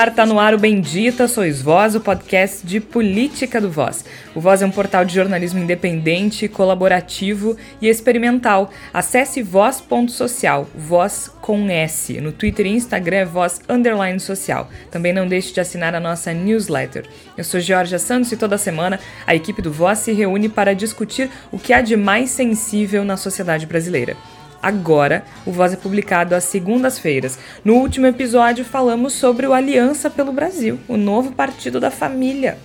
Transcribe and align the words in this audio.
Ar, 0.00 0.14
tá 0.14 0.24
no 0.24 0.40
ar 0.40 0.54
o 0.54 0.58
Bendita 0.58 1.28
Sois 1.28 1.60
Voz, 1.60 1.94
o 1.94 2.00
podcast 2.00 2.66
de 2.66 2.80
política 2.80 3.60
do 3.60 3.70
Voz. 3.70 4.02
O 4.34 4.40
Voz 4.40 4.62
é 4.62 4.66
um 4.66 4.70
portal 4.70 5.04
de 5.04 5.14
jornalismo 5.14 5.60
independente, 5.60 6.48
colaborativo 6.48 7.54
e 7.82 7.86
experimental. 7.86 8.70
Acesse 8.94 9.42
voz.social, 9.42 10.66
voz 10.74 11.30
com 11.42 11.68
S. 11.68 12.18
No 12.18 12.32
Twitter 12.32 12.64
e 12.64 12.70
Instagram 12.70 13.16
é 13.18 13.24
voz 13.26 13.60
underline 13.68 14.18
social. 14.18 14.70
Também 14.90 15.12
não 15.12 15.28
deixe 15.28 15.52
de 15.52 15.60
assinar 15.60 15.94
a 15.94 16.00
nossa 16.00 16.32
newsletter. 16.32 17.04
Eu 17.36 17.44
sou 17.44 17.60
Georgia 17.60 17.98
Santos 17.98 18.32
e 18.32 18.38
toda 18.38 18.56
semana 18.56 18.98
a 19.26 19.34
equipe 19.34 19.60
do 19.60 19.70
Voz 19.70 19.98
se 19.98 20.14
reúne 20.14 20.48
para 20.48 20.74
discutir 20.74 21.28
o 21.52 21.58
que 21.58 21.74
há 21.74 21.82
de 21.82 21.94
mais 21.94 22.30
sensível 22.30 23.04
na 23.04 23.18
sociedade 23.18 23.66
brasileira 23.66 24.16
agora. 24.62 25.24
O 25.46 25.52
Voz 25.52 25.72
é 25.72 25.76
publicado 25.76 26.34
às 26.34 26.44
segundas-feiras. 26.44 27.38
No 27.64 27.74
último 27.74 28.06
episódio, 28.06 28.64
falamos 28.64 29.12
sobre 29.12 29.46
o 29.46 29.52
Aliança 29.52 30.10
pelo 30.10 30.32
Brasil, 30.32 30.78
o 30.88 30.96
novo 30.96 31.32
partido 31.32 31.80
da 31.80 31.90
família, 31.90 32.58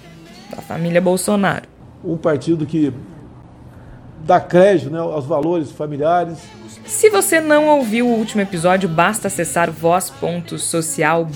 da 0.50 0.62
família 0.62 1.02
Bolsonaro. 1.02 1.68
Um 2.04 2.18
partido 2.18 2.66
que 2.66 2.94
dá 4.26 4.40
crédito 4.40 4.90
né, 4.90 5.00
aos 5.00 5.26
valores 5.26 5.72
familiares. 5.72 6.40
Se 6.86 7.10
você 7.10 7.40
não 7.40 7.68
ouviu 7.68 8.08
o 8.08 8.16
último 8.16 8.42
episódio, 8.42 8.90
basta 8.90 9.28
acessar 9.28 9.72
voz.social 9.72 11.28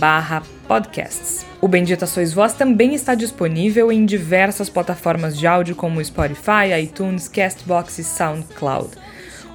podcasts. 0.68 1.46
O 1.62 1.68
Bendita 1.68 2.06
Sois 2.06 2.34
Voz 2.34 2.54
também 2.54 2.94
está 2.94 3.16
disponível 3.16 3.92
em 3.92 4.06
diversas 4.06 4.70
plataformas 4.70 5.38
de 5.38 5.46
áudio 5.46 5.76
como 5.76 6.04
Spotify, 6.04 6.80
iTunes, 6.82 7.28
Castbox 7.28 8.00
e 8.00 8.04
SoundCloud. 8.04 8.90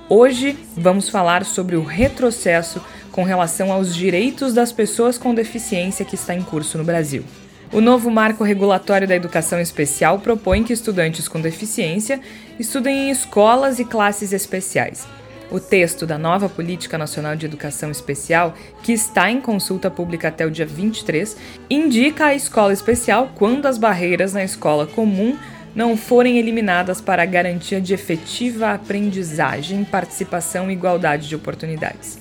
Hoje 0.09 0.55
vamos 0.77 1.09
falar 1.09 1.47
sobre 1.47 1.77
o 1.77 1.83
retrocesso 1.83 2.79
com 3.11 3.23
relação 3.23 3.73
aos 3.73 3.95
direitos 3.95 4.53
das 4.53 4.71
pessoas 4.71 5.17
com 5.17 5.35
deficiência 5.35 6.05
que 6.05 6.15
está 6.15 6.35
em 6.35 6.43
curso 6.43 6.77
no 6.77 6.85
Brasil. 6.85 7.25
O 7.73 7.81
novo 7.81 8.11
marco 8.11 8.45
regulatório 8.45 9.09
da 9.09 9.17
educação 9.17 9.59
especial 9.59 10.19
propõe 10.19 10.63
que 10.63 10.75
estudantes 10.75 11.27
com 11.27 11.41
deficiência 11.41 12.21
estudem 12.59 13.09
em 13.09 13.11
escolas 13.11 13.79
e 13.79 13.85
classes 13.87 14.35
especiais. 14.35 15.07
O 15.51 15.59
texto 15.59 16.07
da 16.07 16.19
nova 16.19 16.51
Política 16.51 16.99
Nacional 16.99 17.35
de 17.35 17.47
Educação 17.47 17.91
Especial, 17.91 18.55
que 18.83 18.93
está 18.93 19.31
em 19.31 19.41
consulta 19.41 19.91
pública 19.91 20.29
até 20.29 20.45
o 20.45 20.51
dia 20.51 20.67
23, 20.67 21.35
indica 21.71 22.27
a 22.27 22.35
escola 22.35 22.75
especial 22.75 23.31
quando 23.37 23.67
as 23.67 23.79
barreiras 23.79 24.35
na 24.35 24.45
escola 24.45 24.87
comum 24.87 25.37
não 25.75 25.97
forem 25.97 26.39
eliminadas 26.39 27.01
para 27.01 27.25
garantia 27.25 27.81
de 27.81 27.95
efetiva 27.95 28.73
aprendizagem, 28.73 29.83
participação 29.85 30.71
e 30.71 30.75
igualdade 30.75 31.27
de 31.29 31.35
oportunidades. 31.35 32.19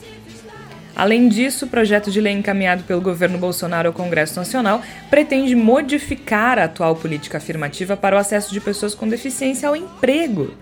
Além 0.95 1.27
disso, 1.27 1.65
o 1.65 1.67
projeto 1.67 2.11
de 2.11 2.21
lei 2.21 2.33
encaminhado 2.33 2.83
pelo 2.83 3.01
governo 3.01 3.39
Bolsonaro 3.39 3.87
ao 3.87 3.93
Congresso 3.93 4.35
Nacional 4.35 4.83
pretende 5.09 5.55
modificar 5.55 6.59
a 6.59 6.65
atual 6.65 6.95
política 6.95 7.39
afirmativa 7.39 7.97
para 7.97 8.15
o 8.15 8.19
acesso 8.19 8.53
de 8.53 8.61
pessoas 8.61 8.93
com 8.93 9.07
deficiência 9.07 9.67
ao 9.67 9.75
emprego. 9.75 10.53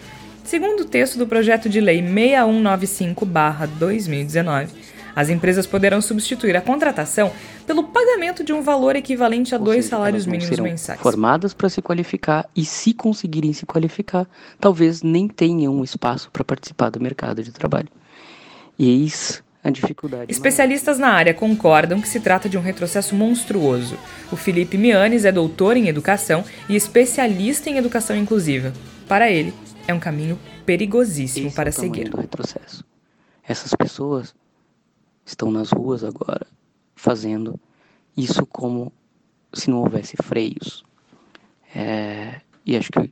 Segundo 0.44 0.82
o 0.82 0.86
texto 0.86 1.18
do 1.18 1.28
projeto 1.28 1.70
de 1.70 1.80
lei 1.82 2.02
6195-2019, 2.02 4.70
as 5.16 5.30
empresas 5.30 5.66
poderão 5.68 6.02
substituir 6.02 6.56
a 6.56 6.62
contratação 6.62 7.32
pelo 7.66 7.84
pagamento 7.86 8.44
de 8.44 8.54
um 8.54 8.62
valor 8.62 8.96
equivalente 8.96 9.54
a 9.54 9.58
Ou 9.58 9.66
dois 9.66 9.86
seja, 9.86 9.98
salários 9.98 10.26
mínimos 10.26 10.60
mensais. 10.60 11.00
Formadas 11.00 11.54
para 11.54 11.70
se 11.70 11.82
qualificar 11.82 12.50
e, 12.56 12.66
se 12.66 12.94
conseguirem 12.94 13.54
se 13.54 13.66
qualificar, 13.66 14.28
talvez 14.60 15.02
nem 15.02 15.28
tenham 15.28 15.84
espaço 15.84 16.30
para 16.32 16.44
participar 16.44 16.90
do 16.90 17.00
mercado 17.00 17.44
de 17.44 17.52
trabalho. 17.52 17.90
E 18.78 18.90
eis 18.90 19.44
a 19.64 19.70
dificuldade. 19.70 20.32
Especialistas 20.32 20.98
na 20.98 21.10
área 21.10 21.34
concordam 21.34 22.02
que 22.02 22.08
se 22.08 22.20
trata 22.20 22.50
de 22.50 22.58
um 22.58 22.62
retrocesso 22.62 23.16
monstruoso. 23.16 23.98
O 24.32 24.36
Felipe 24.36 24.78
Mianes 24.78 25.26
é 25.26 25.32
doutor 25.32 25.78
em 25.78 25.88
educação 25.88 26.44
e 26.68 26.76
especialista 26.76 27.70
em 27.70 27.78
educação 27.78 28.16
inclusiva. 28.16 28.74
Para 29.08 29.30
ele, 29.30 29.54
é 29.88 29.94
um 29.94 30.00
caminho 30.00 30.40
perigosíssimo 30.66 31.48
Esse 31.48 31.56
para 31.56 31.70
é 31.70 31.72
seguir. 31.72 32.12
Essas 33.48 33.74
pessoas 33.76 34.34
estão 35.32 35.52
nas 35.52 35.72
ruas 35.72 36.04
agora 36.04 36.46
fazendo 36.96 37.60
isso 38.16 38.46
como 38.46 38.92
se 39.54 39.70
não 39.70 39.80
houvesse 39.80 40.16
freios. 40.18 40.84
É, 41.74 42.42
e 42.66 42.76
acho 42.76 42.92
que 42.92 43.12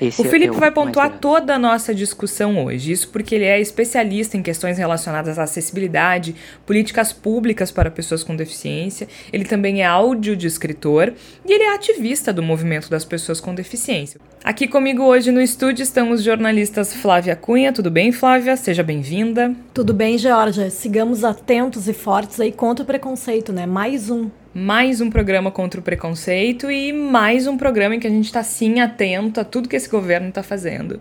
esse 0.00 0.20
o 0.20 0.24
Felipe 0.24 0.54
é 0.54 0.56
o 0.56 0.60
vai 0.60 0.70
pontuar 0.70 1.18
toda 1.18 1.54
a 1.54 1.58
nossa 1.58 1.94
discussão 1.94 2.64
hoje, 2.64 2.92
isso 2.92 3.08
porque 3.08 3.34
ele 3.34 3.44
é 3.44 3.60
especialista 3.60 4.36
em 4.36 4.42
questões 4.42 4.78
relacionadas 4.78 5.38
à 5.38 5.42
acessibilidade, 5.42 6.34
políticas 6.64 7.12
públicas 7.12 7.70
para 7.70 7.90
pessoas 7.90 8.24
com 8.24 8.34
deficiência, 8.34 9.08
ele 9.32 9.44
também 9.44 9.82
é 9.82 9.86
áudio 9.86 10.36
de 10.36 10.46
escritor 10.46 11.12
e 11.44 11.52
ele 11.52 11.64
é 11.64 11.74
ativista 11.74 12.32
do 12.32 12.42
movimento 12.42 12.88
das 12.88 13.04
pessoas 13.04 13.40
com 13.40 13.54
deficiência. 13.54 14.20
Aqui 14.42 14.66
comigo 14.66 15.02
hoje 15.02 15.30
no 15.30 15.40
estúdio 15.40 15.82
estão 15.82 16.10
os 16.10 16.22
jornalistas 16.22 16.94
Flávia 16.94 17.36
Cunha, 17.36 17.72
tudo 17.72 17.90
bem 17.90 18.10
Flávia? 18.10 18.56
Seja 18.56 18.82
bem-vinda. 18.82 19.54
Tudo 19.74 19.92
bem, 19.92 20.16
Georgia. 20.16 20.70
Sigamos 20.70 21.24
atentos 21.24 21.88
e 21.88 21.92
fortes 21.92 22.40
aí 22.40 22.50
contra 22.50 22.82
o 22.82 22.86
preconceito, 22.86 23.52
né? 23.52 23.66
Mais 23.66 24.10
um 24.10 24.30
mais 24.52 25.00
um 25.00 25.08
programa 25.08 25.50
contra 25.50 25.78
o 25.78 25.82
preconceito 25.82 26.70
e 26.70 26.92
mais 26.92 27.46
um 27.46 27.56
programa 27.56 27.94
em 27.94 28.00
que 28.00 28.06
a 28.06 28.10
gente 28.10 28.24
está 28.24 28.42
sim 28.42 28.80
atento 28.80 29.40
a 29.40 29.44
tudo 29.44 29.68
que 29.68 29.76
esse 29.76 29.88
governo 29.88 30.28
está 30.28 30.42
fazendo. 30.42 31.00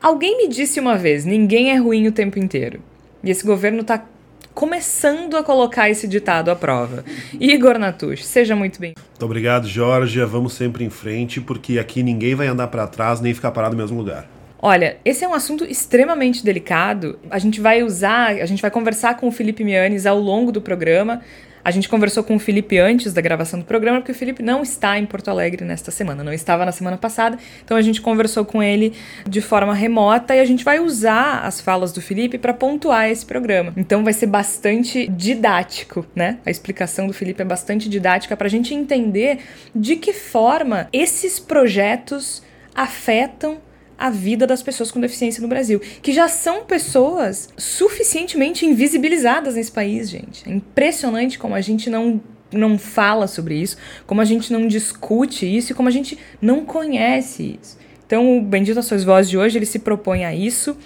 Alguém 0.00 0.36
me 0.36 0.48
disse 0.48 0.80
uma 0.80 0.96
vez: 0.96 1.24
ninguém 1.24 1.70
é 1.70 1.76
ruim 1.76 2.08
o 2.08 2.12
tempo 2.12 2.38
inteiro. 2.40 2.80
E 3.22 3.30
esse 3.30 3.46
governo 3.46 3.82
está 3.82 4.04
começando 4.52 5.36
a 5.36 5.44
colocar 5.44 5.88
esse 5.88 6.08
ditado 6.08 6.50
à 6.50 6.56
prova. 6.56 7.04
Igor 7.38 7.78
Natush, 7.78 8.24
seja 8.26 8.56
muito 8.56 8.80
bem. 8.80 8.94
Muito 8.96 9.24
obrigado, 9.24 9.68
Jorge. 9.68 10.22
Vamos 10.24 10.54
sempre 10.54 10.84
em 10.84 10.90
frente, 10.90 11.40
porque 11.40 11.78
aqui 11.78 12.02
ninguém 12.02 12.34
vai 12.34 12.48
andar 12.48 12.66
para 12.66 12.86
trás 12.88 13.20
nem 13.20 13.32
ficar 13.32 13.52
parado 13.52 13.76
no 13.76 13.80
mesmo 13.80 13.96
lugar. 13.96 14.28
Olha, 14.60 14.96
esse 15.04 15.24
é 15.24 15.28
um 15.28 15.34
assunto 15.34 15.64
extremamente 15.64 16.44
delicado. 16.44 17.18
A 17.30 17.38
gente 17.38 17.60
vai 17.60 17.82
usar, 17.82 18.30
a 18.30 18.46
gente 18.46 18.60
vai 18.60 18.70
conversar 18.70 19.16
com 19.16 19.28
o 19.28 19.32
Felipe 19.32 19.62
Mianes 19.62 20.04
ao 20.04 20.18
longo 20.18 20.50
do 20.50 20.60
programa. 20.60 21.22
A 21.64 21.70
gente 21.70 21.88
conversou 21.88 22.24
com 22.24 22.34
o 22.34 22.38
Felipe 22.38 22.78
antes 22.78 23.12
da 23.12 23.20
gravação 23.20 23.58
do 23.60 23.64
programa, 23.64 24.00
porque 24.00 24.12
o 24.12 24.14
Felipe 24.14 24.42
não 24.42 24.62
está 24.62 24.98
em 24.98 25.06
Porto 25.06 25.28
Alegre 25.28 25.64
nesta 25.64 25.90
semana, 25.90 26.24
não 26.24 26.32
estava 26.32 26.64
na 26.64 26.72
semana 26.72 26.96
passada, 26.96 27.38
então 27.64 27.76
a 27.76 27.82
gente 27.82 28.00
conversou 28.00 28.44
com 28.44 28.62
ele 28.62 28.92
de 29.28 29.40
forma 29.40 29.72
remota 29.72 30.34
e 30.34 30.40
a 30.40 30.44
gente 30.44 30.64
vai 30.64 30.80
usar 30.80 31.40
as 31.44 31.60
falas 31.60 31.92
do 31.92 32.00
Felipe 32.00 32.36
para 32.36 32.52
pontuar 32.52 33.08
esse 33.08 33.24
programa. 33.24 33.72
Então 33.76 34.02
vai 34.02 34.12
ser 34.12 34.26
bastante 34.26 35.06
didático, 35.06 36.04
né? 36.14 36.38
A 36.44 36.50
explicação 36.50 37.06
do 37.06 37.12
Felipe 37.12 37.42
é 37.42 37.44
bastante 37.44 37.88
didática 37.88 38.36
para 38.36 38.46
a 38.46 38.50
gente 38.50 38.74
entender 38.74 39.38
de 39.74 39.96
que 39.96 40.12
forma 40.12 40.88
esses 40.92 41.38
projetos 41.38 42.42
afetam 42.74 43.58
a 44.02 44.10
vida 44.10 44.48
das 44.48 44.60
pessoas 44.60 44.90
com 44.90 45.00
deficiência 45.00 45.40
no 45.40 45.46
Brasil, 45.46 45.80
que 46.02 46.12
já 46.12 46.26
são 46.26 46.64
pessoas 46.64 47.48
suficientemente 47.56 48.66
invisibilizadas 48.66 49.54
nesse 49.54 49.70
país, 49.70 50.10
gente. 50.10 50.48
É 50.48 50.52
impressionante 50.52 51.38
como 51.38 51.54
a 51.54 51.60
gente 51.60 51.88
não 51.88 52.20
não 52.50 52.76
fala 52.76 53.26
sobre 53.26 53.54
isso, 53.54 53.78
como 54.06 54.20
a 54.20 54.26
gente 54.26 54.52
não 54.52 54.66
discute 54.66 55.46
isso 55.46 55.72
e 55.72 55.74
como 55.74 55.88
a 55.88 55.92
gente 55.92 56.18
não 56.38 56.66
conhece 56.66 57.58
isso. 57.62 57.78
Então, 58.04 58.36
o 58.36 58.42
Bendito 58.42 58.82
Sois 58.82 59.04
Voz 59.04 59.30
de 59.30 59.38
hoje, 59.38 59.56
ele 59.56 59.64
se 59.64 59.78
propõe 59.78 60.26
a 60.26 60.34
isso. 60.34 60.76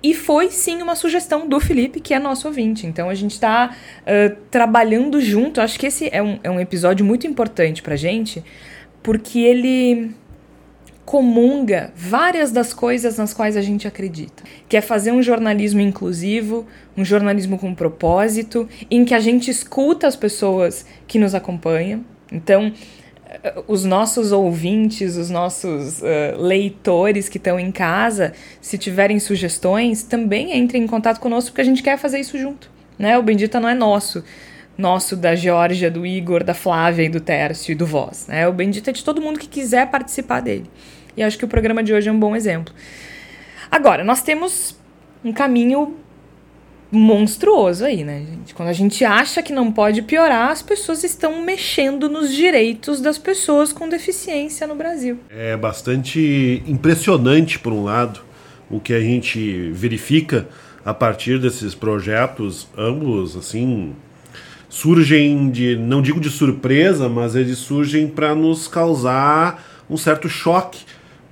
E 0.00 0.14
foi, 0.14 0.48
sim, 0.48 0.80
uma 0.80 0.94
sugestão 0.94 1.48
do 1.48 1.58
Felipe, 1.58 1.98
que 1.98 2.14
é 2.14 2.20
nosso 2.20 2.46
ouvinte. 2.46 2.86
Então, 2.86 3.10
a 3.10 3.14
gente 3.14 3.32
está 3.32 3.74
uh, 4.02 4.36
trabalhando 4.48 5.20
junto. 5.20 5.60
Acho 5.60 5.76
que 5.76 5.86
esse 5.86 6.08
é 6.12 6.22
um, 6.22 6.38
é 6.44 6.48
um 6.48 6.60
episódio 6.60 7.04
muito 7.04 7.26
importante 7.26 7.82
pra 7.82 7.96
gente, 7.96 8.44
porque 9.02 9.40
ele 9.40 10.14
comunga 11.08 11.90
várias 11.96 12.52
das 12.52 12.74
coisas 12.74 13.16
nas 13.16 13.32
quais 13.32 13.56
a 13.56 13.62
gente 13.62 13.88
acredita, 13.88 14.42
que 14.68 14.76
é 14.76 14.82
fazer 14.82 15.10
um 15.10 15.22
jornalismo 15.22 15.80
inclusivo, 15.80 16.66
um 16.94 17.02
jornalismo 17.02 17.58
com 17.58 17.74
propósito, 17.74 18.68
em 18.90 19.06
que 19.06 19.14
a 19.14 19.18
gente 19.18 19.50
escuta 19.50 20.06
as 20.06 20.14
pessoas 20.14 20.84
que 21.06 21.18
nos 21.18 21.34
acompanham. 21.34 22.04
Então, 22.30 22.70
eh, 23.26 23.54
os 23.66 23.86
nossos 23.86 24.32
ouvintes, 24.32 25.16
os 25.16 25.30
nossos 25.30 26.02
uh, 26.02 26.36
leitores 26.36 27.26
que 27.26 27.38
estão 27.38 27.58
em 27.58 27.72
casa, 27.72 28.34
se 28.60 28.76
tiverem 28.76 29.18
sugestões, 29.18 30.02
também 30.02 30.58
entrem 30.58 30.82
em 30.82 30.86
contato 30.86 31.20
conosco, 31.20 31.52
porque 31.52 31.62
a 31.62 31.64
gente 31.64 31.82
quer 31.82 31.96
fazer 31.96 32.20
isso 32.20 32.36
junto. 32.36 32.70
Né? 32.98 33.16
O 33.16 33.22
Bendita 33.22 33.58
não 33.58 33.70
é 33.70 33.74
nosso 33.74 34.22
nosso 34.76 35.16
da 35.16 35.34
Georgia, 35.34 35.90
do 35.90 36.06
Igor, 36.06 36.44
da 36.44 36.54
Flávia 36.54 37.02
e 37.02 37.08
do 37.08 37.18
Tércio 37.18 37.72
e 37.72 37.74
do 37.74 37.84
Voz. 37.84 38.26
Né? 38.28 38.46
O 38.46 38.52
Bendito 38.52 38.88
é 38.88 38.92
de 38.92 39.02
todo 39.02 39.20
mundo 39.20 39.36
que 39.36 39.48
quiser 39.48 39.90
participar 39.90 40.40
dele. 40.40 40.70
E 41.18 41.22
acho 41.24 41.36
que 41.36 41.44
o 41.44 41.48
programa 41.48 41.82
de 41.82 41.92
hoje 41.92 42.08
é 42.08 42.12
um 42.12 42.18
bom 42.18 42.36
exemplo. 42.36 42.72
Agora, 43.68 44.04
nós 44.04 44.22
temos 44.22 44.78
um 45.24 45.32
caminho 45.32 45.96
monstruoso 46.92 47.84
aí, 47.84 48.04
né, 48.04 48.20
gente? 48.20 48.54
Quando 48.54 48.68
a 48.68 48.72
gente 48.72 49.04
acha 49.04 49.42
que 49.42 49.52
não 49.52 49.72
pode 49.72 50.00
piorar, 50.02 50.52
as 50.52 50.62
pessoas 50.62 51.02
estão 51.02 51.42
mexendo 51.42 52.08
nos 52.08 52.32
direitos 52.32 53.00
das 53.00 53.18
pessoas 53.18 53.72
com 53.72 53.88
deficiência 53.88 54.64
no 54.64 54.76
Brasil. 54.76 55.18
É 55.28 55.56
bastante 55.56 56.62
impressionante, 56.68 57.58
por 57.58 57.72
um 57.72 57.82
lado, 57.82 58.20
o 58.70 58.78
que 58.78 58.94
a 58.94 59.00
gente 59.00 59.72
verifica 59.72 60.48
a 60.84 60.94
partir 60.94 61.40
desses 61.40 61.74
projetos, 61.74 62.68
ambos, 62.78 63.36
assim, 63.36 63.92
surgem 64.68 65.50
de, 65.50 65.74
não 65.74 66.00
digo 66.00 66.20
de 66.20 66.30
surpresa, 66.30 67.08
mas 67.08 67.34
eles 67.34 67.58
surgem 67.58 68.06
para 68.06 68.36
nos 68.36 68.68
causar 68.68 69.64
um 69.90 69.96
certo 69.96 70.28
choque, 70.28 70.84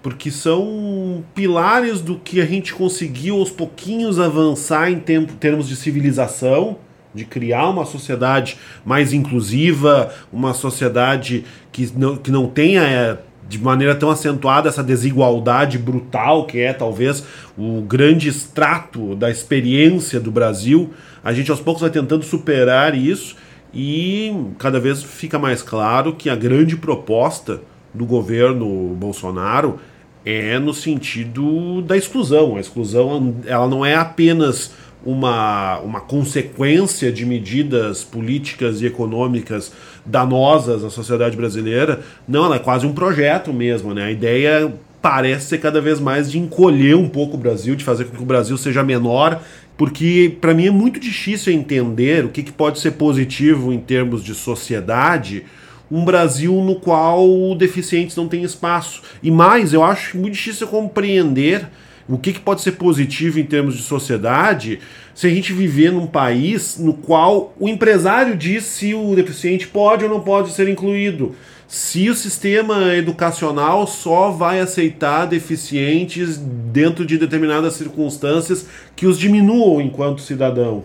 porque 0.06 0.30
são 0.30 1.24
pilares 1.34 2.00
do 2.00 2.14
que 2.14 2.40
a 2.40 2.46
gente 2.46 2.72
conseguiu 2.72 3.38
aos 3.38 3.50
pouquinhos 3.50 4.20
avançar 4.20 4.88
em 4.88 5.00
tempo, 5.00 5.32
termos 5.32 5.66
de 5.66 5.74
civilização, 5.74 6.76
de 7.12 7.24
criar 7.24 7.68
uma 7.70 7.84
sociedade 7.84 8.56
mais 8.84 9.12
inclusiva, 9.12 10.14
uma 10.32 10.54
sociedade 10.54 11.44
que 11.72 11.90
não, 11.96 12.16
que 12.16 12.30
não 12.30 12.46
tenha 12.46 12.82
é, 12.82 13.18
de 13.48 13.58
maneira 13.58 13.96
tão 13.96 14.08
acentuada 14.08 14.68
essa 14.68 14.80
desigualdade 14.80 15.76
brutal 15.76 16.46
que 16.46 16.60
é 16.60 16.72
talvez 16.72 17.24
o 17.58 17.80
grande 17.80 18.28
extrato 18.28 19.16
da 19.16 19.28
experiência 19.28 20.20
do 20.20 20.30
Brasil. 20.30 20.94
A 21.24 21.32
gente 21.32 21.50
aos 21.50 21.58
poucos 21.58 21.80
vai 21.80 21.90
tentando 21.90 22.24
superar 22.24 22.94
isso 22.96 23.34
e 23.74 24.32
cada 24.56 24.78
vez 24.78 25.02
fica 25.02 25.36
mais 25.36 25.62
claro 25.62 26.14
que 26.14 26.30
a 26.30 26.36
grande 26.36 26.76
proposta 26.76 27.60
do 27.92 28.06
governo 28.06 28.94
Bolsonaro 28.94 29.80
é 30.26 30.58
no 30.58 30.74
sentido 30.74 31.80
da 31.82 31.96
exclusão. 31.96 32.56
A 32.56 32.60
exclusão 32.60 33.36
ela 33.46 33.68
não 33.68 33.86
é 33.86 33.94
apenas 33.94 34.72
uma, 35.04 35.78
uma 35.78 36.00
consequência 36.00 37.12
de 37.12 37.24
medidas 37.24 38.02
políticas 38.02 38.82
e 38.82 38.86
econômicas 38.86 39.72
danosas 40.04 40.84
à 40.84 40.90
sociedade 40.90 41.36
brasileira. 41.36 42.00
Não, 42.26 42.44
ela 42.44 42.56
é 42.56 42.58
quase 42.58 42.84
um 42.84 42.92
projeto 42.92 43.52
mesmo, 43.52 43.94
né? 43.94 44.06
A 44.06 44.10
ideia 44.10 44.74
parece 45.00 45.46
ser 45.46 45.58
cada 45.58 45.80
vez 45.80 46.00
mais 46.00 46.32
de 46.32 46.40
encolher 46.40 46.96
um 46.96 47.08
pouco 47.08 47.36
o 47.36 47.38
Brasil, 47.38 47.76
de 47.76 47.84
fazer 47.84 48.06
com 48.06 48.16
que 48.16 48.22
o 48.22 48.26
Brasil 48.26 48.58
seja 48.58 48.82
menor, 48.82 49.40
porque 49.76 50.36
para 50.40 50.52
mim 50.52 50.66
é 50.66 50.70
muito 50.72 50.98
difícil 50.98 51.52
entender 51.52 52.24
o 52.24 52.30
que, 52.30 52.42
que 52.42 52.50
pode 52.50 52.80
ser 52.80 52.92
positivo 52.92 53.72
em 53.72 53.78
termos 53.78 54.24
de 54.24 54.34
sociedade 54.34 55.44
um 55.90 56.04
Brasil 56.04 56.52
no 56.62 56.76
qual 56.76 57.54
deficientes 57.54 58.16
não 58.16 58.28
têm 58.28 58.42
espaço. 58.42 59.02
E 59.22 59.30
mais, 59.30 59.72
eu 59.72 59.82
acho 59.82 60.16
muito 60.16 60.34
difícil 60.34 60.66
compreender 60.66 61.68
o 62.08 62.18
que, 62.18 62.32
que 62.32 62.40
pode 62.40 62.60
ser 62.60 62.72
positivo 62.72 63.40
em 63.40 63.44
termos 63.44 63.76
de 63.76 63.82
sociedade 63.82 64.78
se 65.14 65.26
a 65.26 65.30
gente 65.30 65.52
viver 65.52 65.90
num 65.90 66.06
país 66.06 66.78
no 66.78 66.94
qual 66.94 67.54
o 67.58 67.68
empresário 67.68 68.36
diz 68.36 68.64
se 68.64 68.94
o 68.94 69.14
deficiente 69.14 69.66
pode 69.66 70.04
ou 70.04 70.10
não 70.10 70.20
pode 70.20 70.52
ser 70.52 70.68
incluído. 70.68 71.34
Se 71.66 72.08
o 72.08 72.14
sistema 72.14 72.94
educacional 72.94 73.88
só 73.88 74.30
vai 74.30 74.60
aceitar 74.60 75.26
deficientes 75.26 76.36
dentro 76.36 77.04
de 77.04 77.18
determinadas 77.18 77.74
circunstâncias 77.74 78.68
que 78.94 79.06
os 79.06 79.18
diminuam 79.18 79.80
enquanto 79.80 80.20
cidadão. 80.20 80.84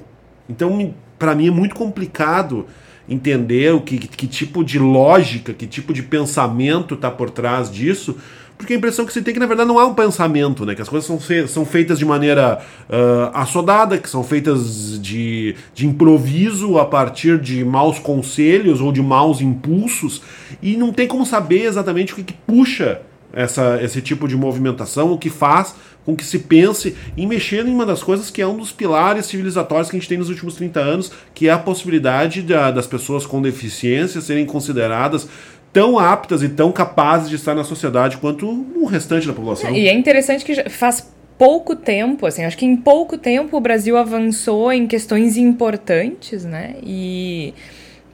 Então, 0.49 0.93
para 1.19 1.35
mim 1.35 1.47
é 1.49 1.51
muito 1.51 1.75
complicado 1.75 2.65
entender 3.11 3.73
o 3.73 3.81
que, 3.81 3.97
que 3.97 4.27
tipo 4.27 4.63
de 4.63 4.79
lógica, 4.79 5.53
que 5.53 5.67
tipo 5.67 5.93
de 5.93 6.01
pensamento 6.01 6.95
está 6.95 7.11
por 7.11 7.29
trás 7.29 7.69
disso, 7.71 8.15
porque 8.61 8.73
a 8.73 8.77
impressão 8.77 9.05
que 9.05 9.11
você 9.11 9.23
tem 9.23 9.31
é 9.31 9.33
que, 9.33 9.39
na 9.39 9.47
verdade, 9.47 9.67
não 9.67 9.79
há 9.79 9.87
um 9.87 9.95
pensamento, 9.95 10.67
né? 10.67 10.75
Que 10.75 10.83
as 10.83 10.87
coisas 10.87 11.07
são, 11.07 11.19
são 11.47 11.65
feitas 11.65 11.97
de 11.97 12.05
maneira 12.05 12.61
uh, 12.87 13.35
assodada, 13.35 13.97
que 13.97 14.07
são 14.07 14.23
feitas 14.23 15.01
de, 15.01 15.55
de 15.73 15.87
improviso 15.87 16.77
a 16.77 16.85
partir 16.85 17.39
de 17.39 17.65
maus 17.65 17.97
conselhos 17.97 18.79
ou 18.79 18.91
de 18.91 19.01
maus 19.01 19.41
impulsos, 19.41 20.21
e 20.61 20.77
não 20.77 20.93
tem 20.93 21.07
como 21.07 21.25
saber 21.25 21.63
exatamente 21.63 22.13
o 22.13 22.15
que, 22.15 22.23
que 22.23 22.33
puxa 22.33 23.01
essa, 23.33 23.79
esse 23.81 24.01
tipo 24.01 24.27
de 24.27 24.35
movimentação, 24.35 25.11
o 25.11 25.17
que 25.17 25.29
faz 25.29 25.75
com 26.05 26.15
que 26.15 26.23
se 26.23 26.39
pense 26.39 26.95
em 27.15 27.27
mexer 27.27 27.65
em 27.65 27.69
uma 27.69 27.85
das 27.85 28.01
coisas 28.01 28.31
que 28.31 28.41
é 28.41 28.47
um 28.47 28.57
dos 28.57 28.71
pilares 28.71 29.27
civilizatórios 29.27 29.89
que 29.89 29.95
a 29.95 29.99
gente 29.99 30.09
tem 30.09 30.17
nos 30.17 30.29
últimos 30.29 30.55
30 30.55 30.79
anos, 30.79 31.11
que 31.33 31.47
é 31.47 31.51
a 31.51 31.59
possibilidade 31.59 32.41
da, 32.41 32.71
das 32.71 32.87
pessoas 32.87 33.25
com 33.25 33.41
deficiência 33.41 34.19
serem 34.19 34.45
consideradas 34.45 35.27
tão 35.71 35.97
aptas 35.97 36.43
e 36.43 36.49
tão 36.49 36.71
capazes 36.71 37.29
de 37.29 37.35
estar 37.35 37.55
na 37.55 37.63
sociedade 37.63 38.17
quanto 38.17 38.47
o 38.47 38.85
restante 38.85 39.27
da 39.27 39.33
população. 39.33 39.73
E 39.73 39.87
é 39.87 39.93
interessante 39.93 40.43
que 40.43 40.69
faz 40.69 41.07
pouco 41.37 41.75
tempo, 41.75 42.25
assim, 42.25 42.43
acho 42.43 42.57
que 42.57 42.65
em 42.65 42.75
pouco 42.75 43.17
tempo 43.17 43.57
o 43.57 43.59
Brasil 43.59 43.97
avançou 43.97 44.71
em 44.71 44.85
questões 44.85 45.37
importantes, 45.37 46.43
né? 46.45 46.75
E 46.83 47.53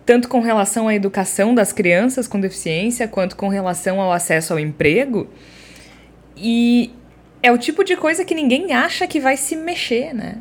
tanto 0.07 0.30
com 0.30 0.39
relação 0.39 0.88
à 0.88 0.95
educação 0.95 1.54
das 1.54 1.74
crianças 1.74 2.30
com 2.30 2.39
deficiência, 2.39 3.09
quanto 3.09 3.36
com 3.36 3.50
relação 3.50 4.00
ao 4.00 4.13
acesso 4.13 4.54
ao 4.54 4.59
emprego. 4.59 5.27
E 6.38 6.92
é 7.44 7.51
o 7.51 7.57
tipo 7.57 7.83
de 7.83 7.98
coisa 7.98 8.24
que 8.24 8.33
ninguém 8.33 8.71
acha 8.71 9.06
que 9.06 9.19
vai 9.19 9.36
se 9.36 9.54
mexer, 9.57 10.13
né? 10.13 10.38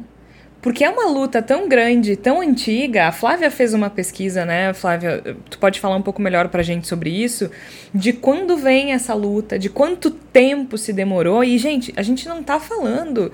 Porque 0.63 0.85
é 0.85 0.89
uma 0.89 1.07
luta 1.07 1.43
tão 1.43 1.69
grande, 1.69 2.15
tão 2.15 2.41
antiga. 2.41 3.09
A 3.09 3.13
Flávia 3.13 3.51
fez 3.51 3.75
uma 3.75 3.91
pesquisa, 3.91 4.45
né? 4.45 4.73
Flávia, 4.73 5.37
tu 5.51 5.59
pode 5.59 5.81
falar 5.81 5.97
um 5.97 6.03
pouco 6.03 6.23
melhor 6.23 6.49
pra 6.49 6.63
gente 6.63 6.87
sobre 6.87 7.11
isso? 7.11 7.51
De 7.93 8.13
quando 8.13 8.57
vem 8.57 8.93
essa 8.93 9.15
luta, 9.15 9.59
de 9.59 9.69
quanto 9.69 10.13
tempo 10.13 10.79
se 10.79 10.93
demorou. 10.93 11.43
E, 11.43 11.59
gente, 11.59 11.93
a 11.97 12.03
gente 12.03 12.29
não 12.29 12.41
tá 12.41 12.61
falando 12.61 13.33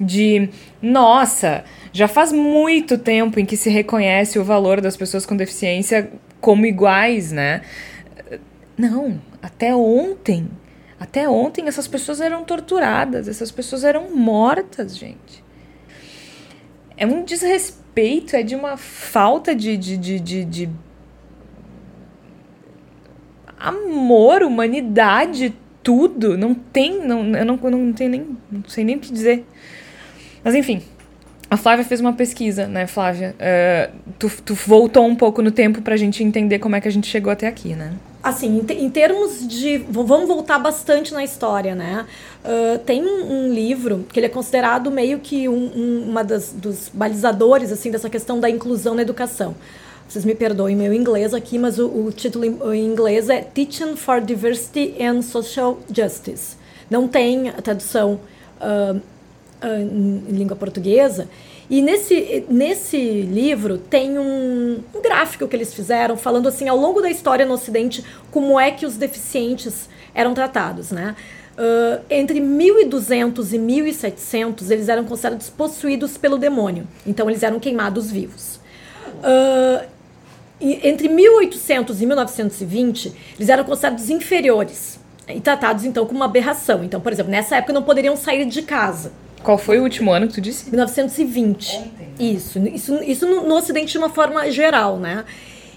de, 0.00 0.48
nossa, 0.80 1.62
já 1.94 2.06
faz 2.06 2.30
muito 2.30 2.98
tempo 2.98 3.40
em 3.40 3.46
que 3.46 3.56
se 3.56 3.70
reconhece 3.70 4.38
o 4.38 4.44
valor 4.44 4.82
das 4.82 4.98
pessoas 4.98 5.24
com 5.24 5.34
deficiência 5.34 6.10
como 6.42 6.66
iguais, 6.66 7.32
né? 7.32 7.62
Não, 8.76 9.18
até 9.42 9.74
ontem. 9.74 10.46
Até 11.00 11.26
ontem 11.26 11.66
essas 11.66 11.88
pessoas 11.88 12.20
eram 12.20 12.44
torturadas, 12.44 13.28
essas 13.28 13.50
pessoas 13.50 13.82
eram 13.82 14.14
mortas, 14.14 14.94
gente 14.94 15.44
é 16.96 17.06
um 17.06 17.24
desrespeito, 17.24 18.36
é 18.36 18.42
de 18.42 18.54
uma 18.54 18.76
falta 18.76 19.54
de, 19.54 19.76
de, 19.76 19.96
de, 19.96 20.20
de, 20.20 20.44
de 20.44 20.70
amor, 23.58 24.42
humanidade, 24.42 25.54
tudo. 25.82 26.38
Não 26.38 26.54
tem, 26.54 27.04
não, 27.04 27.34
eu 27.34 27.44
não, 27.44 27.56
não 27.56 27.92
tenho 27.92 28.10
nem, 28.10 28.26
não 28.50 28.64
sei 28.68 28.84
nem 28.84 28.96
o 28.96 29.00
que 29.00 29.12
dizer. 29.12 29.44
Mas 30.42 30.54
enfim, 30.54 30.82
a 31.54 31.56
Flávia 31.56 31.84
fez 31.84 32.00
uma 32.00 32.12
pesquisa, 32.12 32.66
né, 32.66 32.86
Flávia? 32.86 33.34
Uh, 33.38 33.96
tu, 34.18 34.30
tu 34.44 34.54
voltou 34.54 35.06
um 35.06 35.14
pouco 35.14 35.40
no 35.40 35.52
tempo 35.52 35.80
pra 35.80 35.96
gente 35.96 36.22
entender 36.22 36.58
como 36.58 36.74
é 36.74 36.80
que 36.80 36.88
a 36.88 36.90
gente 36.90 37.06
chegou 37.06 37.32
até 37.32 37.46
aqui, 37.46 37.74
né? 37.74 37.92
Assim, 38.20 38.58
em, 38.58 38.84
em 38.84 38.90
termos 38.90 39.46
de. 39.46 39.78
Vamos 39.78 40.26
voltar 40.26 40.58
bastante 40.58 41.14
na 41.14 41.22
história, 41.22 41.74
né? 41.74 42.06
Uh, 42.44 42.78
tem 42.80 43.04
um, 43.04 43.32
um, 43.32 43.54
livro 43.54 44.04
que 44.12 44.18
ele 44.18 44.26
é 44.26 44.28
considerado 44.28 44.90
meio 44.90 45.20
que 45.20 45.48
um, 45.48 45.70
um, 45.76 46.10
uma 46.10 46.24
das, 46.24 46.52
dos 46.52 46.90
balizadores 46.92 47.70
assim 47.70 47.90
dessa 47.90 48.10
questão 48.10 48.40
da 48.40 48.50
inclusão 48.50 48.94
na 48.94 49.02
educação. 49.02 49.54
Vocês 50.08 50.24
me 50.24 50.34
perdoem 50.34 50.74
meu 50.74 50.92
inglês 50.92 51.32
aqui, 51.32 51.56
mas 51.56 51.78
o, 51.78 51.86
o 51.86 52.10
título 52.10 52.44
em, 52.74 52.84
inglês 52.84 53.28
é 53.28 53.42
Teaching 53.42 53.94
for 53.94 54.20
Diversity 54.20 54.96
and 55.00 55.22
Social 55.22 55.78
Justice. 55.88 56.56
Não 56.90 57.06
tem 57.06 57.50
a 57.50 57.62
tradução 57.62 58.20
uh, 58.60 59.00
em 59.62 60.24
língua 60.28 60.56
portuguesa. 60.56 61.28
E 61.68 61.80
nesse, 61.80 62.44
nesse 62.48 62.98
livro 63.22 63.78
tem 63.78 64.18
um, 64.18 64.80
um, 64.94 65.00
gráfico 65.00 65.48
que 65.48 65.56
eles 65.56 65.72
fizeram 65.72 66.16
falando 66.16 66.46
assim 66.46 66.68
ao 66.68 66.76
longo 66.76 67.00
da 67.00 67.10
história 67.10 67.46
no 67.46 67.54
Ocidente 67.54 68.04
como 68.30 68.60
é 68.60 68.70
que 68.70 68.84
os 68.84 68.96
deficientes 68.96 69.88
eram 70.14 70.34
tratados, 70.34 70.90
né? 70.90 71.16
Uh, 71.56 72.04
entre 72.10 72.40
1200 72.40 73.52
e 73.52 73.58
1700 73.58 74.70
eles 74.70 74.88
eram 74.88 75.04
considerados 75.04 75.48
possuídos 75.48 76.18
pelo 76.18 76.36
demônio, 76.36 76.86
então 77.06 77.30
eles 77.30 77.42
eram 77.42 77.60
queimados 77.60 78.10
vivos. 78.10 78.60
Uh, 79.20 79.86
entre 80.60 81.08
1800 81.08 82.02
e 82.02 82.06
1920 82.06 83.12
eles 83.36 83.48
eram 83.48 83.64
considerados 83.64 84.10
inferiores 84.10 84.98
e 85.28 85.40
tratados 85.40 85.84
então 85.84 86.04
como 86.04 86.18
uma 86.18 86.26
aberração. 86.26 86.84
Então, 86.84 87.00
por 87.00 87.12
exemplo, 87.12 87.30
nessa 87.30 87.56
época 87.56 87.72
não 87.72 87.82
poderiam 87.82 88.16
sair 88.16 88.44
de 88.44 88.62
casa. 88.62 89.12
Qual 89.44 89.58
foi 89.58 89.78
o 89.78 89.82
último 89.82 90.10
ano 90.10 90.26
que 90.26 90.34
tu 90.34 90.40
disse? 90.40 90.70
1920. 90.70 91.76
Ontem. 91.76 92.08
Isso, 92.18 92.58
isso, 92.66 92.94
isso 93.04 93.26
no, 93.26 93.46
no 93.46 93.54
Ocidente 93.56 93.92
de 93.92 93.98
uma 93.98 94.08
forma 94.08 94.50
geral, 94.50 94.96
né? 94.96 95.24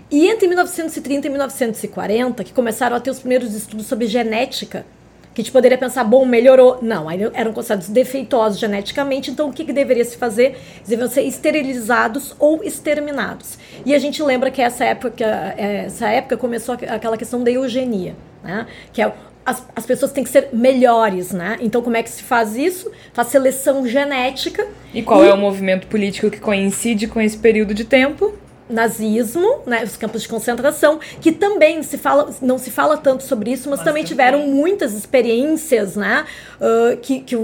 E 0.09 0.27
entre 0.27 0.47
1930 0.47 1.27
e 1.27 1.29
1940, 1.29 2.43
que 2.45 2.53
começaram 2.53 2.95
a 2.95 2.99
ter 2.99 3.11
os 3.11 3.19
primeiros 3.19 3.53
estudos 3.53 3.85
sobre 3.85 4.07
genética, 4.07 4.85
que 5.33 5.41
a 5.41 5.43
gente 5.43 5.51
poderia 5.51 5.77
pensar, 5.77 6.03
bom, 6.05 6.25
melhorou. 6.25 6.79
Não, 6.81 7.11
eram 7.11 7.51
considerados 7.51 7.89
defeituosos 7.89 8.57
geneticamente, 8.57 9.29
então 9.29 9.49
o 9.49 9.53
que, 9.53 9.65
que 9.65 9.73
deveria 9.73 10.05
se 10.05 10.15
fazer? 10.15 10.55
Eles 10.77 10.87
deveriam 10.87 11.11
ser 11.11 11.23
esterilizados 11.23 12.35
ou 12.39 12.63
exterminados. 12.63 13.59
E 13.85 13.93
a 13.93 13.99
gente 13.99 14.23
lembra 14.23 14.49
que 14.49 14.61
essa 14.61 14.85
época, 14.85 15.25
essa 15.57 16.07
época 16.07 16.37
começou 16.37 16.73
aquela 16.73 17.17
questão 17.17 17.43
da 17.43 17.51
eugenia, 17.51 18.15
né? 18.43 18.65
que 18.93 19.01
é 19.01 19.13
as, 19.47 19.65
as 19.73 19.85
pessoas 19.85 20.11
têm 20.11 20.25
que 20.25 20.29
ser 20.29 20.49
melhores, 20.51 21.31
né? 21.31 21.57
Então, 21.61 21.81
como 21.81 21.95
é 21.95 22.03
que 22.03 22.09
se 22.09 22.21
faz 22.21 22.57
isso? 22.57 22.91
Faz 23.13 23.29
seleção 23.29 23.87
genética. 23.87 24.67
E 24.93 25.01
qual 25.01 25.23
e... 25.23 25.29
é 25.29 25.33
o 25.33 25.37
movimento 25.37 25.87
político 25.87 26.29
que 26.29 26.37
coincide 26.37 27.07
com 27.07 27.21
esse 27.21 27.37
período 27.37 27.73
de 27.73 27.85
tempo? 27.85 28.33
nazismo, 28.69 29.59
né, 29.65 29.81
os 29.81 29.95
campos 29.95 30.23
de 30.23 30.27
concentração, 30.27 30.99
que 31.21 31.31
também 31.31 31.81
se 31.83 31.97
fala, 31.97 32.35
não 32.41 32.57
se 32.57 32.69
fala 32.69 32.97
tanto 32.97 33.23
sobre 33.23 33.53
isso, 33.53 33.69
mas, 33.69 33.79
mas 33.79 33.85
também 33.85 34.03
tiveram 34.03 34.45
muitas 34.45 34.93
experiências, 34.93 35.95
né, 35.95 36.25
uh, 36.59 36.97
que, 36.97 37.21
que 37.21 37.37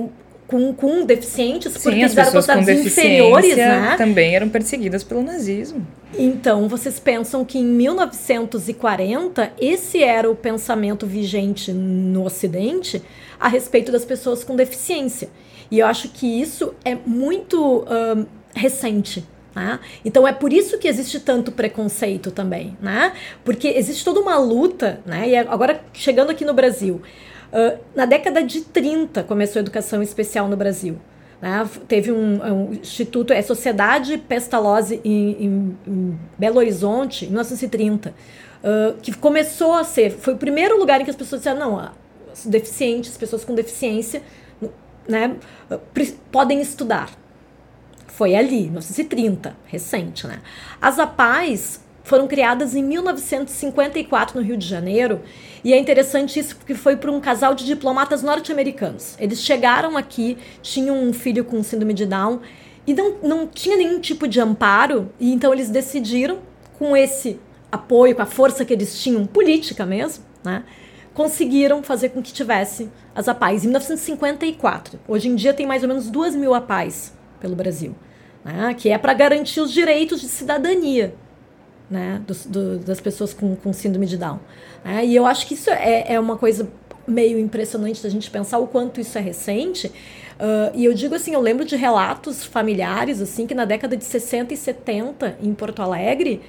com, 0.53 0.71
com 0.71 1.03
deficientes, 1.03 1.73
porque 1.73 1.97
Sim, 1.97 2.03
as 2.03 2.11
eles 2.11 2.17
eram 2.17 2.31
considerados 2.31 2.85
inferiores, 2.85 3.57
né? 3.57 3.95
também 3.97 4.35
eram 4.35 4.47
perseguidas 4.49 5.03
pelo 5.03 5.23
nazismo. 5.23 5.85
Então, 6.15 6.69
vocês 6.69 6.99
pensam 6.99 7.43
que 7.43 7.57
em 7.57 7.65
1940 7.65 9.51
esse 9.59 10.03
era 10.03 10.29
o 10.29 10.35
pensamento 10.35 11.07
vigente 11.07 11.71
no 11.73 12.23
Ocidente 12.23 13.01
a 13.39 13.47
respeito 13.47 13.91
das 13.91 14.05
pessoas 14.05 14.43
com 14.43 14.55
deficiência. 14.55 15.27
E 15.71 15.79
eu 15.79 15.87
acho 15.87 16.09
que 16.09 16.27
isso 16.27 16.75
é 16.85 16.95
muito 17.03 17.83
hum, 17.89 18.25
recente. 18.53 19.25
Né? 19.55 19.79
Então 20.05 20.27
é 20.27 20.33
por 20.33 20.53
isso 20.53 20.77
que 20.77 20.87
existe 20.87 21.19
tanto 21.19 21.51
preconceito 21.51 22.31
também, 22.31 22.75
né? 22.81 23.13
Porque 23.43 23.67
existe 23.67 24.03
toda 24.03 24.19
uma 24.19 24.35
luta, 24.35 24.99
né? 25.05 25.29
E 25.29 25.35
agora 25.35 25.79
chegando 25.93 26.31
aqui 26.31 26.43
no 26.43 26.55
Brasil, 26.55 27.03
uh, 27.53 27.79
na 27.95 28.05
década 28.05 28.43
de 28.43 28.61
30 28.61 29.23
começou 29.23 29.59
a 29.59 29.61
educação 29.61 30.01
especial 30.01 30.47
no 30.47 30.57
Brasil. 30.57 30.97
Né? 31.41 31.69
Teve 31.87 32.11
um, 32.11 32.41
um, 32.43 32.73
instituto, 32.73 33.31
é 33.31 33.41
Sociedade 33.41 34.17
Pestalozzi 34.17 34.99
em, 35.03 35.45
em, 35.45 35.77
em 35.87 36.19
Belo 36.37 36.57
Horizonte, 36.57 37.25
em 37.25 37.29
1930, 37.29 38.09
uh, 38.09 38.93
que 39.01 39.15
começou 39.15 39.73
a 39.73 39.83
ser, 39.83 40.11
foi 40.11 40.33
o 40.33 40.37
primeiro 40.37 40.77
lugar 40.77 40.99
em 40.99 41.03
que 41.03 41.09
as 41.09 41.15
pessoas 41.15 41.41
disseram, 41.41 41.59
não, 41.59 41.91
os 42.33 42.45
deficientes, 42.45 43.15
pessoas 43.17 43.45
com 43.45 43.53
deficiência, 43.53 44.23
né, 45.07 45.35
podem 46.31 46.61
estudar. 46.61 47.09
Foi 48.07 48.35
ali, 48.35 48.63
1930, 48.65 49.55
recente, 49.65 50.27
né? 50.27 50.39
As 50.79 50.99
APAES 50.99 51.82
foram 52.03 52.27
criadas 52.27 52.75
em 52.75 52.83
1954 52.83 54.39
no 54.39 54.45
Rio 54.45 54.57
de 54.57 54.67
Janeiro, 54.67 55.21
e 55.63 55.73
é 55.73 55.77
interessante 55.77 56.37
isso 56.37 56.57
porque 56.57 56.75
foi 56.75 56.97
por 56.97 57.09
um 57.09 57.19
casal 57.19 57.55
de 57.55 57.65
diplomatas 57.65 58.21
norte-americanos. 58.21 59.15
Eles 59.19 59.41
chegaram 59.41 59.97
aqui, 59.97 60.37
tinham 60.61 61.01
um 61.01 61.13
filho 61.13 61.45
com 61.45 61.63
síndrome 61.63 61.93
de 61.93 62.05
Down, 62.05 62.41
e 62.85 62.93
não, 62.93 63.15
não 63.23 63.47
tinha 63.47 63.77
nenhum 63.77 63.99
tipo 63.99 64.27
de 64.27 64.41
amparo, 64.41 65.09
e 65.19 65.31
então 65.31 65.53
eles 65.53 65.69
decidiram, 65.69 66.39
com 66.77 66.97
esse 66.97 67.39
apoio, 67.71 68.15
com 68.15 68.21
a 68.21 68.25
força 68.25 68.65
que 68.65 68.73
eles 68.73 69.01
tinham, 69.01 69.25
política 69.25 69.85
mesmo, 69.85 70.25
né? 70.43 70.63
Conseguiram 71.13 71.81
fazer 71.81 72.09
com 72.09 72.21
que 72.21 72.33
tivesse 72.33 72.89
as 73.15 73.27
APAES 73.27 73.63
em 73.63 73.67
1954. 73.67 74.99
Hoje 75.07 75.29
em 75.29 75.35
dia 75.35 75.53
tem 75.53 75.65
mais 75.65 75.83
ou 75.83 75.87
menos 75.87 76.09
duas 76.09 76.35
mil 76.35 76.53
APAES 76.55 77.13
pelo 77.39 77.55
Brasil, 77.55 77.95
né, 78.43 78.73
que 78.73 78.89
é 78.89 78.97
para 78.97 79.13
garantir 79.13 79.61
os 79.61 79.71
direitos 79.71 80.19
de 80.19 80.27
cidadania 80.27 81.13
né, 81.93 82.21
dos, 82.25 82.45
do, 82.45 82.79
das 82.79 82.99
pessoas 82.99 83.33
com, 83.33 83.55
com 83.55 83.71
síndrome 83.71 84.07
de 84.07 84.17
Down. 84.17 84.39
Né, 84.83 85.05
e 85.05 85.15
eu 85.15 85.25
acho 85.25 85.47
que 85.47 85.53
isso 85.53 85.69
é, 85.69 86.13
é 86.13 86.19
uma 86.19 86.35
coisa 86.35 86.67
meio 87.07 87.37
impressionante 87.37 88.01
da 88.01 88.09
gente 88.09 88.29
pensar 88.31 88.57
o 88.57 88.67
quanto 88.67 88.99
isso 88.99 89.17
é 89.17 89.21
recente. 89.21 89.87
Uh, 89.87 90.73
e 90.73 90.85
eu 90.85 90.93
digo 90.93 91.13
assim, 91.13 91.33
eu 91.33 91.39
lembro 91.39 91.63
de 91.63 91.75
relatos 91.75 92.43
familiares, 92.43 93.21
assim, 93.21 93.45
que 93.45 93.53
na 93.53 93.65
década 93.65 93.95
de 93.95 94.03
60 94.03 94.53
e 94.53 94.57
70, 94.57 95.37
em 95.41 95.53
Porto 95.53 95.81
Alegre, 95.81 96.41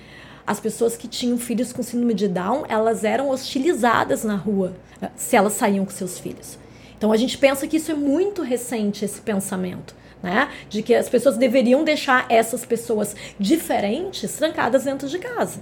as 0.46 0.58
pessoas 0.58 0.96
que 0.96 1.06
tinham 1.06 1.36
filhos 1.36 1.72
com 1.72 1.82
síndrome 1.82 2.14
de 2.14 2.26
Down, 2.26 2.64
elas 2.68 3.04
eram 3.04 3.28
hostilizadas 3.28 4.24
na 4.24 4.36
rua 4.36 4.74
se 5.16 5.36
elas 5.36 5.52
saíam 5.52 5.84
com 5.84 5.90
seus 5.90 6.18
filhos. 6.18 6.58
Então 6.96 7.12
a 7.12 7.16
gente 7.16 7.36
pensa 7.36 7.66
que 7.66 7.76
isso 7.76 7.90
é 7.90 7.94
muito 7.94 8.42
recente, 8.42 9.04
esse 9.04 9.20
pensamento 9.20 9.94
né? 10.24 10.48
De 10.70 10.82
que 10.82 10.94
as 10.94 11.08
pessoas 11.08 11.36
deveriam 11.36 11.84
deixar 11.84 12.24
essas 12.30 12.64
pessoas 12.64 13.14
diferentes 13.38 14.32
trancadas 14.32 14.84
dentro 14.84 15.06
de 15.06 15.18
casa. 15.18 15.60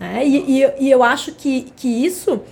Né? 0.00 0.26
E, 0.26 0.60
e, 0.60 0.74
e 0.80 0.90
eu 0.90 1.04
acho 1.04 1.32
que, 1.32 1.72
que 1.76 1.88
isso. 2.04 2.42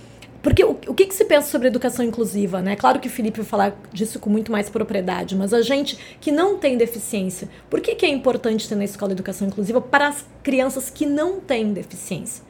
Porque 0.41 0.63
o, 0.63 0.79
o 0.87 0.93
que, 0.93 1.05
que, 1.05 1.13
se 1.13 1.25
pensa 1.25 1.49
sobre 1.49 1.67
educação 1.67 2.05
inclusiva, 2.05 2.61
né? 2.61 2.77
Claro 2.77 3.01
que 3.01 3.09
o 3.09 3.11
Felipe 3.11 3.41
vai 3.41 3.45
falar 3.45 3.77
disso 3.91 4.17
com 4.17 4.29
muito 4.29 4.49
mais 4.49 4.69
propriedade, 4.69 5.35
mas 5.35 5.53
a 5.53 5.61
gente 5.61 5.99
que 6.21 6.31
não 6.31 6.57
tem 6.57 6.77
deficiência, 6.77 7.49
por 7.69 7.81
que, 7.81 7.93
que 7.95 8.05
é 8.05 8.09
importante 8.09 8.69
ter 8.69 8.75
na 8.75 8.85
escola 8.85 9.11
educação 9.11 9.45
inclusiva 9.45 9.81
para 9.81 10.07
as 10.07 10.25
crianças 10.41 10.89
que 10.89 11.05
não 11.05 11.41
têm 11.41 11.73
deficiência? 11.73 12.45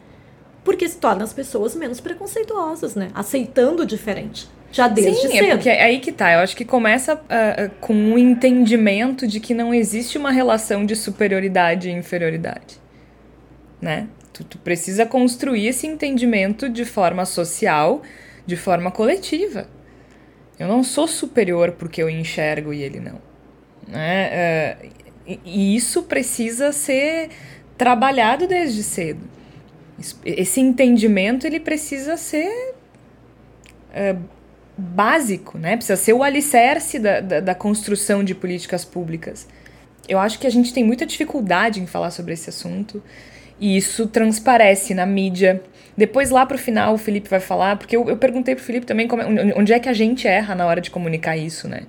Porque 0.64 0.88
se 0.88 0.98
torna 0.98 1.24
as 1.24 1.34
pessoas 1.34 1.74
menos 1.74 2.00
preconceituosas, 2.00 2.94
né? 2.94 3.10
Aceitando 3.16 3.82
o 3.82 3.86
diferente. 3.88 4.48
Já 4.72 4.88
desde 4.88 5.22
Sim, 5.22 5.32
cedo. 5.32 5.46
é 5.46 5.56
porque 5.56 5.70
é 5.70 5.84
aí 5.84 6.00
que 6.00 6.12
tá. 6.12 6.34
Eu 6.34 6.40
acho 6.40 6.56
que 6.56 6.64
começa 6.64 7.16
uh, 7.16 7.70
com 7.80 7.94
um 7.94 8.18
entendimento 8.18 9.28
de 9.28 9.40
que 9.40 9.54
não 9.54 9.74
existe 9.74 10.18
uma 10.18 10.32
relação 10.32 10.86
de 10.86 10.96
superioridade 10.96 11.90
e 11.90 11.92
inferioridade. 11.92 12.80
Né? 13.82 14.08
Tu, 14.32 14.44
tu 14.44 14.58
precisa 14.60 15.06
construir 15.06 15.68
esse 15.68 15.88
entendimento 15.88 16.70
de 16.70 16.86
forma 16.86 17.26
social, 17.26 18.04
de 18.46 18.56
forma 18.56 18.92
coletiva. 18.92 19.68
Eu 20.60 20.68
não 20.68 20.84
sou 20.84 21.08
superior 21.08 21.72
porque 21.72 22.02
eu 22.02 22.10
enxergo 22.10 22.72
e 22.72 22.84
ele 22.84 23.00
não. 23.00 23.20
Né? 23.88 24.78
Uh, 24.86 24.90
e, 25.26 25.40
e 25.46 25.76
isso 25.76 26.04
precisa 26.04 26.72
ser 26.72 27.30
trabalhado 27.78 28.48
desde 28.48 28.84
cedo. 28.84 29.22
Esse 30.24 30.62
entendimento 30.62 31.48
ele 31.48 31.60
precisa 31.60 32.18
ser 32.18 32.76
uh, 33.90 34.39
básico, 34.80 35.58
né? 35.58 35.76
Precisa 35.76 35.98
ser 35.98 36.14
o 36.14 36.24
alicerce 36.24 36.98
da, 36.98 37.20
da, 37.20 37.40
da, 37.40 37.56
construção 37.56 38.24
de 38.24 38.34
políticas 38.34 38.86
públicas. 38.86 39.48
Eu 40.08 40.18
acho 40.18 40.40
que 40.40 40.48
a 40.48 40.50
gente 40.50 40.74
tem 40.74 40.84
muita 40.84 41.06
dificuldade 41.06 41.82
em 41.82 41.86
falar 41.86 42.12
sobre 42.12 42.34
esse 42.34 42.50
assunto 42.50 43.04
e 43.60 43.76
isso 43.76 44.08
transparece 44.08 44.94
na 44.94 45.06
mídia. 45.06 45.62
Depois, 45.96 46.30
lá 46.30 46.46
pro 46.46 46.58
final, 46.58 46.94
o 46.94 46.98
Felipe 46.98 47.30
vai 47.30 47.40
falar, 47.40 47.76
porque 47.76 47.96
eu, 47.96 48.08
eu 48.10 48.18
perguntei 48.18 48.56
pro 48.56 48.64
Felipe 48.64 48.86
também 48.86 49.08
como, 49.08 49.22
onde 49.56 49.74
é 49.74 49.80
que 49.80 49.90
a 49.90 49.94
gente 49.94 50.28
erra 50.28 50.56
na 50.56 50.66
hora 50.66 50.80
de 50.80 50.90
comunicar 50.90 51.36
isso, 51.36 51.68
né? 51.68 51.82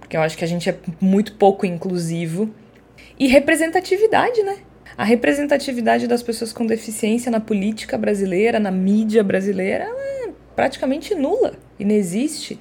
Porque 0.00 0.16
eu 0.16 0.22
acho 0.22 0.36
que 0.36 0.44
a 0.44 0.48
gente 0.48 0.68
é 0.68 0.76
muito 1.00 1.34
pouco 1.34 1.66
inclusivo. 1.66 2.52
E 3.18 3.28
representatividade, 3.28 4.42
né? 4.42 4.56
A 4.96 5.04
representatividade 5.04 6.06
das 6.06 6.22
pessoas 6.22 6.52
com 6.52 6.66
deficiência 6.66 7.30
na 7.30 7.38
política 7.38 7.98
brasileira, 7.98 8.58
na 8.58 8.70
mídia 8.70 9.22
brasileira, 9.22 9.84
ela 9.84 10.26
é 10.26 10.30
praticamente 10.56 11.14
nula 11.14 11.52
inexiste, 11.80 12.58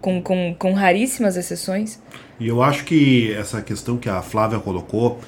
com, 0.00 0.22
com, 0.22 0.54
com 0.58 0.72
raríssimas 0.72 1.36
exceções. 1.36 2.00
E 2.38 2.48
eu 2.48 2.62
acho 2.62 2.84
que 2.84 3.32
essa 3.34 3.60
questão 3.60 3.98
que 3.98 4.08
a 4.08 4.22
Flávia 4.22 4.58
colocou, 4.58 5.20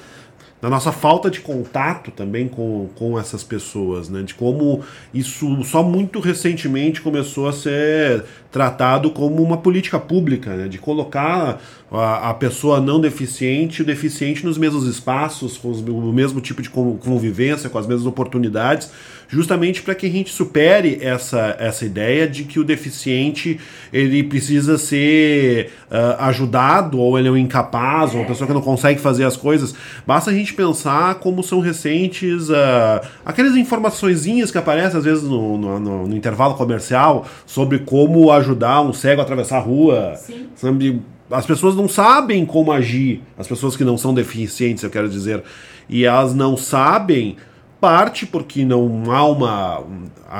da 0.63 0.69
nossa 0.69 0.93
falta 0.93 1.29
de 1.29 1.41
contato 1.41 2.09
também 2.09 2.47
com, 2.47 2.87
com 2.95 3.19
essas 3.19 3.43
pessoas, 3.43 4.07
né? 4.07 4.23
De 4.23 4.33
como 4.33 4.81
isso 5.13 5.61
só 5.65 5.83
muito 5.83 6.21
recentemente 6.21 7.01
começou 7.01 7.49
a 7.49 7.53
ser 7.53 8.23
tratado 8.53 9.09
como 9.09 9.41
uma 9.41 9.57
política 9.57 9.99
pública, 9.99 10.55
né? 10.55 10.67
De 10.67 10.77
colocar 10.77 11.59
a, 11.91 12.29
a 12.29 12.33
pessoa 12.35 12.79
não 12.79 13.01
deficiente 13.01 13.79
e 13.79 13.83
o 13.83 13.85
deficiente 13.85 14.45
nos 14.45 14.59
mesmos 14.59 14.85
espaços, 14.85 15.57
com 15.57 15.71
os, 15.71 15.81
o 15.81 16.13
mesmo 16.13 16.39
tipo 16.39 16.61
de 16.61 16.69
convivência, 16.69 17.67
com 17.67 17.79
as 17.79 17.87
mesmas 17.87 18.05
oportunidades, 18.05 18.91
justamente 19.27 19.81
para 19.81 19.95
que 19.95 20.05
a 20.05 20.09
gente 20.09 20.31
supere 20.31 20.99
essa, 21.01 21.55
essa 21.59 21.83
ideia 21.83 22.27
de 22.27 22.43
que 22.43 22.59
o 22.59 22.63
deficiente 22.63 23.59
ele 23.91 24.23
precisa 24.23 24.77
ser 24.77 25.71
uh, 25.89 26.21
ajudado 26.23 26.99
ou 26.99 27.17
ele 27.17 27.27
é 27.27 27.31
um 27.31 27.37
incapaz 27.37 28.13
ou 28.13 28.21
uma 28.21 28.27
pessoa 28.27 28.47
que 28.47 28.53
não 28.53 28.61
consegue 28.61 28.99
fazer 28.99 29.25
as 29.25 29.35
coisas. 29.35 29.73
Basta 30.05 30.29
a 30.29 30.33
gente 30.33 30.53
pensar 30.53 31.15
como 31.15 31.41
são 31.41 31.59
recentes 31.59 32.49
uh, 32.49 33.01
aquelas 33.25 33.55
informaçõezinhas 33.55 34.51
que 34.51 34.57
aparecem 34.57 34.99
às 34.99 35.05
vezes 35.05 35.23
no, 35.23 35.57
no, 35.57 35.79
no, 35.79 36.07
no, 36.07 36.15
intervalo 36.15 36.53
comercial 36.53 37.25
sobre 37.45 37.79
como 37.79 38.29
ajudar 38.43 38.81
um 38.81 38.93
cego 38.93 39.21
a 39.21 39.23
atravessar 39.23 39.57
a 39.57 39.61
rua. 39.61 40.15
Sim. 40.15 40.47
Sabe? 40.55 41.01
As 41.31 41.45
pessoas 41.45 41.75
não 41.75 41.87
sabem 41.87 42.45
como 42.45 42.71
agir, 42.71 43.21
as 43.37 43.47
pessoas 43.47 43.75
que 43.75 43.83
não 43.83 43.97
são 43.97 44.13
deficientes, 44.13 44.83
eu 44.83 44.89
quero 44.89 45.09
dizer. 45.09 45.43
E 45.89 46.05
elas 46.05 46.33
não 46.33 46.55
sabem 46.55 47.37
parte 47.83 48.25
porque 48.25 48.63
não 48.63 49.11
há 49.11 49.25
uma, 49.25 49.83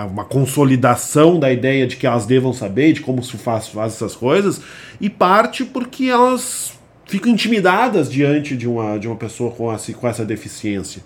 uma 0.05 0.23
consolidação 0.23 1.37
da 1.37 1.51
ideia 1.51 1.85
de 1.85 1.97
que 1.97 2.07
elas 2.07 2.25
devam 2.25 2.53
saber 2.53 2.93
de 2.93 3.01
como 3.01 3.21
se 3.21 3.37
faz, 3.37 3.67
faz 3.67 3.95
essas 3.95 4.15
coisas, 4.15 4.61
e 5.01 5.09
parte 5.09 5.65
porque 5.65 6.05
elas 6.05 6.73
ficam 7.05 7.31
intimidadas 7.31 8.09
diante 8.09 8.55
de 8.55 8.65
uma, 8.65 8.97
de 8.97 9.07
uma 9.07 9.17
pessoa 9.17 9.51
com 9.51 9.73
essa, 9.73 9.91
com 9.93 10.07
essa 10.07 10.23
deficiência. 10.23 11.03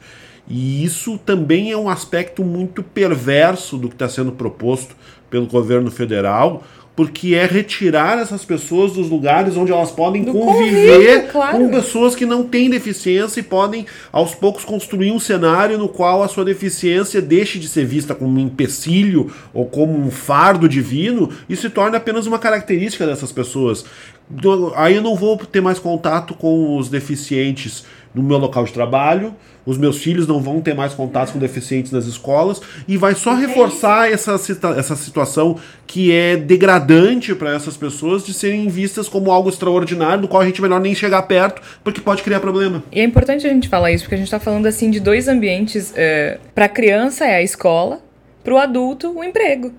E 0.47 0.83
isso 0.83 1.17
também 1.17 1.71
é 1.71 1.77
um 1.77 1.89
aspecto 1.89 2.43
muito 2.43 2.81
perverso 2.83 3.75
do 3.75 3.89
que 3.89 3.95
está 3.95 4.07
sendo 4.07 4.31
proposto 4.31 4.95
pelo 5.29 5.47
governo 5.47 5.89
federal, 5.89 6.63
porque 6.97 7.35
é 7.35 7.45
retirar 7.45 8.17
essas 8.17 8.43
pessoas 8.43 8.93
dos 8.93 9.07
lugares 9.07 9.55
onde 9.55 9.71
elas 9.71 9.91
podem 9.91 10.23
Do 10.23 10.31
conviver 10.31 11.27
claro. 11.31 11.59
com 11.59 11.69
pessoas 11.69 12.15
que 12.15 12.25
não 12.25 12.43
têm 12.43 12.71
deficiência 12.71 13.39
e 13.39 13.43
podem, 13.43 13.85
aos 14.11 14.33
poucos, 14.33 14.65
construir 14.65 15.11
um 15.11 15.19
cenário 15.19 15.77
no 15.77 15.87
qual 15.87 16.23
a 16.23 16.27
sua 16.27 16.43
deficiência 16.43 17.21
deixe 17.21 17.59
de 17.59 17.67
ser 17.67 17.85
vista 17.85 18.15
como 18.15 18.39
um 18.39 18.43
empecilho 18.43 19.31
ou 19.53 19.67
como 19.67 19.95
um 19.95 20.09
fardo 20.09 20.67
divino 20.67 21.29
e 21.47 21.55
se 21.55 21.69
torne 21.69 21.95
apenas 21.95 22.25
uma 22.25 22.39
característica 22.39 23.05
dessas 23.05 23.31
pessoas. 23.31 23.85
Então, 24.31 24.73
aí 24.75 24.95
eu 24.95 25.01
não 25.03 25.15
vou 25.15 25.37
ter 25.37 25.61
mais 25.61 25.77
contato 25.77 26.33
com 26.33 26.77
os 26.77 26.89
deficientes 26.89 27.85
no 28.11 28.23
meu 28.23 28.39
local 28.39 28.63
de 28.63 28.73
trabalho, 28.73 29.35
os 29.67 29.77
meus 29.77 29.97
filhos 29.97 30.25
não 30.25 30.41
vão 30.41 30.61
ter 30.61 30.73
mais 30.73 30.93
contatos 30.93 31.33
com 31.33 31.39
deficientes 31.39 31.91
nas 31.91 32.05
escolas 32.05 32.61
e 32.87 32.95
vai 32.95 33.13
só 33.13 33.35
reforçar 33.35 34.09
essa, 34.09 34.39
essa 34.77 34.95
situação 34.95 35.59
que 35.85 36.13
é 36.13 36.37
degradante 36.37 37.35
para 37.35 37.53
essas 37.53 37.75
pessoas 37.75 38.25
de 38.25 38.33
serem 38.33 38.69
vistas 38.69 39.09
como 39.09 39.29
algo 39.29 39.49
extraordinário, 39.49 40.21
do 40.21 40.27
qual 40.27 40.41
a 40.41 40.45
gente 40.45 40.59
é 40.59 40.61
melhor 40.61 40.79
nem 40.79 40.95
chegar 40.95 41.21
perto, 41.23 41.61
porque 41.83 41.99
pode 41.99 42.23
criar 42.23 42.39
problema. 42.39 42.81
E 42.91 43.01
é 43.01 43.03
importante 43.03 43.45
a 43.45 43.49
gente 43.49 43.67
falar 43.67 43.91
isso, 43.91 44.05
porque 44.05 44.15
a 44.15 44.17
gente 44.17 44.27
está 44.27 44.39
falando 44.39 44.65
assim 44.67 44.89
de 44.89 45.01
dois 45.01 45.27
ambientes. 45.27 45.93
É, 45.95 46.39
para 46.55 46.65
a 46.65 46.69
criança 46.69 47.25
é 47.25 47.35
a 47.35 47.43
escola, 47.43 47.99
para 48.43 48.53
o 48.53 48.57
adulto 48.57 49.11
o 49.17 49.21
emprego. 49.21 49.73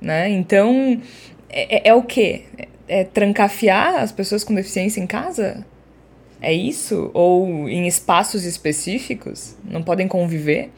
Né? 0.00 0.28
Então, 0.30 1.00
é, 1.48 1.76
é, 1.76 1.88
é 1.90 1.94
o 1.94 2.02
quê? 2.02 2.42
É, 2.58 2.68
é 2.88 3.04
trancafiar 3.04 3.96
as 3.96 4.10
pessoas 4.10 4.42
com 4.42 4.52
deficiência 4.52 5.00
em 5.00 5.06
casa? 5.06 5.64
É 6.40 6.52
isso? 6.52 7.10
Ou 7.12 7.68
em 7.68 7.86
espaços 7.86 8.44
específicos? 8.44 9.56
Não 9.64 9.82
podem 9.82 10.08
conviver? 10.08 10.70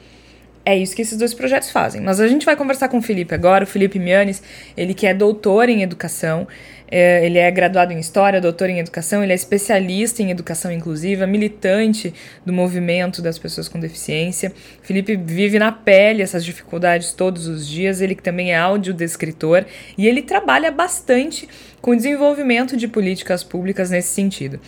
É 0.64 0.76
isso 0.76 0.94
que 0.94 1.02
esses 1.02 1.18
dois 1.18 1.34
projetos 1.34 1.70
fazem. 1.70 2.00
Mas 2.00 2.20
a 2.20 2.28
gente 2.28 2.46
vai 2.46 2.54
conversar 2.54 2.88
com 2.88 2.98
o 2.98 3.02
Felipe 3.02 3.34
agora, 3.34 3.64
o 3.64 3.66
Felipe 3.66 3.98
Mianes, 3.98 4.42
ele 4.76 4.94
que 4.94 5.06
é 5.06 5.14
doutor 5.14 5.68
em 5.68 5.82
educação, 5.82 6.46
é, 6.88 7.24
ele 7.26 7.38
é 7.38 7.50
graduado 7.50 7.92
em 7.92 7.98
História, 7.98 8.40
doutor 8.40 8.70
em 8.70 8.78
Educação, 8.78 9.24
ele 9.24 9.32
é 9.32 9.34
especialista 9.34 10.22
em 10.22 10.30
Educação 10.30 10.70
Inclusiva, 10.70 11.26
militante 11.26 12.14
do 12.46 12.52
movimento 12.52 13.20
das 13.20 13.38
pessoas 13.38 13.66
com 13.66 13.80
deficiência. 13.80 14.52
Felipe 14.82 15.16
vive 15.16 15.58
na 15.58 15.72
pele 15.72 16.22
essas 16.22 16.44
dificuldades 16.44 17.12
todos 17.12 17.48
os 17.48 17.66
dias, 17.66 18.00
ele 18.00 18.14
que 18.14 18.22
também 18.22 18.52
é 18.52 18.56
audiodescritor 18.56 19.64
e 19.98 20.06
ele 20.06 20.22
trabalha 20.22 20.70
bastante 20.70 21.48
com 21.80 21.90
o 21.90 21.96
desenvolvimento 21.96 22.76
de 22.76 22.86
políticas 22.86 23.42
públicas 23.42 23.90
nesse 23.90 24.08
sentido. 24.08 24.60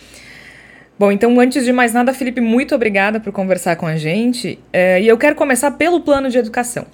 Bom, 0.97 1.11
então 1.11 1.37
antes 1.39 1.65
de 1.65 1.73
mais 1.73 1.93
nada, 1.93 2.13
Felipe, 2.13 2.39
muito 2.39 2.73
obrigada 2.73 3.19
por 3.19 3.33
conversar 3.33 3.75
com 3.75 3.85
a 3.85 3.97
gente. 3.97 4.57
É, 4.71 5.01
e 5.01 5.07
eu 5.07 5.17
quero 5.17 5.35
começar 5.35 5.71
pelo 5.71 5.99
plano 6.01 6.29
de 6.29 6.37
educação. 6.37 6.85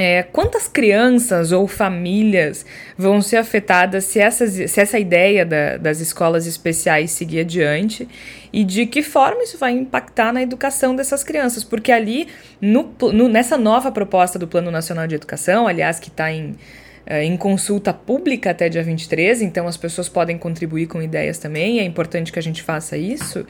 É, 0.00 0.22
quantas 0.22 0.68
crianças 0.68 1.50
ou 1.50 1.66
famílias 1.66 2.64
vão 2.96 3.20
ser 3.20 3.36
afetadas 3.36 4.04
se, 4.04 4.20
essas, 4.20 4.70
se 4.70 4.80
essa 4.80 4.96
ideia 4.96 5.44
da, 5.44 5.76
das 5.76 5.98
escolas 5.98 6.46
especiais 6.46 7.10
seguir 7.10 7.40
adiante 7.40 8.08
e 8.52 8.62
de 8.62 8.86
que 8.86 9.02
forma 9.02 9.42
isso 9.42 9.58
vai 9.58 9.72
impactar 9.72 10.32
na 10.32 10.40
educação 10.40 10.94
dessas 10.94 11.24
crianças? 11.24 11.64
Porque 11.64 11.90
ali, 11.90 12.28
no, 12.60 12.94
no, 13.12 13.28
nessa 13.28 13.58
nova 13.58 13.90
proposta 13.90 14.38
do 14.38 14.46
Plano 14.46 14.70
Nacional 14.70 15.08
de 15.08 15.16
Educação, 15.16 15.66
aliás, 15.66 15.98
que 15.98 16.08
está 16.10 16.30
em 16.32 16.54
em 17.06 17.36
consulta 17.36 17.92
pública 17.92 18.50
até 18.50 18.68
dia 18.68 18.82
23, 18.82 19.42
então 19.42 19.66
as 19.66 19.76
pessoas 19.76 20.08
podem 20.08 20.36
contribuir 20.36 20.86
com 20.86 21.00
ideias 21.00 21.38
também, 21.38 21.80
é 21.80 21.84
importante 21.84 22.30
que 22.30 22.38
a 22.38 22.42
gente 22.42 22.62
faça 22.62 22.96
isso. 22.96 23.46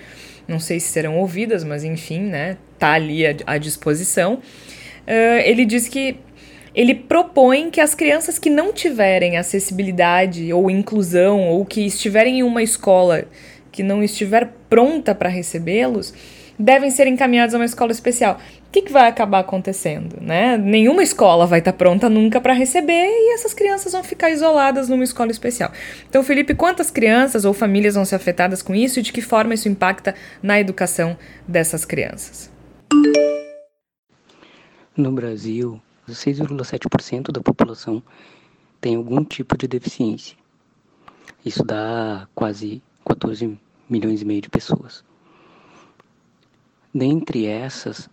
Não 0.46 0.58
sei 0.58 0.80
se 0.80 0.88
serão 0.88 1.18
ouvidas, 1.18 1.62
mas 1.62 1.84
enfim, 1.84 2.20
né? 2.20 2.56
Tá 2.78 2.92
ali 2.92 3.22
à, 3.26 3.58
disposição. 3.58 4.34
Uh, 4.34 5.40
ele 5.44 5.66
diz 5.66 5.88
que 5.88 6.16
ele 6.74 6.94
propõe 6.94 7.70
que 7.70 7.80
as 7.80 7.94
crianças 7.94 8.38
que 8.38 8.48
não 8.48 8.72
tiverem 8.72 9.36
acessibilidade 9.36 10.52
ou 10.52 10.70
inclusão 10.70 11.48
ou 11.48 11.66
que 11.66 11.84
estiverem 11.84 12.38
em 12.38 12.42
uma 12.42 12.62
escola 12.62 13.24
que 13.70 13.82
não 13.82 14.02
estiver 14.02 14.52
pronta 14.70 15.14
para 15.14 15.28
recebê-los, 15.28 16.14
devem 16.58 16.90
ser 16.90 17.06
encaminhados 17.06 17.54
a 17.54 17.58
uma 17.58 17.64
escola 17.64 17.92
especial. 17.92 18.40
O 18.68 18.70
que, 18.70 18.82
que 18.82 18.92
vai 18.92 19.08
acabar 19.08 19.38
acontecendo? 19.38 20.20
Né? 20.20 20.58
Nenhuma 20.58 21.02
escola 21.02 21.46
vai 21.46 21.60
estar 21.60 21.72
tá 21.72 21.78
pronta 21.78 22.10
nunca 22.10 22.38
para 22.38 22.52
receber 22.52 23.06
e 23.08 23.32
essas 23.32 23.54
crianças 23.54 23.92
vão 23.92 24.04
ficar 24.04 24.28
isoladas 24.30 24.90
numa 24.90 25.02
escola 25.02 25.30
especial. 25.30 25.72
Então, 26.06 26.22
Felipe, 26.22 26.54
quantas 26.54 26.90
crianças 26.90 27.46
ou 27.46 27.54
famílias 27.54 27.94
vão 27.94 28.04
ser 28.04 28.16
afetadas 28.16 28.60
com 28.60 28.74
isso 28.74 28.98
e 28.98 29.02
de 29.02 29.10
que 29.10 29.22
forma 29.22 29.54
isso 29.54 29.70
impacta 29.70 30.14
na 30.42 30.60
educação 30.60 31.16
dessas 31.46 31.86
crianças? 31.86 32.50
No 34.94 35.12
Brasil, 35.12 35.80
6,7% 36.06 37.32
da 37.32 37.40
população 37.40 38.02
tem 38.82 38.96
algum 38.96 39.24
tipo 39.24 39.56
de 39.56 39.66
deficiência. 39.66 40.36
Isso 41.42 41.64
dá 41.64 42.28
quase 42.34 42.82
14 43.06 43.58
milhões 43.88 44.20
e 44.20 44.26
meio 44.26 44.42
de 44.42 44.50
pessoas. 44.50 45.02
Dentre 46.94 47.46
essas, 47.46 48.10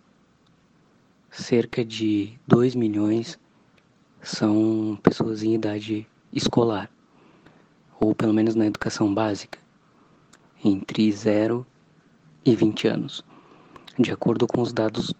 cerca 1.42 1.84
de 1.84 2.32
2 2.46 2.74
milhões 2.74 3.38
são 4.22 4.98
pessoas 5.02 5.42
em 5.42 5.54
idade 5.54 6.06
escolar, 6.32 6.90
ou 8.00 8.14
pelo 8.14 8.32
menos 8.32 8.54
na 8.54 8.66
educação 8.66 9.12
básica, 9.12 9.58
entre 10.64 11.12
0 11.12 11.66
e 12.44 12.56
20 12.56 12.88
anos, 12.88 13.24
de 13.98 14.10
acordo 14.10 14.46
com 14.46 14.62
os 14.62 14.72
dados 14.72 15.12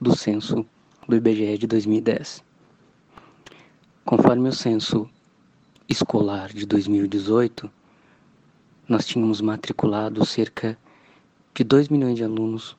do 0.00 0.16
censo 0.16 0.66
do 1.08 1.16
IBGE 1.16 1.56
de 1.56 1.66
2010. 1.68 2.42
Conforme 4.04 4.48
o 4.48 4.52
censo 4.52 5.08
escolar 5.88 6.52
de 6.52 6.66
2018, 6.66 7.70
nós 8.88 9.06
tínhamos 9.06 9.40
matriculado 9.40 10.26
cerca 10.26 10.76
de 11.54 11.62
2 11.62 11.88
milhões 11.88 12.16
de 12.16 12.24
alunos, 12.24 12.76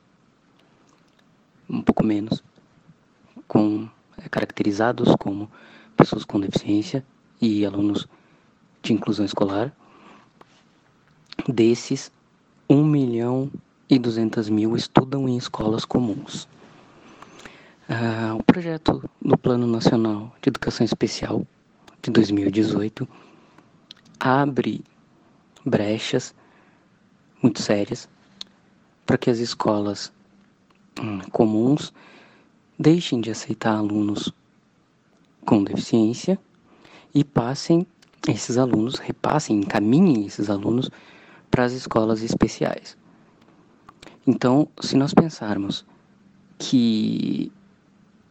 um 1.68 1.82
pouco 1.82 2.04
menos, 2.04 2.42
com, 3.48 3.88
é, 4.18 4.28
caracterizados 4.28 5.14
como 5.16 5.50
pessoas 5.96 6.24
com 6.24 6.40
deficiência 6.40 7.04
e 7.40 7.64
alunos 7.64 8.06
de 8.82 8.92
inclusão 8.92 9.24
escolar. 9.24 9.72
Desses, 11.48 12.10
1 12.68 12.84
milhão 12.84 13.50
e 13.88 13.98
200 13.98 14.48
mil 14.48 14.74
estudam 14.76 15.28
em 15.28 15.36
escolas 15.36 15.84
comuns. 15.84 16.48
Ah, 17.88 18.34
o 18.36 18.42
projeto 18.42 19.08
do 19.22 19.38
Plano 19.38 19.66
Nacional 19.66 20.34
de 20.42 20.48
Educação 20.48 20.84
Especial 20.84 21.46
de 22.02 22.10
2018 22.10 23.06
abre 24.18 24.84
brechas 25.64 26.34
muito 27.40 27.62
sérias 27.62 28.08
para 29.04 29.16
que 29.16 29.30
as 29.30 29.38
escolas 29.38 30.12
comuns 31.30 31.92
deixem 32.78 33.20
de 33.20 33.30
aceitar 33.30 33.76
alunos 33.76 34.32
com 35.44 35.62
deficiência 35.62 36.38
e 37.14 37.24
passem 37.24 37.86
esses 38.28 38.58
alunos, 38.58 38.96
repassem, 38.96 39.58
encaminhem 39.58 40.26
esses 40.26 40.50
alunos 40.50 40.90
para 41.50 41.64
as 41.64 41.72
escolas 41.72 42.22
especiais. 42.22 42.96
Então, 44.26 44.68
se 44.80 44.96
nós 44.96 45.14
pensarmos 45.14 45.86
que 46.58 47.52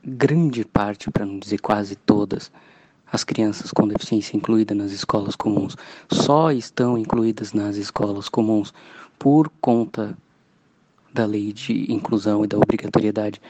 grande 0.04 0.66
parte, 0.66 1.10
para 1.10 1.26
não 1.26 1.40
dizer 1.40 1.60
quase 1.60 1.96
todas, 1.96 2.52
as 3.12 3.24
crianças 3.24 3.72
com 3.72 3.88
deficiência 3.88 4.36
incluídas 4.36 4.76
nas 4.76 4.92
escolas 4.92 5.36
comuns 5.36 5.78
só 6.12 6.52
estão 6.52 6.98
incluídas 6.98 7.54
nas 7.54 7.78
escolas 7.78 8.28
comuns 8.28 8.74
por 9.18 9.50
conta 9.62 10.18
da 11.16 11.26
lei 11.26 11.52
de 11.54 11.92
inclusão 11.92 12.44
e 12.44 12.48
da 12.48 12.58
obrigatoriedade 12.58 13.42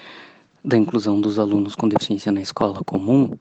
da 0.64 0.78
inclusão 0.78 1.20
dos 1.20 1.40
alunos 1.40 1.76
com 1.76 1.90
deficiência 1.90 2.32
na 2.32 2.42
escola 2.42 2.84
comum, 2.84 3.32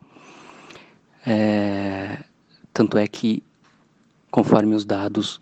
é, 1.27 2.25
tanto 2.73 2.97
é 2.99 3.07
que, 3.07 3.43
conforme 4.31 4.75
os 4.75 4.85
dados 4.85 5.41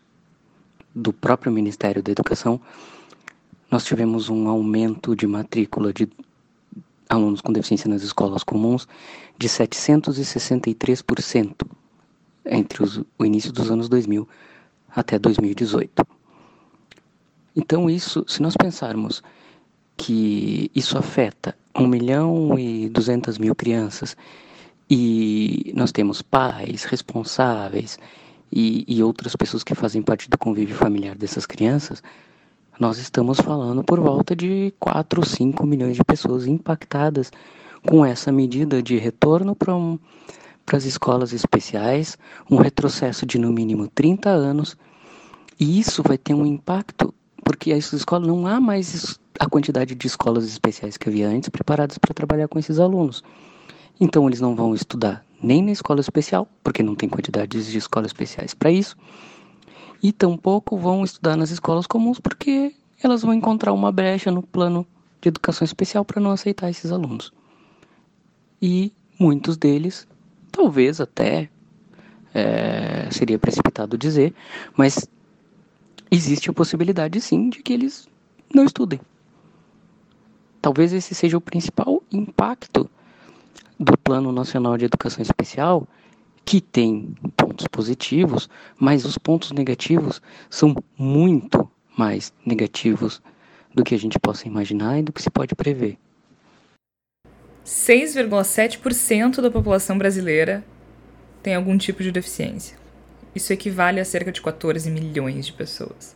do 0.94 1.12
próprio 1.12 1.52
Ministério 1.52 2.02
da 2.02 2.10
Educação, 2.10 2.60
nós 3.70 3.84
tivemos 3.84 4.28
um 4.28 4.48
aumento 4.48 5.14
de 5.16 5.26
matrícula 5.26 5.90
de 5.92 6.08
alunos 7.08 7.40
com 7.40 7.52
deficiência 7.52 7.88
nas 7.88 8.02
escolas 8.02 8.42
comuns 8.42 8.88
de 9.38 9.48
763% 9.48 11.66
entre 12.44 12.82
os, 12.82 13.00
o 13.18 13.24
início 13.24 13.52
dos 13.52 13.70
anos 13.70 13.88
2000 13.88 14.28
até 14.94 15.18
2018. 15.18 16.04
Então, 17.54 17.88
isso, 17.88 18.24
se 18.26 18.40
nós 18.40 18.56
pensarmos 18.56 19.22
que 19.96 20.70
isso 20.74 20.96
afeta 20.96 21.54
1 21.74 21.86
milhão 21.86 22.58
e 22.58 22.88
200 22.88 23.38
mil 23.38 23.54
crianças 23.54 24.16
e 24.88 25.72
nós 25.76 25.92
temos 25.92 26.22
pais 26.22 26.84
responsáveis 26.84 27.98
e, 28.50 28.84
e 28.86 29.02
outras 29.02 29.34
pessoas 29.36 29.62
que 29.62 29.74
fazem 29.74 30.02
parte 30.02 30.28
do 30.28 30.36
convívio 30.36 30.76
familiar 30.76 31.16
dessas 31.16 31.46
crianças, 31.46 32.02
nós 32.78 32.98
estamos 32.98 33.38
falando 33.38 33.84
por 33.84 34.00
volta 34.00 34.34
de 34.34 34.72
4 34.78 35.20
ou 35.20 35.26
5 35.26 35.66
milhões 35.66 35.96
de 35.96 36.04
pessoas 36.04 36.46
impactadas 36.46 37.30
com 37.86 38.04
essa 38.04 38.32
medida 38.32 38.82
de 38.82 38.96
retorno 38.96 39.54
para 39.54 39.74
um, 39.74 39.98
as 40.72 40.84
escolas 40.84 41.32
especiais, 41.32 42.18
um 42.50 42.56
retrocesso 42.56 43.26
de 43.26 43.38
no 43.38 43.52
mínimo 43.52 43.88
30 43.88 44.30
anos, 44.30 44.76
e 45.58 45.78
isso 45.78 46.02
vai 46.02 46.16
ter 46.16 46.34
um 46.34 46.46
impacto 46.46 47.14
porque 47.44 47.72
essa 47.72 47.96
escola 47.96 48.26
não 48.26 48.46
há 48.46 48.61
mais 48.61 49.18
a 49.38 49.48
quantidade 49.48 49.94
de 49.94 50.07
escolas 50.07 50.44
especiais 50.44 50.96
que 50.96 51.09
havia 51.09 51.28
antes 51.28 51.48
preparadas 51.48 51.98
para 51.98 52.14
trabalhar 52.14 52.48
com 52.48 52.59
esses 52.59 52.78
alunos. 52.78 53.22
Então 54.00 54.26
eles 54.26 54.40
não 54.40 54.55
vão 54.55 54.74
estudar 54.74 55.24
nem 55.42 55.62
na 55.62 55.72
escola 55.72 56.00
especial, 56.00 56.48
porque 56.62 56.83
não 56.83 56.94
tem 56.94 57.09
quantidades 57.09 57.66
de 57.66 57.76
escolas 57.76 58.09
especiais 58.09 58.55
para 58.55 58.70
isso, 58.70 58.96
e 60.02 60.12
tampouco 60.12 60.76
vão 60.76 61.02
estudar 61.02 61.37
nas 61.37 61.50
escolas 61.50 61.87
comuns, 61.87 62.20
porque 62.20 62.74
elas 63.02 63.22
vão 63.22 63.35
encontrar 63.35 63.72
uma 63.72 63.90
brecha 63.90 64.31
no 64.31 64.42
plano 64.42 64.87
de 65.20 65.28
educação 65.28 65.64
especial 65.64 66.05
para 66.05 66.20
não 66.20 66.31
aceitar 66.31 66.70
esses 66.70 66.92
alunos. 66.92 67.33
E 68.61 68.92
muitos 69.18 69.57
deles, 69.57 70.07
talvez 70.50 71.00
até 71.00 71.48
é, 72.33 73.09
seria 73.11 73.38
precipitado 73.38 73.98
dizer, 73.98 74.35
mas 74.76 75.09
existe 76.12 76.51
a 76.51 76.53
possibilidade 76.53 77.18
sim 77.22 77.48
de 77.48 77.62
que 77.62 77.72
eles 77.72 78.07
não 78.55 78.66
estudem. 78.66 79.01
Talvez 80.61 80.92
esse 80.92 81.14
seja 81.14 81.38
o 81.38 81.40
principal 81.40 82.03
impacto 82.12 82.88
do 83.81 83.96
Plano 83.96 84.31
Nacional 84.31 84.77
de 84.77 84.85
Educação 84.85 85.22
Especial, 85.22 85.88
que 86.44 86.61
tem 86.61 87.14
pontos 87.35 87.66
positivos, 87.66 88.48
mas 88.79 89.07
os 89.07 89.16
pontos 89.16 89.53
negativos 89.53 90.20
são 90.51 90.77
muito 90.98 91.68
mais 91.96 92.31
negativos 92.44 93.22
do 93.75 93.83
que 93.83 93.94
a 93.94 93.98
gente 93.98 94.18
possa 94.18 94.46
imaginar 94.46 94.98
e 94.98 95.03
do 95.03 95.12
que 95.12 95.22
se 95.22 95.31
pode 95.31 95.55
prever. 95.55 95.96
6,7% 97.64 99.40
da 99.40 99.51
população 99.51 99.96
brasileira 99.96 100.62
tem 101.42 101.55
algum 101.55 101.79
tipo 101.79 102.03
de 102.03 102.12
deficiência. 102.12 102.81
Isso 103.34 103.52
equivale 103.52 104.00
a 104.00 104.04
cerca 104.04 104.30
de 104.30 104.40
14 104.42 104.90
milhões 104.90 105.46
de 105.46 105.52
pessoas. 105.52 106.14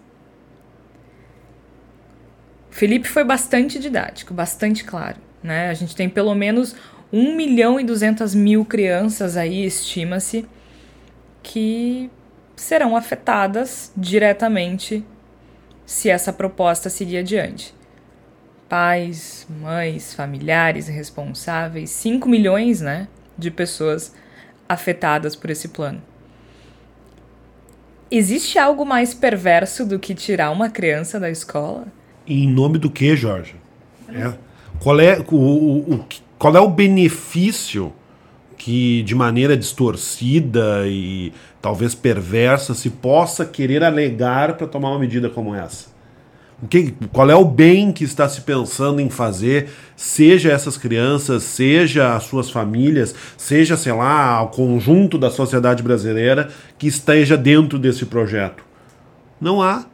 Felipe 2.71 3.09
foi 3.09 3.25
bastante 3.25 3.79
didático, 3.79 4.35
bastante 4.35 4.85
claro. 4.85 5.17
Né? 5.43 5.71
A 5.71 5.75
gente 5.75 5.97
tem 5.97 6.11
pelo 6.11 6.35
menos 6.35 6.77
1 7.13 7.35
milhão 7.35 7.81
e 7.81 7.85
200 7.85 8.35
mil 8.35 8.65
crianças 8.65 9.37
aí, 9.37 9.65
estima-se, 9.65 10.47
que 11.43 12.11
serão 12.55 12.97
afetadas 12.97 13.93
diretamente 13.97 15.05
se 15.87 16.11
essa 16.11 16.33
proposta 16.33 16.91
seguir 16.91 17.19
adiante. 17.19 17.75
Pais, 18.69 19.47
mães, 19.49 20.13
familiares 20.13 20.89
responsáveis, 20.89 21.91
5 21.91 22.29
milhões 22.29 22.81
né, 22.81 23.07
de 23.39 23.51
pessoas 23.51 24.13
afetadas 24.69 25.37
por 25.37 25.49
esse 25.49 25.69
plano. 25.69 26.03
Existe 28.11 28.59
algo 28.59 28.85
mais 28.85 29.13
perverso 29.13 29.85
do 29.85 29.99
que 29.99 30.15
tirar 30.15 30.51
uma 30.51 30.71
criança 30.71 31.19
da 31.19 31.31
escola? 31.31 31.87
Em 32.27 32.49
nome 32.49 32.79
do 32.79 32.89
que, 32.89 33.17
Jorge? 33.17 33.57
É. 34.09 34.33
Qual, 34.79 35.01
é, 35.01 35.19
o, 35.19 35.37
o, 35.37 35.95
o, 35.95 36.05
qual 36.39 36.57
é 36.57 36.61
o 36.61 36.69
benefício 36.69 37.93
que, 38.57 39.03
de 39.03 39.15
maneira 39.15 39.57
distorcida 39.57 40.87
e 40.87 41.33
talvez 41.61 41.95
perversa, 41.95 42.75
se 42.75 42.91
possa 42.91 43.45
querer 43.45 43.83
alegar 43.83 44.57
para 44.57 44.67
tomar 44.67 44.91
uma 44.91 44.99
medida 44.99 45.29
como 45.29 45.55
essa? 45.55 45.96
Qual 47.13 47.31
é 47.31 47.35
o 47.35 47.45
bem 47.45 47.93
que 47.93 48.03
está 48.03 48.27
se 48.27 48.41
pensando 48.41 48.99
em 48.99 49.11
fazer, 49.11 49.69
seja 49.95 50.51
essas 50.51 50.79
crianças, 50.79 51.43
seja 51.43 52.15
as 52.15 52.25
suas 52.25 52.49
famílias, 52.49 53.15
seja, 53.37 53.77
sei 53.77 53.93
lá, 53.93 54.43
o 54.43 54.49
conjunto 54.49 55.19
da 55.19 55.31
sociedade 55.31 55.83
brasileira 55.83 56.49
que 56.79 56.87
esteja 56.87 57.37
dentro 57.37 57.79
desse 57.79 58.07
projeto? 58.07 58.65
Não 59.39 59.61
há. 59.61 59.85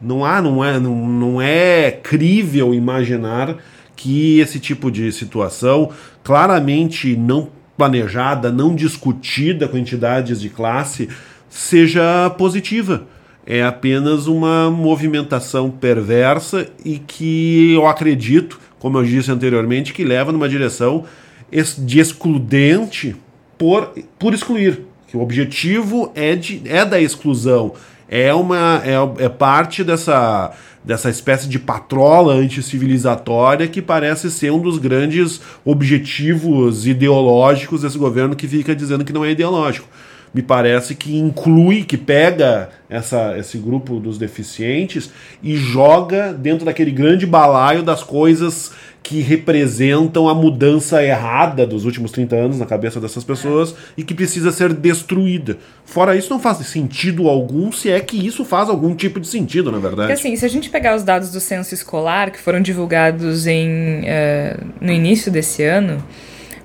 Não 0.00 0.24
há, 0.24 0.40
não 0.40 0.64
é, 0.64 0.78
não, 0.78 1.08
não 1.08 1.42
é 1.42 1.90
crível 1.90 2.72
imaginar 2.72 3.56
que 3.96 4.38
esse 4.40 4.60
tipo 4.60 4.90
de 4.90 5.10
situação, 5.12 5.90
claramente 6.24 7.16
não 7.16 7.50
planejada, 7.76 8.50
não 8.50 8.74
discutida 8.74 9.66
com 9.66 9.76
entidades 9.76 10.40
de 10.40 10.48
classe, 10.48 11.08
seja 11.48 12.30
positiva 12.30 13.06
é 13.46 13.62
apenas 13.62 14.26
uma 14.26 14.70
movimentação 14.70 15.70
perversa 15.70 16.68
e 16.84 16.98
que 16.98 17.74
eu 17.74 17.86
acredito, 17.86 18.60
como 18.78 18.98
eu 18.98 19.04
disse 19.04 19.30
anteriormente, 19.30 19.92
que 19.92 20.04
leva 20.04 20.32
numa 20.32 20.48
direção 20.48 21.04
de 21.78 22.00
excludente 22.00 23.16
por, 23.58 23.92
por 24.18 24.32
excluir. 24.32 24.82
Que 25.06 25.16
o 25.16 25.20
objetivo 25.20 26.10
é, 26.14 26.34
de, 26.34 26.62
é 26.64 26.84
da 26.84 27.00
exclusão. 27.00 27.74
É, 28.08 28.32
uma, 28.32 28.82
é, 28.84 29.24
é 29.24 29.28
parte 29.28 29.82
dessa, 29.82 30.52
dessa 30.84 31.10
espécie 31.10 31.48
de 31.48 31.58
patrola 31.58 32.34
anticivilizatória 32.34 33.66
que 33.68 33.82
parece 33.82 34.30
ser 34.30 34.52
um 34.52 34.58
dos 34.58 34.78
grandes 34.78 35.40
objetivos 35.64 36.86
ideológicos 36.86 37.82
desse 37.82 37.98
governo 37.98 38.36
que 38.36 38.46
fica 38.46 38.74
dizendo 38.74 39.04
que 39.04 39.12
não 39.12 39.24
é 39.24 39.30
ideológico 39.30 39.88
me 40.34 40.42
parece 40.42 40.94
que 40.94 41.16
inclui, 41.16 41.84
que 41.84 41.96
pega 41.96 42.70
essa, 42.88 43.36
esse 43.38 43.58
grupo 43.58 44.00
dos 44.00 44.18
deficientes 44.18 45.10
e 45.42 45.56
joga 45.56 46.32
dentro 46.32 46.64
daquele 46.64 46.90
grande 46.90 47.26
balaio 47.26 47.82
das 47.82 48.02
coisas 48.02 48.72
que 49.02 49.20
representam 49.20 50.28
a 50.28 50.34
mudança 50.34 51.02
errada 51.02 51.66
dos 51.66 51.84
últimos 51.84 52.12
30 52.12 52.36
anos 52.36 52.58
na 52.58 52.66
cabeça 52.66 53.00
dessas 53.00 53.24
pessoas 53.24 53.74
e 53.96 54.04
que 54.04 54.14
precisa 54.14 54.52
ser 54.52 54.72
destruída. 54.72 55.58
Fora 55.84 56.16
isso, 56.16 56.30
não 56.30 56.38
faz 56.38 56.58
sentido 56.58 57.28
algum, 57.28 57.72
se 57.72 57.90
é 57.90 57.98
que 58.00 58.24
isso 58.24 58.44
faz 58.44 58.68
algum 58.68 58.94
tipo 58.94 59.18
de 59.18 59.26
sentido, 59.26 59.72
na 59.72 59.78
verdade. 59.78 60.08
Porque 60.08 60.28
assim, 60.28 60.36
se 60.36 60.44
a 60.44 60.48
gente 60.48 60.70
pegar 60.70 60.94
os 60.94 61.02
dados 61.02 61.32
do 61.32 61.40
censo 61.40 61.74
escolar, 61.74 62.30
que 62.30 62.38
foram 62.38 62.60
divulgados 62.60 63.46
em, 63.46 64.02
uh, 64.02 64.64
no 64.80 64.92
início 64.92 65.32
desse 65.32 65.64
ano, 65.64 66.02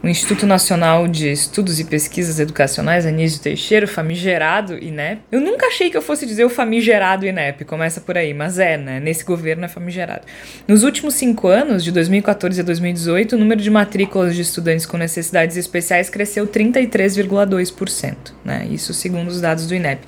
o 0.03 0.07
Instituto 0.07 0.45
Nacional 0.45 1.07
de 1.07 1.31
Estudos 1.31 1.79
e 1.79 1.83
Pesquisas 1.83 2.39
Educacionais, 2.39 3.05
Anísio 3.05 3.41
Teixeira, 3.41 3.87
famigerado 3.87 4.77
INEP. 4.77 5.21
Eu 5.31 5.41
nunca 5.41 5.67
achei 5.67 5.89
que 5.89 5.97
eu 5.97 6.01
fosse 6.01 6.25
dizer 6.25 6.45
o 6.45 6.49
famigerado 6.49 7.25
INEP, 7.25 7.65
começa 7.65 7.99
por 7.99 8.17
aí, 8.17 8.33
mas 8.33 8.59
é, 8.59 8.77
né? 8.77 8.99
Nesse 8.99 9.23
governo 9.23 9.65
é 9.65 9.67
famigerado. 9.67 10.21
Nos 10.67 10.83
últimos 10.83 11.15
cinco 11.15 11.47
anos, 11.47 11.83
de 11.83 11.91
2014 11.91 12.61
a 12.61 12.63
2018, 12.63 13.35
o 13.35 13.39
número 13.39 13.61
de 13.61 13.69
matrículas 13.69 14.35
de 14.35 14.41
estudantes 14.41 14.85
com 14.85 14.97
necessidades 14.97 15.57
especiais 15.57 16.09
cresceu 16.09 16.47
33,2%, 16.47 18.15
né? 18.45 18.67
Isso 18.71 18.93
segundo 18.93 19.27
os 19.27 19.41
dados 19.41 19.67
do 19.67 19.75
INEP. 19.75 20.01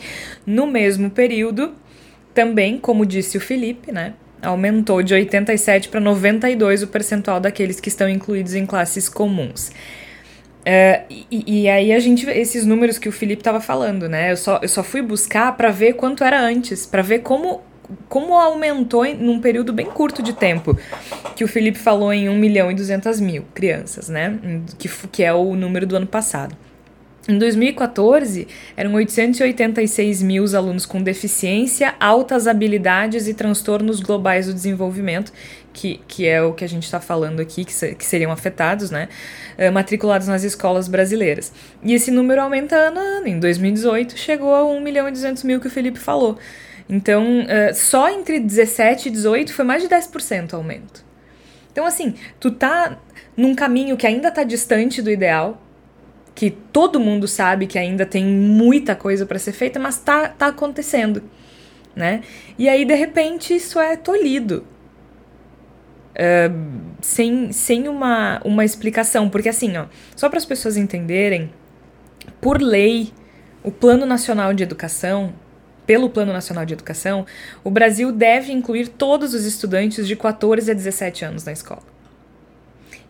No 0.46 0.68
mesmo 0.68 1.10
período, 1.10 1.74
também, 2.34 2.78
como 2.78 3.06
disse 3.06 3.38
o 3.38 3.42
Felipe, 3.42 3.92
né? 3.92 4.14
Aumentou 4.42 5.02
de 5.04 5.14
87 5.14 5.90
para 5.90 6.00
92 6.00 6.84
o 6.84 6.88
percentual 6.88 7.40
daqueles 7.40 7.80
que 7.80 7.90
estão 7.90 8.10
incluídos 8.10 8.54
em 8.54 8.66
classes 8.66 9.10
comuns. 9.10 9.72
Uh, 10.60 11.02
e, 11.10 11.64
e, 11.64 11.70
aí 11.70 11.94
a 11.94 12.00
gente 12.00 12.30
esses 12.30 12.66
números 12.66 13.00
que 13.00 13.08
o 13.08 13.12
Felipe 13.12 13.42
estava 13.42 13.62
falando, 13.62 14.10
né? 14.10 14.32
Eu 14.32 14.38
só, 14.38 14.60
eu 14.62 14.68
só 14.68 14.84
fui 14.84 15.02
buscar 15.02 15.56
para 15.56 15.72
ver 15.72 15.94
quanto 15.94 16.24
era 16.24 16.40
antes, 16.40 16.86
para 16.86 17.02
ver 17.02 17.20
como 17.20 17.62
como 18.08 18.36
aumentou 18.36 19.04
em, 19.04 19.16
num 19.16 19.40
período 19.40 19.74
bem 19.74 19.88
curto 19.88 20.22
de 20.22 20.34
tempo, 20.34 20.78
que 21.36 21.44
o 21.44 21.48
Felipe 21.48 21.80
falou 21.80 22.14
em 22.14 22.30
1 22.30 22.36
milhão 22.38 22.70
e 22.70 22.76
200 22.76 23.20
mil 23.20 23.46
crianças, 23.54 24.10
né? 24.10 24.38
Que, 24.78 24.88
que 25.12 25.24
é 25.24 25.34
o 25.34 25.56
número 25.56 25.88
do 25.88 25.96
ano 25.96 26.06
passado. 26.06 26.56
Em 27.30 27.38
2014, 27.38 28.48
eram 28.76 28.96
886 28.96 30.24
mil 30.24 30.46
alunos 30.58 30.84
com 30.84 31.00
deficiência, 31.00 31.94
altas 32.00 32.48
habilidades 32.48 33.28
e 33.28 33.36
transtornos 33.36 34.00
globais 34.00 34.48
do 34.48 34.54
desenvolvimento, 34.56 35.32
que, 35.72 36.02
que 36.08 36.28
é 36.28 36.42
o 36.42 36.54
que 36.54 36.66
a 36.66 36.68
gente 36.68 36.86
está 36.86 37.00
falando 37.00 37.40
aqui, 37.40 37.64
que, 37.64 37.94
que 37.94 38.04
seriam 38.04 38.32
afetados, 38.32 38.90
né? 38.90 39.10
Uh, 39.60 39.72
matriculados 39.72 40.28
nas 40.28 40.44
escolas 40.44 40.88
brasileiras. 40.88 41.54
E 41.84 41.94
esse 41.94 42.10
número 42.10 42.42
aumenta 42.42 42.76
ano 42.76 43.00
a 43.00 43.04
ano. 43.04 43.28
Em 43.28 43.40
2018, 43.40 44.18
chegou 44.18 44.56
a 44.56 44.66
1 44.66 44.82
milhão 44.82 45.08
e 45.08 45.12
200 45.12 45.44
mil 45.44 45.60
que 45.60 45.68
o 45.68 45.70
Felipe 45.70 46.00
falou. 46.00 46.36
Então, 46.90 47.42
uh, 47.42 47.76
só 47.76 48.10
entre 48.10 48.40
17 48.40 49.08
e 49.08 49.12
18 49.12 49.54
foi 49.54 49.66
mais 49.66 49.84
de 49.84 49.88
10% 49.88 50.56
aumento. 50.56 51.06
Então, 51.72 51.86
assim, 51.86 52.16
tu 52.40 52.50
tá 52.50 52.98
num 53.38 53.54
caminho 53.54 53.96
que 53.96 54.08
ainda 54.08 54.32
tá 54.32 54.44
distante 54.44 55.00
do 55.00 55.12
ideal, 55.12 55.62
que 56.40 56.50
todo 56.50 57.02
mundo 57.02 57.28
sabe 57.28 57.68
que 57.68 57.78
ainda 57.78 58.06
tem 58.06 58.24
muita 58.24 58.96
coisa 58.96 59.26
para 59.26 59.38
ser 59.38 59.52
feita, 59.52 59.78
mas 59.78 59.98
tá, 59.98 60.30
tá 60.30 60.48
acontecendo, 60.48 61.22
né? 61.94 62.22
E 62.58 62.70
aí, 62.70 62.86
de 62.86 62.96
repente, 62.96 63.54
isso 63.54 63.78
é 63.78 63.98
tolhido. 63.98 64.66
Uh, 66.12 66.80
sem, 67.02 67.52
sem 67.52 67.90
uma, 67.90 68.40
uma 68.46 68.64
explicação. 68.64 69.30
Porque 69.30 69.50
assim, 69.50 69.76
ó, 69.76 69.88
só 70.16 70.30
para 70.30 70.38
as 70.38 70.46
pessoas 70.46 70.78
entenderem, 70.78 71.52
por 72.40 72.62
lei, 72.62 73.12
o 73.62 73.70
Plano 73.70 74.06
Nacional 74.06 74.54
de 74.54 74.64
Educação, 74.64 75.34
pelo 75.86 76.10
Plano 76.10 76.32
Nacional 76.32 76.66
de 76.66 76.74
Educação, 76.74 77.26
o 77.66 77.70
Brasil 77.70 78.14
deve 78.14 78.54
incluir 78.54 78.88
todos 78.88 79.34
os 79.34 79.44
estudantes 79.44 80.08
de 80.08 80.16
14 80.16 80.72
a 80.72 80.74
17 80.74 81.26
anos 81.26 81.44
na 81.44 81.52
escola. 81.52 81.99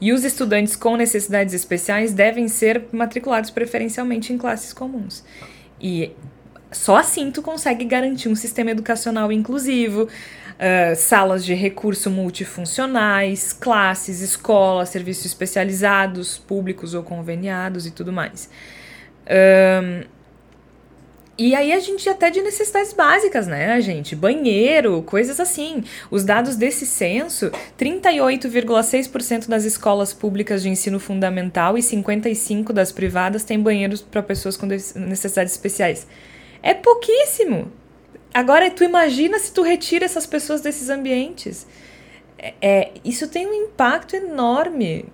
E 0.02 0.14
os 0.14 0.24
estudantes 0.24 0.76
com 0.76 0.96
necessidades 0.96 1.54
especiais 1.54 2.14
devem 2.14 2.48
ser 2.48 2.86
matriculados 2.92 3.50
preferencialmente 3.50 4.32
em 4.32 4.38
classes 4.38 4.72
comuns. 4.72 5.24
E 5.80 6.12
só 6.72 6.98
assim 6.98 7.32
tu 7.32 7.42
consegue 7.42 7.84
garantir 7.84 8.30
um 8.30 8.36
sistema 8.36 8.72
educacional 8.72 9.32
inclusivo, 9.32 10.04
uh, 10.04 10.96
salas 10.96 11.44
de 11.44 11.54
recurso 11.54 12.10
multifuncionais, 12.10 13.52
classes, 13.52 14.22
escolas, 14.22 14.90
serviços 14.90 15.26
especializados, 15.26 16.38
públicos 16.38 16.94
ou 16.94 17.04
conveniados 17.04 17.86
e 17.86 17.92
tudo 17.92 18.14
mais. 18.14 18.50
Um, 19.30 20.19
E 21.40 21.56
aí 21.56 21.72
a 21.72 21.80
gente 21.80 22.10
até 22.10 22.30
de 22.30 22.42
necessidades 22.42 22.92
básicas, 22.92 23.48
né, 23.48 23.80
gente? 23.80 24.14
Banheiro, 24.14 25.02
coisas 25.04 25.40
assim. 25.40 25.86
Os 26.12 26.26
dados 26.26 26.58
desse 26.58 26.86
censo, 26.86 27.50
38,6% 27.80 29.48
das 29.48 29.64
escolas 29.64 30.14
públicas 30.14 30.62
de 30.62 30.68
ensino 30.68 31.00
fundamental 31.00 31.78
e 31.78 31.82
55 31.82 32.74
das 32.74 32.92
privadas 32.92 33.46
têm 33.46 33.58
banheiros 33.58 34.02
para 34.02 34.22
pessoas 34.22 34.58
com 34.58 34.66
necessidades 34.66 35.54
especiais. 35.54 36.06
É 36.62 36.74
pouquíssimo. 36.74 37.72
Agora 38.34 38.70
tu 38.70 38.84
imagina 38.84 39.40
se 39.40 39.54
tu 39.54 39.62
retira 39.62 40.04
essas 40.04 40.26
pessoas 40.26 40.60
desses 40.60 40.90
ambientes. 40.90 41.66
É, 42.38 42.54
é 42.62 42.92
isso 43.06 43.30
tem 43.30 43.48
um 43.48 43.54
impacto 43.54 44.14
enorme 44.14 45.06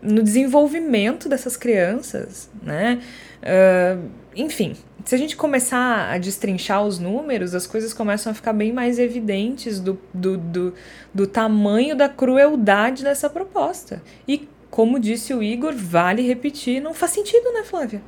no 0.00 0.22
desenvolvimento 0.22 1.28
dessas 1.28 1.56
crianças, 1.56 2.48
né? 2.62 3.02
Uh, 3.42 4.08
enfim, 4.36 4.76
se 5.06 5.14
a 5.14 5.18
gente 5.18 5.36
começar 5.36 6.10
a 6.10 6.18
destrinchar 6.18 6.84
os 6.84 6.98
números, 6.98 7.54
as 7.54 7.64
coisas 7.64 7.94
começam 7.94 8.32
a 8.32 8.34
ficar 8.34 8.52
bem 8.52 8.72
mais 8.72 8.98
evidentes 8.98 9.78
do, 9.78 9.96
do, 10.12 10.36
do, 10.36 10.74
do 11.14 11.26
tamanho 11.28 11.94
da 11.94 12.08
crueldade 12.08 13.04
dessa 13.04 13.30
proposta. 13.30 14.02
E, 14.26 14.48
como 14.68 14.98
disse 14.98 15.32
o 15.32 15.40
Igor, 15.40 15.72
vale 15.76 16.22
repetir, 16.22 16.82
não 16.82 16.92
faz 16.92 17.12
sentido, 17.12 17.52
né, 17.52 17.62
Flávia? 17.62 18.02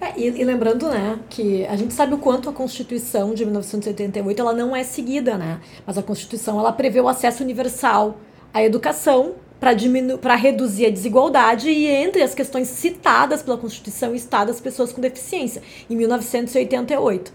É, 0.00 0.18
e, 0.18 0.28
e, 0.28 0.44
lembrando, 0.44 0.88
né, 0.88 1.18
que 1.28 1.66
a 1.66 1.76
gente 1.76 1.92
sabe 1.92 2.14
o 2.14 2.18
quanto 2.18 2.48
a 2.48 2.54
Constituição 2.54 3.34
de 3.34 3.44
1988 3.44 4.40
ela 4.40 4.54
não 4.54 4.74
é 4.74 4.84
seguida, 4.84 5.36
né? 5.36 5.60
Mas 5.86 5.98
a 5.98 6.02
Constituição 6.02 6.58
ela 6.58 6.72
prevê 6.72 7.02
o 7.02 7.08
acesso 7.08 7.44
universal 7.44 8.18
à 8.54 8.62
educação 8.62 9.34
para 9.58 10.34
reduzir 10.34 10.86
a 10.86 10.90
desigualdade 10.90 11.68
e 11.68 11.86
entre 11.86 12.22
as 12.22 12.34
questões 12.34 12.68
citadas 12.68 13.42
pela 13.42 13.58
Constituição 13.58 14.14
está 14.14 14.44
das 14.44 14.60
pessoas 14.60 14.92
com 14.92 15.00
deficiência, 15.00 15.62
em 15.88 15.96
1988. 15.96 17.32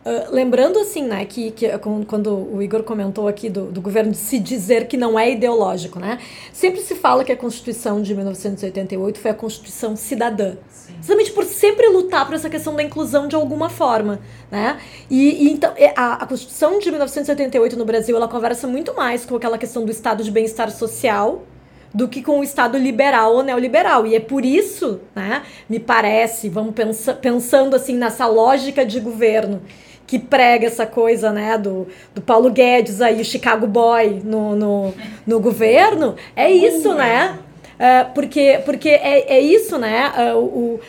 Uh, 0.00 0.34
lembrando 0.34 0.78
assim, 0.78 1.04
né, 1.04 1.26
que, 1.26 1.50
que 1.50 1.68
quando 2.06 2.34
o 2.34 2.62
Igor 2.62 2.82
comentou 2.82 3.28
aqui 3.28 3.50
do, 3.50 3.66
do 3.66 3.82
governo 3.82 4.14
se 4.14 4.38
dizer 4.38 4.88
que 4.88 4.96
não 4.96 5.18
é 5.18 5.30
ideológico, 5.30 5.98
né, 5.98 6.18
sempre 6.54 6.80
se 6.80 6.94
fala 6.94 7.22
que 7.22 7.30
a 7.30 7.36
Constituição 7.36 8.00
de 8.00 8.14
1988 8.14 9.18
foi 9.18 9.30
a 9.30 9.34
Constituição 9.34 9.94
cidadã. 9.96 10.56
Sim. 10.70 10.94
Justamente 10.96 11.32
por 11.32 11.44
sempre 11.44 11.86
lutar 11.88 12.24
por 12.24 12.34
essa 12.34 12.48
questão 12.48 12.74
da 12.74 12.82
inclusão 12.82 13.28
de 13.28 13.36
alguma 13.36 13.68
forma, 13.68 14.20
né? 14.50 14.80
E, 15.10 15.46
e 15.46 15.52
então 15.52 15.74
a, 15.94 16.14
a, 16.14 16.26
Constituição 16.26 16.78
de 16.78 16.90
1988 16.90 17.76
no 17.76 17.84
Brasil 17.84 18.16
ela 18.16 18.26
conversa 18.26 18.66
muito 18.66 18.96
mais 18.96 19.26
com 19.26 19.36
aquela 19.36 19.58
questão 19.58 19.84
do 19.84 19.90
estado 19.90 20.24
de 20.24 20.30
bem-estar 20.30 20.70
social, 20.70 21.42
do 21.92 22.08
que 22.08 22.22
com 22.22 22.40
o 22.40 22.44
Estado 22.44 22.78
liberal 22.78 23.34
ou 23.34 23.42
neoliberal. 23.42 24.06
E 24.06 24.14
é 24.14 24.20
por 24.20 24.44
isso, 24.44 25.00
né, 25.14 25.42
me 25.68 25.78
parece, 25.78 26.48
vamos 26.48 26.74
pensa, 26.74 27.14
pensando 27.14 27.74
assim 27.74 27.96
nessa 27.96 28.26
lógica 28.26 28.84
de 28.84 29.00
governo 29.00 29.62
que 30.06 30.18
prega 30.18 30.66
essa 30.66 30.86
coisa, 30.86 31.30
né, 31.30 31.56
do, 31.56 31.86
do 32.14 32.20
Paulo 32.20 32.50
Guedes 32.50 33.00
aí, 33.00 33.20
o 33.20 33.24
Chicago 33.24 33.66
Boy 33.66 34.20
no, 34.24 34.56
no, 34.56 34.94
no 35.26 35.40
governo, 35.40 36.16
é 36.34 36.50
isso, 36.50 36.92
né? 36.94 37.38
É, 37.78 38.04
porque 38.04 38.60
porque 38.64 38.88
é, 38.88 39.36
é 39.36 39.40
isso, 39.40 39.78
né? 39.78 40.12
É, 40.16 40.34
o, 40.34 40.38
o, 40.38 40.80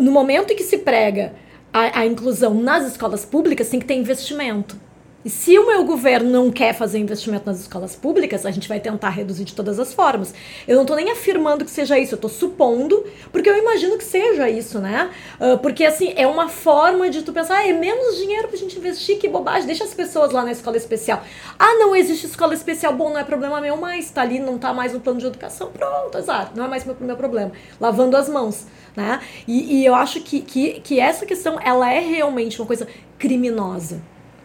no 0.00 0.10
momento 0.10 0.52
em 0.52 0.56
que 0.56 0.62
se 0.62 0.78
prega 0.78 1.32
a, 1.72 2.00
a 2.00 2.06
inclusão 2.06 2.54
nas 2.54 2.86
escolas 2.86 3.24
públicas, 3.24 3.68
tem 3.68 3.80
que 3.80 3.86
ter 3.86 3.94
investimento. 3.94 4.76
E 5.22 5.28
se 5.28 5.58
o 5.58 5.66
meu 5.66 5.84
governo 5.84 6.30
não 6.30 6.50
quer 6.50 6.72
fazer 6.72 6.98
investimento 6.98 7.44
nas 7.44 7.60
escolas 7.60 7.94
públicas, 7.94 8.46
a 8.46 8.50
gente 8.50 8.66
vai 8.66 8.80
tentar 8.80 9.10
reduzir 9.10 9.44
de 9.44 9.54
todas 9.54 9.78
as 9.78 9.92
formas. 9.92 10.32
Eu 10.66 10.76
não 10.76 10.82
estou 10.82 10.96
nem 10.96 11.10
afirmando 11.10 11.62
que 11.62 11.70
seja 11.70 11.98
isso, 11.98 12.14
eu 12.14 12.16
estou 12.16 12.30
supondo, 12.30 13.04
porque 13.30 13.50
eu 13.50 13.54
imagino 13.54 13.98
que 13.98 14.04
seja 14.04 14.48
isso, 14.48 14.78
né? 14.78 15.10
Uh, 15.38 15.58
porque, 15.58 15.84
assim, 15.84 16.14
é 16.16 16.26
uma 16.26 16.48
forma 16.48 17.10
de 17.10 17.20
tu 17.20 17.34
pensar, 17.34 17.58
ah, 17.58 17.68
é 17.68 17.72
menos 17.74 18.16
dinheiro 18.16 18.48
pra 18.48 18.56
gente 18.56 18.78
investir, 18.78 19.18
que 19.18 19.28
bobagem, 19.28 19.66
deixa 19.66 19.84
as 19.84 19.92
pessoas 19.92 20.32
lá 20.32 20.42
na 20.42 20.52
escola 20.52 20.78
especial. 20.78 21.22
Ah, 21.58 21.74
não 21.74 21.94
existe 21.94 22.24
escola 22.24 22.54
especial, 22.54 22.94
bom, 22.94 23.10
não 23.10 23.18
é 23.18 23.24
problema 23.24 23.60
meu 23.60 23.76
mais, 23.76 24.10
tá 24.10 24.22
ali, 24.22 24.38
não 24.38 24.56
tá 24.56 24.72
mais 24.72 24.94
no 24.94 25.00
plano 25.00 25.20
de 25.20 25.26
educação, 25.26 25.70
pronto, 25.70 26.16
exato, 26.16 26.56
não 26.56 26.64
é 26.64 26.68
mais 26.68 26.86
meu, 26.86 26.96
meu 26.98 27.16
problema. 27.16 27.52
Lavando 27.78 28.16
as 28.16 28.26
mãos, 28.26 28.66
né? 28.96 29.20
E, 29.46 29.80
e 29.80 29.84
eu 29.84 29.94
acho 29.94 30.22
que, 30.22 30.40
que, 30.40 30.80
que 30.80 30.98
essa 30.98 31.26
questão, 31.26 31.58
ela 31.62 31.92
é 31.92 32.00
realmente 32.00 32.58
uma 32.58 32.66
coisa 32.66 32.88
criminosa. 33.18 34.00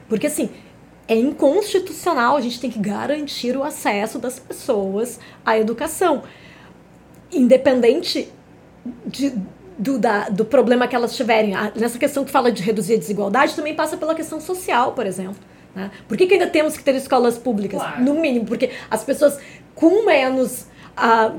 Porque, 0.07 0.27
assim, 0.27 0.49
é 1.07 1.15
inconstitucional, 1.15 2.35
a 2.35 2.41
gente 2.41 2.59
tem 2.59 2.69
que 2.69 2.79
garantir 2.79 3.55
o 3.55 3.63
acesso 3.63 4.17
das 4.17 4.39
pessoas 4.39 5.19
à 5.45 5.57
educação. 5.57 6.23
Independente 7.31 8.31
de, 9.05 9.33
do, 9.77 9.99
da, 9.99 10.29
do 10.29 10.45
problema 10.45 10.87
que 10.87 10.95
elas 10.95 11.15
tiverem. 11.15 11.53
Nessa 11.75 11.99
questão 11.99 12.25
que 12.25 12.31
fala 12.31 12.51
de 12.51 12.63
reduzir 12.63 12.95
a 12.95 12.97
desigualdade, 12.97 13.55
também 13.55 13.75
passa 13.75 13.97
pela 13.97 14.15
questão 14.15 14.39
social, 14.39 14.93
por 14.93 15.05
exemplo. 15.05 15.37
Né? 15.75 15.91
Por 16.07 16.17
que, 16.17 16.25
que 16.25 16.33
ainda 16.33 16.47
temos 16.47 16.77
que 16.77 16.83
ter 16.83 16.95
escolas 16.95 17.37
públicas? 17.37 17.79
Claro. 17.79 18.03
No 18.03 18.15
mínimo, 18.15 18.45
porque 18.45 18.71
as 18.89 19.03
pessoas 19.03 19.37
com 19.75 20.05
menos 20.05 20.67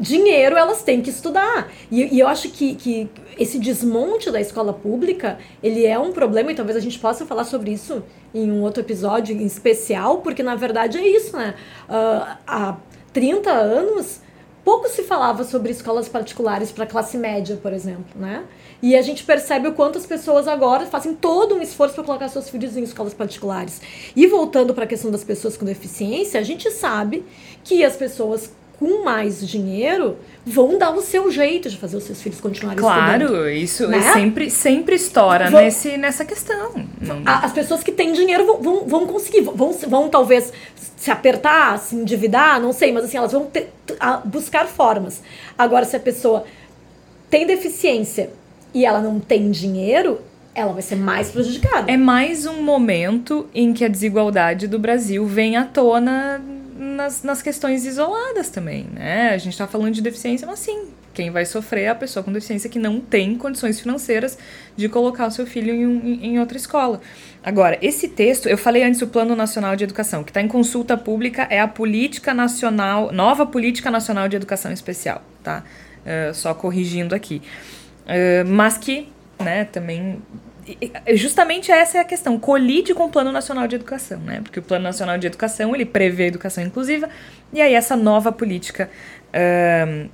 dinheiro 0.00 0.56
elas 0.56 0.82
têm 0.82 1.00
que 1.00 1.10
estudar. 1.10 1.70
E, 1.90 2.16
e, 2.16 2.20
eu 2.20 2.28
acho 2.28 2.50
que, 2.50 2.74
que 2.74 3.08
esse 3.38 3.58
desmonte 3.58 4.30
da 4.30 4.40
escola 4.40 4.72
pública, 4.72 5.38
ele 5.62 5.86
é 5.86 5.98
um 5.98 6.12
problema, 6.12 6.52
e 6.52 6.54
talvez 6.54 6.76
a 6.76 6.80
gente 6.80 6.98
possa 6.98 7.24
falar 7.24 7.44
sobre 7.44 7.72
isso 7.72 8.02
em 8.34 8.50
um 8.50 8.62
outro 8.62 8.82
episódio 8.82 9.34
em 9.34 9.46
especial, 9.46 10.18
porque 10.18 10.42
na 10.42 10.54
verdade 10.54 10.98
é 10.98 11.06
isso, 11.06 11.36
né? 11.36 11.54
Uh, 11.88 12.36
há 12.46 12.76
30 13.12 13.50
anos, 13.50 14.20
pouco 14.62 14.88
se 14.88 15.02
falava 15.04 15.42
sobre 15.42 15.72
escolas 15.72 16.06
particulares 16.06 16.70
para 16.70 16.84
classe 16.84 17.16
média, 17.16 17.56
por 17.56 17.72
exemplo, 17.72 18.04
né? 18.14 18.44
E 18.82 18.94
a 18.94 19.00
gente 19.00 19.24
percebe 19.24 19.68
o 19.68 19.72
quanto 19.72 19.96
as 19.96 20.04
pessoas 20.04 20.46
agora 20.46 20.84
fazem 20.84 21.14
todo 21.14 21.54
um 21.54 21.62
esforço 21.62 21.94
para 21.94 22.04
colocar 22.04 22.28
seus 22.28 22.50
filhos 22.50 22.76
em 22.76 22.82
escolas 22.82 23.14
particulares. 23.14 23.80
E 24.14 24.26
voltando 24.26 24.74
para 24.74 24.84
a 24.84 24.86
questão 24.86 25.10
das 25.10 25.24
pessoas 25.24 25.56
com 25.56 25.64
deficiência, 25.64 26.38
a 26.38 26.42
gente 26.42 26.70
sabe 26.70 27.24
que 27.64 27.82
as 27.82 27.96
pessoas 27.96 28.52
com 28.78 29.04
mais 29.04 29.46
dinheiro 29.46 30.16
vão 30.44 30.78
dar 30.78 30.90
o 30.90 31.00
seu 31.00 31.30
jeito 31.30 31.68
de 31.70 31.76
fazer 31.76 31.96
os 31.96 32.04
seus 32.04 32.20
filhos 32.20 32.40
continuarem 32.40 32.78
claro, 32.78 33.24
estudando. 33.24 33.28
Claro, 33.28 33.50
isso 33.50 33.88
né? 33.88 34.12
sempre, 34.12 34.50
sempre 34.50 34.96
estoura 34.96 35.50
vão, 35.50 35.62
nesse, 35.62 35.96
nessa 35.96 36.24
questão. 36.24 36.72
Não... 37.00 37.22
As 37.24 37.52
pessoas 37.52 37.82
que 37.82 37.90
têm 37.90 38.12
dinheiro 38.12 38.44
vão, 38.44 38.62
vão, 38.62 38.86
vão 38.86 39.06
conseguir, 39.06 39.40
vão, 39.40 39.72
vão 39.72 40.08
talvez 40.08 40.52
se 40.96 41.10
apertar, 41.10 41.78
se 41.78 41.96
endividar, 41.96 42.60
não 42.60 42.72
sei, 42.72 42.92
mas 42.92 43.04
assim, 43.04 43.16
elas 43.16 43.32
vão 43.32 43.46
ter, 43.46 43.70
buscar 44.24 44.66
formas. 44.66 45.22
Agora, 45.56 45.84
se 45.84 45.96
a 45.96 46.00
pessoa 46.00 46.44
tem 47.30 47.46
deficiência 47.46 48.30
e 48.74 48.84
ela 48.84 49.00
não 49.00 49.18
tem 49.18 49.50
dinheiro, 49.50 50.20
ela 50.54 50.72
vai 50.72 50.82
ser 50.82 50.96
mais 50.96 51.30
prejudicada. 51.30 51.90
É 51.90 51.96
mais 51.96 52.46
um 52.46 52.62
momento 52.62 53.46
em 53.54 53.72
que 53.72 53.84
a 53.84 53.88
desigualdade 53.88 54.66
do 54.66 54.78
Brasil 54.78 55.26
vem 55.26 55.56
à 55.56 55.64
tona 55.64 56.42
nas, 56.96 57.22
nas 57.22 57.42
questões 57.42 57.84
isoladas 57.84 58.50
também, 58.50 58.88
né? 58.92 59.30
A 59.30 59.38
gente 59.38 59.52
está 59.52 59.66
falando 59.66 59.94
de 59.94 60.02
deficiência, 60.02 60.46
mas 60.46 60.58
sim, 60.58 60.88
quem 61.14 61.30
vai 61.30 61.46
sofrer 61.46 61.82
é 61.82 61.88
a 61.88 61.94
pessoa 61.94 62.22
com 62.22 62.32
deficiência 62.32 62.68
que 62.68 62.78
não 62.78 63.00
tem 63.00 63.36
condições 63.36 63.78
financeiras 63.78 64.36
de 64.76 64.88
colocar 64.88 65.26
o 65.26 65.30
seu 65.30 65.46
filho 65.46 65.72
em, 65.72 65.86
um, 65.86 66.18
em 66.22 66.40
outra 66.40 66.56
escola. 66.56 67.00
Agora, 67.42 67.78
esse 67.80 68.08
texto, 68.08 68.48
eu 68.48 68.58
falei 68.58 68.82
antes 68.82 69.00
o 69.02 69.06
Plano 69.06 69.36
Nacional 69.36 69.76
de 69.76 69.84
Educação, 69.84 70.24
que 70.24 70.30
está 70.30 70.42
em 70.42 70.48
consulta 70.48 70.96
pública, 70.96 71.46
é 71.48 71.60
a 71.60 71.68
Política 71.68 72.34
Nacional, 72.34 73.12
nova 73.12 73.46
Política 73.46 73.90
Nacional 73.90 74.28
de 74.28 74.34
Educação 74.34 74.72
Especial, 74.72 75.22
tá? 75.44 75.62
Uh, 76.02 76.34
só 76.34 76.52
corrigindo 76.54 77.14
aqui. 77.14 77.40
Uh, 78.04 78.46
mas 78.46 78.76
que, 78.76 79.08
né, 79.38 79.64
também 79.64 80.20
justamente 81.14 81.70
essa 81.70 81.98
é 81.98 82.00
a 82.00 82.04
questão, 82.04 82.38
colide 82.38 82.92
com 82.94 83.04
o 83.04 83.10
Plano 83.10 83.30
Nacional 83.30 83.68
de 83.68 83.76
Educação, 83.76 84.18
né? 84.20 84.40
Porque 84.42 84.58
o 84.58 84.62
Plano 84.62 84.84
Nacional 84.84 85.16
de 85.18 85.26
Educação, 85.26 85.74
ele 85.74 85.84
prevê 85.84 86.26
educação 86.26 86.64
inclusiva, 86.64 87.08
e 87.52 87.60
aí 87.60 87.74
essa 87.74 87.96
nova 87.96 88.32
política 88.32 88.90
uh, 89.28 90.08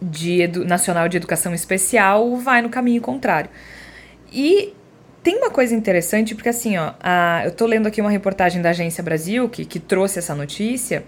de 0.00 0.46
nacional 0.66 1.08
de 1.08 1.16
educação 1.18 1.54
especial 1.54 2.36
vai 2.36 2.62
no 2.62 2.70
caminho 2.70 3.02
contrário. 3.02 3.50
E 4.32 4.72
tem 5.22 5.36
uma 5.36 5.50
coisa 5.50 5.74
interessante, 5.74 6.34
porque 6.34 6.48
assim, 6.48 6.78
ó, 6.78 6.94
a, 7.00 7.42
eu 7.44 7.50
tô 7.50 7.66
lendo 7.66 7.86
aqui 7.86 8.00
uma 8.00 8.10
reportagem 8.10 8.62
da 8.62 8.70
Agência 8.70 9.02
Brasil, 9.02 9.48
que, 9.48 9.64
que 9.66 9.78
trouxe 9.78 10.18
essa 10.18 10.34
notícia, 10.34 11.04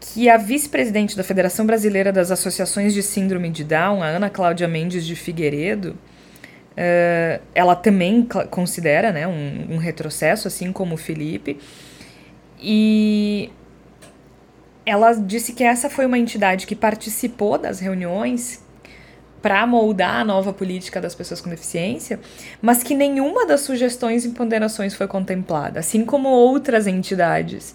que 0.00 0.28
a 0.28 0.36
vice-presidente 0.36 1.16
da 1.16 1.24
Federação 1.24 1.66
Brasileira 1.66 2.12
das 2.12 2.30
Associações 2.30 2.94
de 2.94 3.02
Síndrome 3.02 3.50
de 3.50 3.64
Down, 3.64 4.02
a 4.02 4.06
Ana 4.06 4.30
Cláudia 4.30 4.68
Mendes 4.68 5.04
de 5.04 5.16
Figueiredo, 5.16 5.96
Uh, 6.78 7.42
ela 7.56 7.74
também 7.74 8.24
considera 8.50 9.10
né, 9.10 9.26
um, 9.26 9.74
um, 9.74 9.76
retrocesso, 9.78 10.46
assim 10.46 10.72
como 10.72 10.94
o 10.94 10.96
Felipe. 10.96 11.58
E 12.60 13.50
ela 14.86 15.12
disse 15.12 15.54
que 15.54 15.64
essa 15.64 15.90
foi 15.90 16.06
uma 16.06 16.16
entidade 16.16 16.68
que 16.68 16.76
participou 16.76 17.58
das 17.58 17.80
reuniões 17.80 18.62
para 19.42 19.66
moldar 19.66 20.20
a 20.20 20.24
nova 20.24 20.52
política 20.52 21.00
das 21.00 21.16
pessoas 21.16 21.40
com 21.40 21.50
deficiência, 21.50 22.20
mas 22.62 22.84
que 22.84 22.94
nenhuma 22.94 23.44
das 23.44 23.62
sugestões 23.62 24.24
e 24.24 24.30
ponderações 24.30 24.94
foi 24.94 25.08
contemplada, 25.08 25.80
assim 25.80 26.04
como 26.04 26.28
outras 26.28 26.86
entidades. 26.86 27.74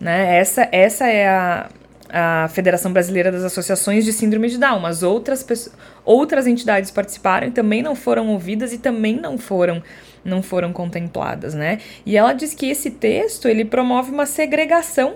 Né? 0.00 0.38
Essa, 0.38 0.66
essa 0.72 1.06
é 1.06 1.28
a, 1.28 1.68
a 2.10 2.48
Federação 2.48 2.92
Brasileira 2.92 3.30
das 3.30 3.44
Associações 3.44 4.04
de 4.04 4.12
Síndrome 4.12 4.48
de 4.48 4.58
Down, 4.58 4.80
mas 4.80 5.02
outras, 5.02 5.70
outras 6.04 6.46
entidades 6.46 6.90
participaram 6.90 7.48
e 7.48 7.50
também 7.50 7.82
não 7.82 7.94
foram 7.94 8.28
ouvidas 8.28 8.72
e 8.72 8.78
também 8.78 9.16
não 9.16 9.36
foram 9.38 9.82
não 10.24 10.42
foram 10.42 10.72
contempladas, 10.72 11.54
né? 11.54 11.78
E 12.04 12.16
ela 12.16 12.32
diz 12.32 12.52
que 12.52 12.66
esse 12.66 12.90
texto 12.90 13.48
ele 13.48 13.64
promove 13.64 14.10
uma 14.10 14.26
segregação 14.26 15.14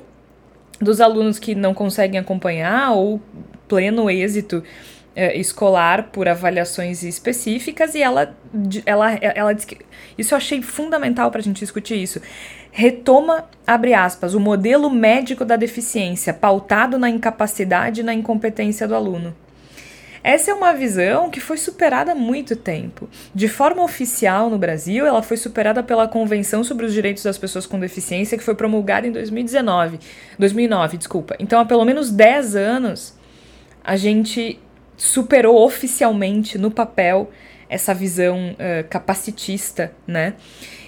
dos 0.81 1.01
alunos 1.01 1.39
que 1.39 1.55
não 1.55 1.75
conseguem 1.75 2.19
acompanhar 2.19 2.93
ou 2.93 3.21
pleno 3.69 4.09
êxito 4.09 4.63
eh, 5.15 5.39
escolar 5.39 6.05
por 6.05 6.29
avaliações 6.29 7.03
específicas 7.03 7.95
e 7.95 8.03
ela, 8.03 8.35
ela, 8.87 9.13
ela 9.15 9.53
diz 9.53 9.65
que 9.65 9.79
isso 10.17 10.35
eu 10.35 10.39
achei 10.39 10.63
fundamental 10.63 11.31
para 11.31 11.41
a 11.41 11.43
gente 11.43 11.59
discutir 11.59 12.03
isso 12.03 12.21
retoma, 12.73 13.45
abre 13.67 13.93
aspas, 13.93 14.35
o 14.35 14.41
modelo 14.41 14.91
médico 14.91 15.45
da 15.45 15.57
deficiência, 15.57 16.33
pautado 16.33 16.99
na 16.99 17.09
incapacidade 17.09 18.01
e 18.01 18.03
na 18.03 18.15
incompetência 18.15 18.89
do 18.89 18.95
aluno. 18.95 19.37
Essa 20.25 20.53
é 20.53 20.55
uma 20.55 20.73
visão 20.73 21.29
que 21.31 21.41
foi 21.41 21.59
superada 21.59 22.13
há 22.13 22.15
muito 22.15 22.57
tempo. 22.57 23.09
De 23.35 23.49
forma 23.49 23.83
oficial 23.83 24.49
no 24.49 24.57
Brasil, 24.57 25.05
ela 25.05 25.21
foi 25.21 25.37
superada 25.37 25.83
pela 25.83 26.09
Convenção 26.09 26.65
sobre 26.65 26.87
os 26.87 26.95
Direitos 26.95 27.25
das 27.25 27.37
Pessoas 27.37 27.67
com 27.67 27.79
Deficiência, 27.79 28.39
que 28.39 28.45
foi 28.45 28.55
promulgada 28.55 29.07
em 29.07 29.13
2019, 29.13 29.99
2009, 30.39 30.97
desculpa. 30.97 31.37
Então, 31.41 31.61
há 31.61 31.65
pelo 31.65 31.85
menos 31.85 32.11
10 32.11 32.57
anos, 32.57 33.15
a 33.85 33.97
gente 33.97 34.59
superou 34.97 35.63
oficialmente 35.63 36.57
no 36.57 36.71
papel 36.71 37.29
essa 37.73 37.95
visão 37.95 38.51
uh, 38.53 38.87
capacitista, 38.89 39.93
né? 40.07 40.35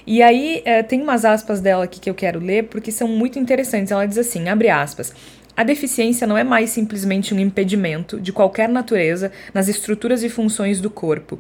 E 0.06 0.22
aí 0.22 0.60
é, 0.66 0.82
tem 0.82 1.00
umas 1.00 1.24
aspas 1.24 1.60
dela 1.60 1.84
aqui 1.84 1.98
que 1.98 2.10
eu 2.10 2.14
quero 2.14 2.38
ler 2.38 2.64
porque 2.64 2.92
são 2.92 3.08
muito 3.08 3.38
interessantes. 3.38 3.90
Ela 3.90 4.06
diz 4.06 4.18
assim, 4.18 4.48
abre 4.50 4.68
aspas. 4.68 5.14
A 5.56 5.62
deficiência 5.62 6.26
não 6.26 6.36
é 6.36 6.44
mais 6.44 6.70
simplesmente 6.70 7.32
um 7.32 7.38
impedimento 7.38 8.20
de 8.20 8.32
qualquer 8.32 8.68
natureza 8.68 9.32
nas 9.54 9.68
estruturas 9.68 10.22
e 10.22 10.28
funções 10.28 10.80
do 10.80 10.90
corpo. 10.90 11.38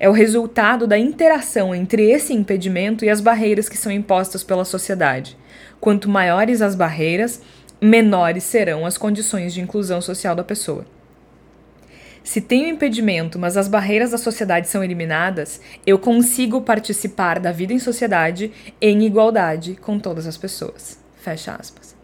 É 0.00 0.08
o 0.08 0.12
resultado 0.12 0.86
da 0.86 0.96
interação 0.96 1.74
entre 1.74 2.08
esse 2.10 2.32
impedimento 2.32 3.04
e 3.04 3.10
as 3.10 3.20
barreiras 3.20 3.68
que 3.68 3.76
são 3.76 3.92
impostas 3.92 4.42
pela 4.42 4.64
sociedade. 4.64 5.36
Quanto 5.78 6.08
maiores 6.08 6.62
as 6.62 6.74
barreiras, 6.74 7.42
menores 7.82 8.44
serão 8.44 8.86
as 8.86 8.96
condições 8.96 9.52
de 9.52 9.60
inclusão 9.60 10.00
social 10.00 10.34
da 10.34 10.44
pessoa. 10.44 10.86
Se 12.26 12.40
tenho 12.40 12.68
impedimento, 12.68 13.38
mas 13.38 13.56
as 13.56 13.68
barreiras 13.68 14.10
da 14.10 14.18
sociedade 14.18 14.66
são 14.66 14.82
eliminadas, 14.82 15.60
eu 15.86 15.96
consigo 15.96 16.60
participar 16.60 17.38
da 17.38 17.52
vida 17.52 17.72
em 17.72 17.78
sociedade 17.78 18.50
em 18.80 19.06
igualdade 19.06 19.76
com 19.76 19.96
todas 19.96 20.26
as 20.26 20.36
pessoas. 20.36 20.98
Fecha 21.18 21.54
aspas. 21.54 21.94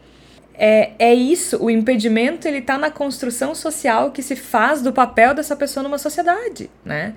É, 0.54 0.92
é 0.96 1.12
isso, 1.12 1.60
o 1.60 1.68
impedimento 1.68 2.46
ele 2.46 2.58
está 2.58 2.78
na 2.78 2.88
construção 2.88 3.52
social 3.52 4.12
que 4.12 4.22
se 4.22 4.36
faz 4.36 4.80
do 4.80 4.92
papel 4.92 5.34
dessa 5.34 5.56
pessoa 5.56 5.82
numa 5.82 5.98
sociedade, 5.98 6.70
né? 6.84 7.16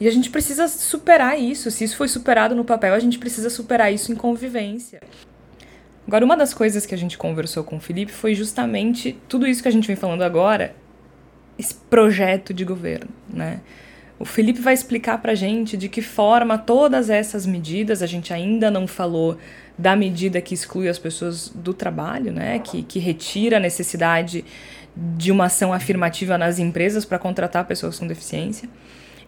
E 0.00 0.08
a 0.08 0.10
gente 0.10 0.30
precisa 0.30 0.66
superar 0.66 1.38
isso. 1.38 1.70
Se 1.70 1.84
isso 1.84 1.96
foi 1.98 2.08
superado 2.08 2.54
no 2.54 2.64
papel, 2.64 2.94
a 2.94 2.98
gente 2.98 3.18
precisa 3.18 3.50
superar 3.50 3.92
isso 3.92 4.10
em 4.10 4.16
convivência. 4.16 5.02
Agora, 6.06 6.24
uma 6.24 6.38
das 6.38 6.54
coisas 6.54 6.86
que 6.86 6.94
a 6.94 6.98
gente 6.98 7.18
conversou 7.18 7.62
com 7.62 7.76
o 7.76 7.80
Felipe 7.80 8.12
foi 8.12 8.34
justamente 8.34 9.18
tudo 9.28 9.46
isso 9.46 9.60
que 9.60 9.68
a 9.68 9.72
gente 9.72 9.86
vem 9.86 9.96
falando 9.96 10.22
agora 10.22 10.74
esse 11.58 11.74
projeto 11.74 12.52
de 12.52 12.64
governo, 12.64 13.08
né? 13.28 13.60
O 14.18 14.24
Felipe 14.24 14.60
vai 14.60 14.72
explicar 14.72 15.20
para 15.20 15.32
a 15.32 15.34
gente 15.34 15.76
de 15.76 15.90
que 15.90 16.00
forma 16.00 16.56
todas 16.56 17.10
essas 17.10 17.44
medidas, 17.44 18.02
a 18.02 18.06
gente 18.06 18.32
ainda 18.32 18.70
não 18.70 18.86
falou 18.86 19.36
da 19.76 19.94
medida 19.94 20.40
que 20.40 20.54
exclui 20.54 20.88
as 20.88 20.98
pessoas 20.98 21.50
do 21.54 21.74
trabalho, 21.74 22.32
né? 22.32 22.58
Que, 22.58 22.82
que 22.82 22.98
retira 22.98 23.58
a 23.58 23.60
necessidade 23.60 24.42
de 24.96 25.30
uma 25.30 25.44
ação 25.46 25.72
afirmativa 25.72 26.38
nas 26.38 26.58
empresas 26.58 27.04
para 27.04 27.18
contratar 27.18 27.66
pessoas 27.66 27.98
com 27.98 28.06
deficiência. 28.06 28.68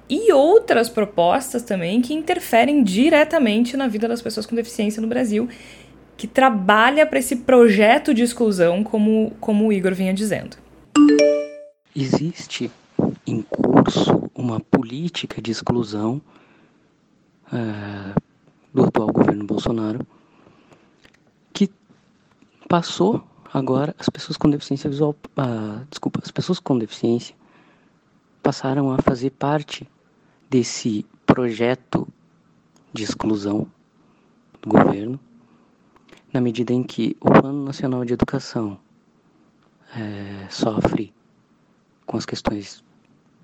E 0.08 0.32
outras 0.32 0.88
propostas 0.88 1.62
também 1.62 2.00
que 2.00 2.14
interferem 2.14 2.82
diretamente 2.82 3.76
na 3.76 3.86
vida 3.86 4.08
das 4.08 4.22
pessoas 4.22 4.46
com 4.46 4.56
deficiência 4.56 5.02
no 5.02 5.08
Brasil, 5.08 5.50
que 6.16 6.26
trabalha 6.26 7.04
para 7.04 7.18
esse 7.18 7.36
projeto 7.36 8.14
de 8.14 8.22
exclusão, 8.22 8.82
como, 8.82 9.32
como 9.38 9.66
o 9.66 9.72
Igor 9.72 9.94
vinha 9.94 10.14
dizendo. 10.14 10.56
Existe 12.00 12.70
em 13.26 13.42
curso 13.42 14.30
uma 14.32 14.60
política 14.60 15.42
de 15.42 15.50
exclusão 15.50 16.22
uh, 17.52 18.22
do 18.72 18.84
atual 18.84 19.08
governo 19.08 19.44
Bolsonaro 19.44 20.06
que 21.52 21.68
passou 22.68 23.20
agora 23.52 23.96
as 23.98 24.08
pessoas 24.08 24.36
com 24.36 24.48
deficiência 24.48 24.88
visual, 24.88 25.10
uh, 25.10 25.84
desculpa, 25.90 26.20
as 26.22 26.30
pessoas 26.30 26.60
com 26.60 26.78
deficiência 26.78 27.34
passaram 28.44 28.92
a 28.92 29.02
fazer 29.02 29.30
parte 29.30 29.84
desse 30.48 31.04
projeto 31.26 32.06
de 32.92 33.02
exclusão 33.02 33.66
do 34.62 34.68
governo, 34.68 35.18
na 36.32 36.40
medida 36.40 36.72
em 36.72 36.84
que 36.84 37.16
o 37.20 37.28
Plano 37.28 37.64
Nacional 37.64 38.04
de 38.04 38.12
Educação 38.12 38.78
é, 39.96 40.46
sofre 40.48 41.12
com 42.08 42.16
as 42.16 42.24
questões 42.24 42.82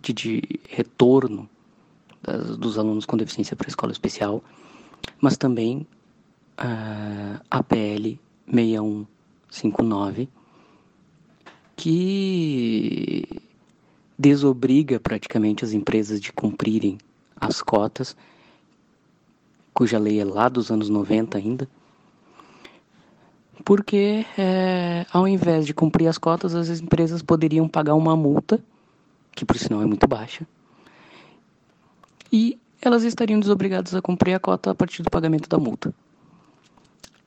de, 0.01 0.13
de 0.15 0.43
retorno 0.69 1.49
das, 2.23 2.57
dos 2.57 2.79
alunos 2.79 3.05
com 3.05 3.17
deficiência 3.17 3.55
para 3.55 3.69
a 3.69 3.69
escola 3.69 3.93
especial, 3.93 4.43
mas 5.21 5.37
também 5.37 5.87
uh, 6.59 7.45
a 7.51 7.63
PL 7.63 8.19
6159, 8.51 10.29
que 11.77 13.43
desobriga 14.19 14.99
praticamente 14.99 15.63
as 15.65 15.73
empresas 15.73 16.19
de 16.19 16.33
cumprirem 16.33 16.97
as 17.37 17.61
cotas, 17.61 18.17
cuja 19.75 19.99
lei 19.99 20.21
é 20.21 20.25
lá 20.25 20.49
dos 20.49 20.71
anos 20.71 20.89
90 20.89 21.37
ainda, 21.37 21.69
porque 23.65 24.27
é, 24.37 25.07
ao 25.13 25.27
invés 25.27 25.65
de 25.65 25.73
cumprir 25.73 26.07
as 26.07 26.19
cotas, 26.19 26.55
as 26.55 26.81
empresas 26.81 27.23
poderiam 27.23 27.67
pagar 27.69 27.95
uma 27.95 28.15
multa, 28.15 28.63
que 29.35 29.45
por 29.45 29.57
sinal 29.57 29.83
é 29.83 29.87
muito 29.87 30.07
baixa, 30.07 30.47
e 32.31 32.59
elas 32.81 33.03
estariam 33.05 33.41
desobrigadas 33.41 33.95
a 33.95 34.03
cumprir 34.03 34.35
a 34.35 34.39
cota 34.39 34.71
a 34.71 34.75
partir 34.75 35.03
do 35.03 35.11
pagamento 35.11 35.49
da 35.49 35.59
multa. 35.59 35.95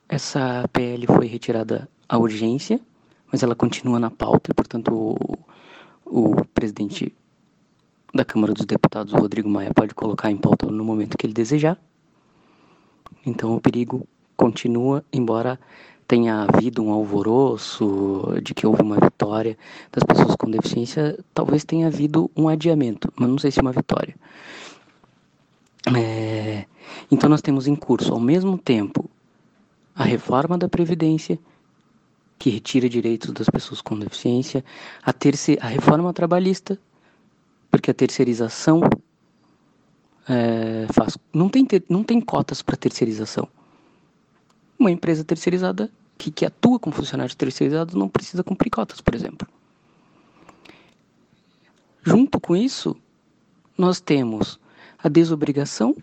Essa 0.08 0.68
PL 0.72 1.06
foi 1.06 1.26
retirada 1.26 1.88
à 2.08 2.16
urgência, 2.16 2.80
mas 3.30 3.42
ela 3.42 3.54
continua 3.54 3.98
na 3.98 4.10
pauta 4.10 4.50
e, 4.50 4.54
portanto, 4.54 4.94
o, 4.94 5.38
o 6.06 6.44
presidente 6.54 7.12
da 8.14 8.24
Câmara 8.24 8.54
dos 8.54 8.64
Deputados, 8.64 9.12
Rodrigo 9.12 9.48
Maia, 9.48 9.74
pode 9.74 9.94
colocar 9.94 10.30
em 10.30 10.36
pauta 10.36 10.66
no 10.66 10.84
momento 10.84 11.18
que 11.18 11.26
ele 11.26 11.34
desejar. 11.34 11.76
Então 13.26 13.54
o 13.54 13.60
perigo 13.60 14.06
continua, 14.36 15.04
embora 15.12 15.58
tenha 16.08 16.46
havido 16.48 16.82
um 16.82 16.90
alvoroço 16.90 18.40
de 18.42 18.54
que 18.54 18.66
houve 18.66 18.80
uma 18.80 18.96
vitória 18.96 19.58
das 19.92 20.02
pessoas 20.02 20.34
com 20.36 20.50
deficiência, 20.50 21.22
talvez 21.34 21.64
tenha 21.64 21.86
havido 21.86 22.30
um 22.34 22.48
adiamento, 22.48 23.12
mas 23.14 23.28
não 23.28 23.36
sei 23.36 23.50
se 23.50 23.60
uma 23.60 23.72
vitória. 23.72 24.16
É, 25.94 26.64
então 27.10 27.28
nós 27.28 27.42
temos 27.42 27.66
em 27.66 27.76
curso, 27.76 28.14
ao 28.14 28.18
mesmo 28.18 28.56
tempo, 28.56 29.08
a 29.94 30.02
reforma 30.02 30.56
da 30.56 30.66
Previdência, 30.66 31.38
que 32.38 32.48
retira 32.48 32.88
direitos 32.88 33.30
das 33.32 33.50
pessoas 33.50 33.82
com 33.82 33.98
deficiência, 33.98 34.64
a, 35.02 35.12
terce, 35.12 35.58
a 35.60 35.66
reforma 35.66 36.12
trabalhista, 36.14 36.78
porque 37.70 37.90
a 37.90 37.94
terceirização 37.94 38.80
é, 40.26 40.86
faz, 40.90 41.18
não, 41.34 41.50
tem, 41.50 41.66
não 41.86 42.02
tem 42.02 42.18
cotas 42.18 42.62
para 42.62 42.76
terceirização. 42.76 43.46
Uma 44.78 44.90
empresa 44.90 45.24
terceirizada 45.24 45.90
que, 46.16 46.30
que 46.30 46.44
atua 46.44 46.78
com 46.78 46.92
funcionários 46.92 47.34
terceirizados 47.34 47.94
não 47.94 48.08
precisa 48.08 48.44
cumprir 48.44 48.70
cotas, 48.70 49.00
por 49.00 49.14
exemplo. 49.14 49.46
Junto 52.02 52.40
com 52.40 52.56
isso, 52.56 52.96
nós 53.76 54.00
temos 54.00 54.58
a 55.02 55.08
desobrigação 55.08 55.96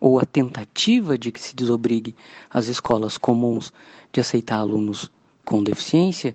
ou 0.00 0.18
a 0.18 0.24
tentativa 0.24 1.18
de 1.18 1.30
que 1.30 1.40
se 1.40 1.54
desobrigue 1.54 2.14
as 2.48 2.66
escolas 2.66 3.18
comuns 3.18 3.72
de 4.12 4.20
aceitar 4.20 4.56
alunos 4.56 5.10
com 5.44 5.62
deficiência, 5.62 6.34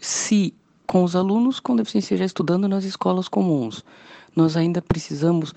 se 0.00 0.54
com 0.86 1.04
os 1.04 1.14
alunos 1.14 1.60
com 1.60 1.76
deficiência 1.76 2.16
já 2.16 2.24
estudando 2.24 2.66
nas 2.66 2.84
escolas 2.84 3.28
comuns, 3.28 3.84
nós 4.34 4.56
ainda 4.56 4.80
precisamos 4.80 5.54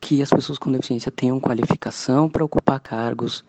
que 0.00 0.20
as 0.20 0.30
pessoas 0.30 0.58
com 0.58 0.72
deficiência 0.72 1.12
tenham 1.12 1.38
qualificação 1.38 2.28
para 2.28 2.44
ocupar 2.44 2.80
cargos 2.80 3.44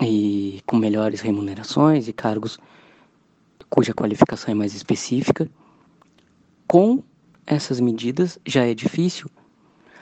e 0.00 0.62
com 0.66 0.76
melhores 0.76 1.20
remunerações 1.20 2.08
e 2.08 2.12
cargos 2.12 2.58
cuja 3.68 3.92
qualificação 3.92 4.52
é 4.52 4.54
mais 4.54 4.74
específica. 4.74 5.50
Com 6.66 7.02
essas 7.46 7.80
medidas 7.80 8.38
já 8.46 8.64
é 8.64 8.74
difícil. 8.74 9.28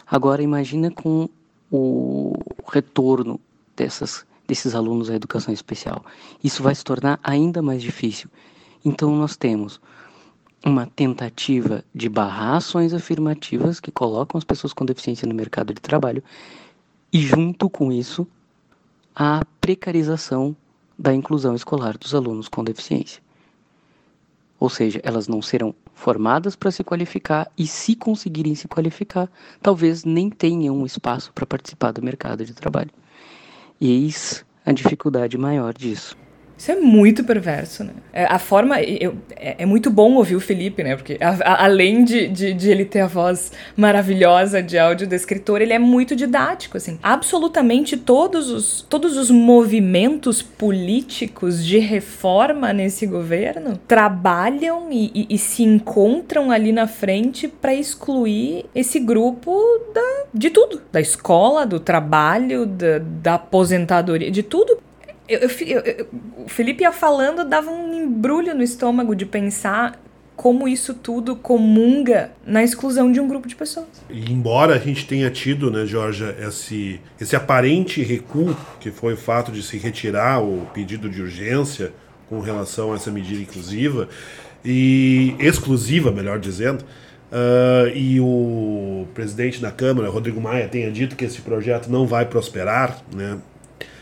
Agora 0.06 0.42
imagina 0.42 0.90
com 0.90 1.28
o 1.70 2.34
retorno 2.68 3.40
dessas, 3.76 4.24
desses 4.46 4.74
alunos 4.74 5.08
à 5.10 5.14
educação 5.14 5.54
especial. 5.54 6.04
Isso 6.42 6.62
vai 6.62 6.74
se 6.74 6.84
tornar 6.84 7.18
ainda 7.22 7.62
mais 7.62 7.82
difícil. 7.82 8.28
Então 8.84 9.14
nós 9.16 9.36
temos 9.36 9.80
uma 10.64 10.86
tentativa 10.86 11.84
de 11.94 12.08
barrar 12.08 12.56
ações 12.56 12.92
afirmativas 12.92 13.80
que 13.80 13.90
colocam 13.90 14.36
as 14.36 14.44
pessoas 14.44 14.72
com 14.72 14.84
deficiência 14.84 15.26
no 15.26 15.34
mercado 15.34 15.72
de 15.72 15.80
trabalho 15.80 16.22
e 17.12 17.20
junto 17.20 17.70
com 17.70 17.90
isso 17.90 18.26
a 19.14 19.44
precarização 19.60 20.56
da 20.98 21.14
inclusão 21.14 21.54
escolar 21.54 21.96
dos 21.96 22.14
alunos 22.14 22.48
com 22.48 22.62
deficiência. 22.62 23.22
Ou 24.58 24.68
seja, 24.68 25.00
elas 25.02 25.26
não 25.26 25.40
serão 25.40 25.74
formadas 25.94 26.54
para 26.54 26.70
se 26.70 26.84
qualificar 26.84 27.50
e, 27.56 27.66
se 27.66 27.94
conseguirem 27.94 28.54
se 28.54 28.68
qualificar, 28.68 29.30
talvez 29.62 30.04
nem 30.04 30.28
tenham 30.28 30.84
espaço 30.84 31.32
para 31.32 31.46
participar 31.46 31.92
do 31.92 32.02
mercado 32.02 32.44
de 32.44 32.52
trabalho. 32.52 32.90
E 33.80 33.90
eis 33.90 34.44
a 34.64 34.72
dificuldade 34.72 35.38
maior 35.38 35.72
disso. 35.72 36.16
Isso 36.60 36.72
é 36.72 36.76
muito 36.76 37.24
perverso, 37.24 37.82
né? 37.84 37.94
É, 38.12 38.26
a 38.26 38.38
forma. 38.38 38.82
Eu, 38.82 39.16
é, 39.34 39.62
é, 39.62 39.64
muito 39.64 39.90
bom 39.90 40.12
ouvir 40.16 40.36
o 40.36 40.40
Felipe, 40.40 40.84
né? 40.84 40.94
Porque 40.94 41.16
a, 41.18 41.30
a, 41.30 41.64
além 41.64 42.04
de, 42.04 42.28
de, 42.28 42.52
de, 42.52 42.70
ele 42.70 42.84
ter 42.84 43.00
a 43.00 43.06
voz 43.06 43.50
maravilhosa 43.74 44.62
de 44.62 44.78
audiodescritor, 44.78 45.62
ele 45.62 45.72
é 45.72 45.78
muito 45.78 46.14
didático, 46.14 46.76
assim. 46.76 46.98
Absolutamente 47.02 47.96
todos 47.96 48.50
os, 48.50 48.82
todos 48.82 49.16
os 49.16 49.30
movimentos 49.30 50.42
políticos 50.42 51.64
de 51.64 51.78
reforma 51.78 52.74
nesse 52.74 53.06
governo 53.06 53.80
trabalham 53.88 54.92
e, 54.92 55.10
e, 55.14 55.26
e 55.30 55.38
se 55.38 55.62
encontram 55.62 56.50
ali 56.50 56.72
na 56.72 56.86
frente 56.86 57.48
para 57.48 57.72
excluir 57.72 58.66
esse 58.74 59.00
grupo 59.00 59.58
da, 59.94 60.24
de 60.34 60.50
tudo: 60.50 60.82
da 60.92 61.00
escola, 61.00 61.64
do 61.64 61.80
trabalho, 61.80 62.66
da, 62.66 62.98
da 62.98 63.34
aposentadoria, 63.36 64.30
de 64.30 64.42
tudo 64.42 64.89
eu, 65.30 65.48
eu, 65.48 65.80
eu, 65.80 66.06
o 66.44 66.48
Felipe 66.48 66.82
ia 66.82 66.92
falando, 66.92 67.44
dava 67.44 67.70
um 67.70 67.94
embrulho 67.94 68.54
no 68.54 68.62
estômago 68.62 69.14
de 69.14 69.24
pensar 69.24 70.00
como 70.40 70.66
isso 70.66 70.94
tudo 70.94 71.36
comunga 71.36 72.32
na 72.46 72.64
exclusão 72.64 73.12
de 73.12 73.20
um 73.20 73.28
grupo 73.28 73.46
de 73.46 73.54
pessoas. 73.54 73.88
E 74.08 74.32
embora 74.32 74.74
a 74.74 74.78
gente 74.78 75.06
tenha 75.06 75.30
tido, 75.30 75.70
né, 75.70 75.84
Georgia, 75.84 76.34
esse, 76.40 76.98
esse 77.20 77.36
aparente 77.36 78.02
recuo, 78.02 78.56
que 78.80 78.90
foi 78.90 79.12
o 79.12 79.16
fato 79.18 79.52
de 79.52 79.62
se 79.62 79.76
retirar 79.76 80.42
o 80.42 80.66
pedido 80.72 81.10
de 81.10 81.20
urgência 81.20 81.92
com 82.26 82.40
relação 82.40 82.92
a 82.92 82.96
essa 82.96 83.10
medida 83.10 83.42
inclusiva, 83.42 84.08
e 84.64 85.34
exclusiva, 85.38 86.10
melhor 86.10 86.38
dizendo, 86.38 86.84
uh, 87.30 87.94
e 87.94 88.18
o 88.18 89.06
presidente 89.12 89.60
da 89.60 89.70
Câmara, 89.70 90.08
Rodrigo 90.08 90.40
Maia, 90.40 90.68
tenha 90.68 90.90
dito 90.90 91.16
que 91.16 91.24
esse 91.26 91.42
projeto 91.42 91.88
não 91.88 92.06
vai 92.06 92.24
prosperar, 92.24 93.02
né, 93.14 93.36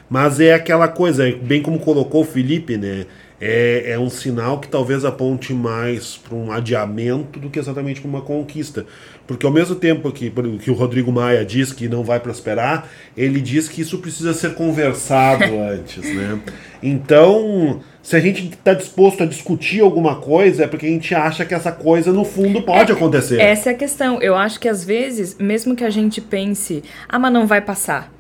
mas 0.09 0.40
é 0.40 0.54
aquela 0.54 0.88
coisa, 0.88 1.30
bem 1.42 1.62
como 1.62 1.78
colocou 1.78 2.22
o 2.22 2.24
Felipe, 2.24 2.76
né? 2.76 3.06
É, 3.40 3.92
é 3.92 3.98
um 3.98 4.11
sinal 4.11 4.59
que 4.59 4.66
talvez 4.66 5.04
aponte 5.04 5.54
mais 5.54 6.16
para 6.16 6.34
um 6.34 6.50
adiamento 6.50 7.38
do 7.38 7.48
que 7.48 7.59
exatamente 7.59 8.00
para 8.00 8.09
uma 8.09 8.20
conquista. 8.20 8.84
Porque 9.28 9.46
ao 9.46 9.52
mesmo 9.52 9.76
tempo 9.76 10.11
que, 10.11 10.32
que 10.59 10.70
o 10.70 10.74
Rodrigo 10.74 11.12
Maia 11.12 11.44
diz 11.44 11.72
que 11.72 11.86
não 11.88 12.02
vai 12.02 12.18
prosperar, 12.18 12.88
ele 13.16 13.40
diz 13.40 13.68
que 13.68 13.80
isso 13.80 13.98
precisa 13.98 14.34
ser 14.34 14.54
conversado 14.54 15.44
antes, 15.70 16.02
né? 16.12 16.40
Então, 16.82 17.80
se 18.02 18.16
a 18.16 18.20
gente 18.20 18.48
está 18.48 18.74
disposto 18.74 19.22
a 19.22 19.26
discutir 19.26 19.82
alguma 19.82 20.16
coisa, 20.16 20.64
é 20.64 20.66
porque 20.66 20.86
a 20.86 20.90
gente 20.90 21.14
acha 21.14 21.44
que 21.44 21.54
essa 21.54 21.70
coisa, 21.70 22.12
no 22.12 22.24
fundo, 22.24 22.62
pode 22.62 22.90
é, 22.90 22.94
acontecer. 22.94 23.40
Essa 23.40 23.70
é 23.70 23.72
a 23.72 23.76
questão. 23.76 24.20
Eu 24.20 24.34
acho 24.34 24.59
que 24.59 24.68
às 24.68 24.82
vezes, 24.82 25.36
mesmo 25.38 25.76
que 25.76 25.84
a 25.84 25.90
gente 25.90 26.20
pense, 26.20 26.82
ah, 27.09 27.20
mas 27.20 27.32
não 27.32 27.46
vai 27.46 27.61
passar 27.61 28.17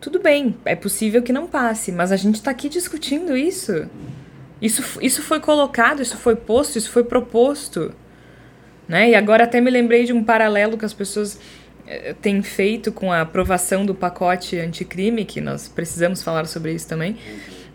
tudo 0.00 0.18
bem, 0.18 0.56
é 0.64 0.74
possível 0.74 1.22
que 1.22 1.32
não 1.32 1.46
passe, 1.46 1.92
mas 1.92 2.10
a 2.10 2.16
gente 2.16 2.36
está 2.36 2.50
aqui 2.50 2.68
discutindo 2.68 3.36
isso. 3.36 3.86
Isso, 4.60 4.98
isso 5.00 5.22
foi 5.22 5.40
colocado, 5.40 6.00
isso 6.00 6.16
foi 6.16 6.36
posto, 6.36 6.78
isso 6.78 6.90
foi 6.90 7.04
proposto. 7.04 7.92
Né? 8.88 9.10
E 9.10 9.14
agora 9.14 9.44
até 9.44 9.60
me 9.60 9.70
lembrei 9.70 10.04
de 10.04 10.12
um 10.12 10.24
paralelo 10.24 10.76
que 10.76 10.84
as 10.84 10.92
pessoas 10.92 11.38
eh, 11.86 12.14
têm 12.20 12.42
feito 12.42 12.90
com 12.90 13.12
a 13.12 13.20
aprovação 13.20 13.84
do 13.84 13.94
pacote 13.94 14.58
anticrime, 14.58 15.24
que 15.24 15.40
nós 15.40 15.68
precisamos 15.68 16.22
falar 16.22 16.46
sobre 16.46 16.72
isso 16.72 16.88
também. 16.88 17.16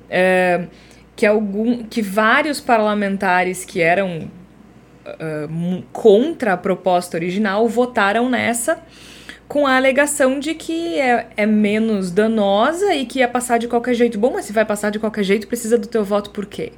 É, 0.10 0.68
que, 1.16 1.26
algum, 1.26 1.84
que 1.84 2.02
vários 2.02 2.60
parlamentares 2.60 3.64
que 3.64 3.82
eram 3.82 4.30
uh, 5.06 5.84
contra 5.94 6.54
a 6.54 6.58
proposta 6.58 7.18
original 7.18 7.68
votaram 7.68 8.30
nessa 8.30 8.80
com 9.48 9.68
a 9.68 9.76
alegação 9.76 10.39
de 10.39 10.56
que 10.56 11.00
é, 11.00 11.28
é 11.38 11.46
menos 11.46 12.12
danosa 12.12 12.93
e 12.96 13.06
que 13.06 13.20
ia 13.20 13.28
passar 13.28 13.60
de 13.60 13.68
qualquer 13.68 13.93
jeito. 13.93 14.18
Bom, 14.18 14.32
mas 14.34 14.46
se 14.46 14.54
vai 14.54 14.66
passar 14.66 14.89
de 14.89 15.00
qualquer 15.00 15.24
jeito, 15.24 15.48
precisa 15.48 15.78
do 15.78 15.88
teu 15.88 16.04
voto 16.04 16.32
por 16.32 16.46
quê? 16.46 16.72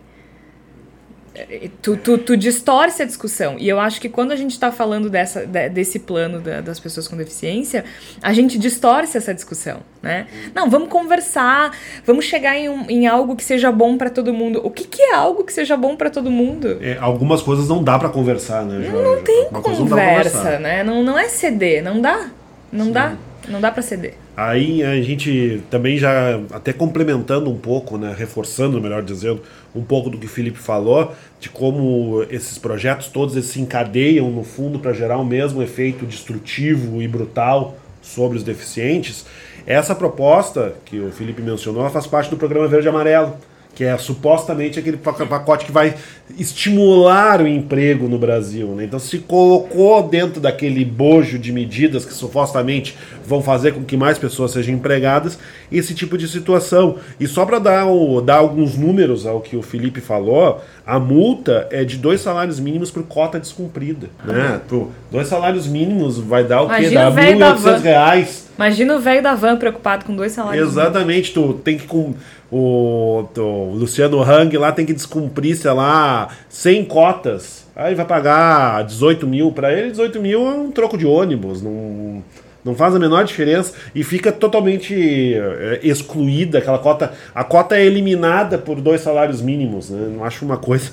É, 1.38 1.70
tu, 1.82 1.95
tu, 1.95 2.18
tu 2.18 2.36
distorce 2.36 3.03
a 3.03 3.05
discussão. 3.05 3.57
E 3.59 3.70
eu 3.70 3.80
acho 3.80 4.01
que 4.01 4.09
quando 4.09 4.32
a 4.32 4.36
gente 4.36 4.51
está 4.51 4.72
falando 4.72 5.07
dessa, 5.07 5.45
desse 5.45 5.99
plano 5.99 6.41
da, 6.41 6.61
das 6.61 6.80
pessoas 6.80 7.07
com 7.07 7.15
deficiência, 7.15 7.86
a 8.22 8.34
gente 8.34 8.57
distorce 8.57 9.18
essa 9.18 9.34
discussão, 9.34 9.82
né? 10.01 10.26
Não, 10.55 10.68
vamos 10.68 10.89
conversar, 10.89 11.72
vamos 12.03 12.26
chegar 12.26 12.57
em, 12.57 12.68
um, 12.68 12.89
em 12.89 13.05
algo 13.05 13.36
que 13.36 13.43
seja 13.43 13.72
bom 13.72 13.97
para 13.97 14.09
todo 14.09 14.34
mundo. 14.34 14.61
O 14.63 14.72
que, 14.72 14.86
que 14.86 15.01
é 15.01 15.13
algo 15.13 15.43
que 15.43 15.53
seja 15.53 15.78
bom 15.78 15.95
para 15.95 16.09
todo 16.09 16.32
mundo? 16.32 16.80
É, 16.82 16.97
algumas 16.99 17.43
coisas 17.43 17.68
não 17.68 17.84
dá 17.84 17.99
para 17.99 18.09
conversar, 18.09 18.65
né, 18.65 18.82
Jorge? 18.82 18.91
Não, 18.91 19.15
não 19.15 19.24
tem 19.24 19.47
conversa, 19.51 20.57
né? 20.59 20.84
Não, 20.84 21.03
não 21.03 21.18
é 21.18 21.30
ceder, 21.30 21.84
não 21.84 22.01
dá. 22.01 22.32
Não 22.72 22.86
Sim. 22.86 22.91
dá, 22.91 23.15
não 23.47 23.61
dá 23.61 23.72
para 23.72 23.82
ceder. 23.82 24.15
Aí 24.36 24.84
a 24.84 25.01
gente 25.01 25.63
também 25.70 25.97
já, 25.97 26.39
até 26.51 26.72
complementando 26.72 27.49
um 27.49 27.57
pouco, 27.57 27.97
né, 27.97 28.13
reforçando, 28.15 28.80
melhor 28.80 29.01
dizendo, 29.01 29.41
um 29.74 29.84
pouco 29.84 30.09
do 30.09 30.18
que 30.18 30.26
o 30.26 30.30
Felipe 30.30 30.59
falou, 30.59 31.13
de 31.39 31.49
como 31.49 32.24
esses 32.30 32.57
projetos 32.57 33.07
todos 33.07 33.36
eles 33.36 33.47
se 33.47 33.59
encadeiam 33.59 34.30
no 34.30 34.43
fundo 34.43 34.80
para 34.80 34.93
gerar 34.93 35.18
o 35.18 35.26
mesmo 35.26 35.63
efeito 35.63 36.05
destrutivo 36.05 37.01
e 37.01 37.07
brutal 37.07 37.78
sobre 38.01 38.38
os 38.38 38.43
deficientes. 38.43 39.26
Essa 39.65 39.95
proposta 39.95 40.76
que 40.86 40.99
o 40.99 41.11
Felipe 41.11 41.41
mencionou 41.41 41.89
faz 41.89 42.05
parte 42.07 42.30
do 42.30 42.38
programa 42.38 42.68
Verde 42.68 42.88
e 42.88 42.89
Amarelo 42.89 43.38
que 43.78 43.84
é 43.84 43.95
supostamente 43.95 44.80
aquele 44.80 44.97
pacote 44.97 45.63
que 45.63 45.71
vai 45.71 45.93
estimular 46.36 47.39
o 47.39 47.47
emprego 47.47 48.09
no 48.09 48.17
Brasil. 48.17 48.69
Né? 48.69 48.86
Então 48.86 48.97
se 48.97 49.19
colocou 49.19 50.01
dentro 50.01 50.41
daquele 50.41 50.84
bojo 50.84 51.38
de 51.38 51.51
medidas 51.51 52.03
que 52.03 52.11
supostamente 52.11 52.97
vão 53.28 53.41
fazer 53.41 53.73
com 53.73 53.84
que 53.84 53.97
mais 53.97 54.17
pessoas 54.17 54.51
sejam 54.51 54.73
empregadas 54.73 55.38
esse 55.69 55.93
tipo 55.93 56.17
de 56.17 56.28
situação. 56.30 56.95
E 57.19 57.28
só 57.28 57.45
para 57.45 57.59
dar, 57.59 57.86
dar 58.23 58.38
alguns 58.38 58.78
números 58.78 59.25
ao 59.25 59.41
que 59.41 59.57
o 59.57 59.61
Felipe 59.61 59.99
falou, 59.99 60.61
a 60.86 60.97
multa 60.97 61.67
é 61.69 61.84
de 61.84 61.97
dois 61.97 62.21
salários 62.21 62.57
mínimos 62.57 62.89
por 62.89 63.03
cota 63.03 63.38
descumprida. 63.38 64.07
Né? 64.23 64.61
Por 64.69 64.89
dois 65.11 65.28
salários 65.28 65.67
mínimos 65.67 66.17
vai 66.17 66.45
dar 66.45 66.61
o 66.61 66.69
quê? 66.69 66.89
Dá 66.89 67.11
1.800 67.11 67.82
reais. 67.82 68.47
Imagina 68.55 68.95
o 68.95 68.99
velho 68.99 69.21
da 69.21 69.36
van 69.36 69.57
preocupado 69.57 70.05
com 70.05 70.15
dois 70.15 70.32
salários 70.32 70.69
Exatamente, 70.69 71.38
mínimos. 71.38 71.55
tu 71.57 71.61
tem 71.61 71.78
que 71.78 71.86
com 71.86 72.15
o, 72.49 73.25
o 73.38 73.73
Luciano 73.75 74.21
Hang 74.23 74.57
lá 74.57 74.71
tem 74.71 74.86
que 74.86 74.93
descumprir, 74.93 75.57
sei 75.57 75.71
lá, 75.71 76.30
100 76.49 76.86
cotas. 76.86 77.67
Aí 77.75 77.93
vai 77.93 78.05
pagar 78.05 78.84
18 78.86 79.28
mil 79.28 79.51
para 79.51 79.71
ele, 79.71 79.91
18 79.91 80.19
mil 80.19 80.47
é 80.47 80.51
um 80.51 80.71
troco 80.71 80.97
de 80.97 81.05
ônibus, 81.05 81.61
não, 81.61 82.23
não 82.68 82.76
faz 82.76 82.93
a 82.95 82.99
menor 82.99 83.24
diferença 83.24 83.74
e 83.95 84.03
fica 84.03 84.32
totalmente 84.32 85.34
é, 85.34 85.80
excluída 85.82 86.59
aquela 86.59 86.78
cota. 86.78 87.13
A 87.34 87.43
cota 87.43 87.78
é 87.78 87.86
eliminada 87.86 88.57
por 88.57 88.82
dois 88.82 89.01
salários 89.01 89.41
mínimos, 89.41 89.89
né? 89.89 90.09
Não 90.15 90.24
acho 90.24 90.43
uma 90.43 90.57
coisa 90.57 90.91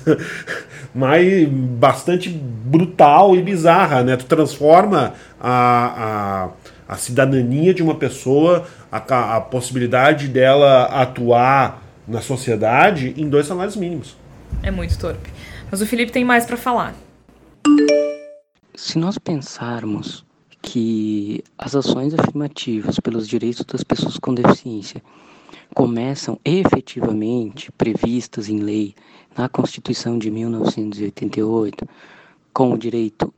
mais 0.95 1.47
bastante 1.49 2.29
brutal 2.29 3.35
e 3.35 3.41
bizarra, 3.41 4.03
né? 4.03 4.15
Tu 4.15 4.25
transforma 4.25 5.13
a, 5.39 6.49
a, 6.87 6.93
a 6.93 6.97
cidadania 6.97 7.73
de 7.73 7.83
uma 7.83 7.95
pessoa 7.95 8.65
a, 8.91 9.35
a 9.35 9.41
possibilidade 9.41 10.27
dela 10.29 10.85
atuar 10.85 11.83
na 12.07 12.21
sociedade 12.21 13.13
em 13.17 13.27
dois 13.27 13.47
salários 13.47 13.75
mínimos. 13.75 14.15
É 14.63 14.71
muito 14.71 14.97
torpe. 14.97 15.29
Mas 15.69 15.81
o 15.81 15.85
Felipe 15.85 16.11
tem 16.11 16.23
mais 16.23 16.45
para 16.45 16.55
falar. 16.55 16.95
Se 18.75 18.97
nós 18.97 19.17
pensarmos 19.17 20.24
que 20.65 21.43
as 21.59 21.75
ações 21.75 22.13
afirmativas 22.15 22.99
pelos 22.99 23.27
direitos 23.27 23.63
das 23.65 23.83
pessoas 23.83 24.17
com 24.17 24.33
deficiência 24.33 25.01
começam 25.75 26.39
efetivamente 26.43 27.71
previstas 27.71 28.49
em 28.49 28.59
lei 28.59 28.95
na 29.37 29.47
Constituição 29.47 30.17
de 30.17 30.31
1988, 30.31 31.87
com 32.51 32.71
o 32.71 32.77
direito 32.77 33.31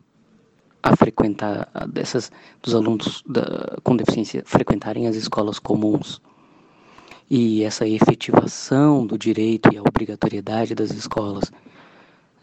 a 0.81 0.95
frequentar 0.95 1.69
dessas 1.89 2.31
dos 2.63 2.73
alunos 2.73 3.21
da, 3.27 3.77
com 3.83 3.97
deficiência 3.97 4.41
frequentarem 4.45 5.05
as 5.07 5.15
escolas 5.17 5.59
comuns. 5.59 6.21
E 7.29 7.61
essa 7.63 7.85
efetivação 7.85 9.05
do 9.05 9.17
direito 9.17 9.69
e 9.73 9.77
a 9.77 9.81
obrigatoriedade 9.81 10.73
das 10.73 10.91
escolas 10.91 11.51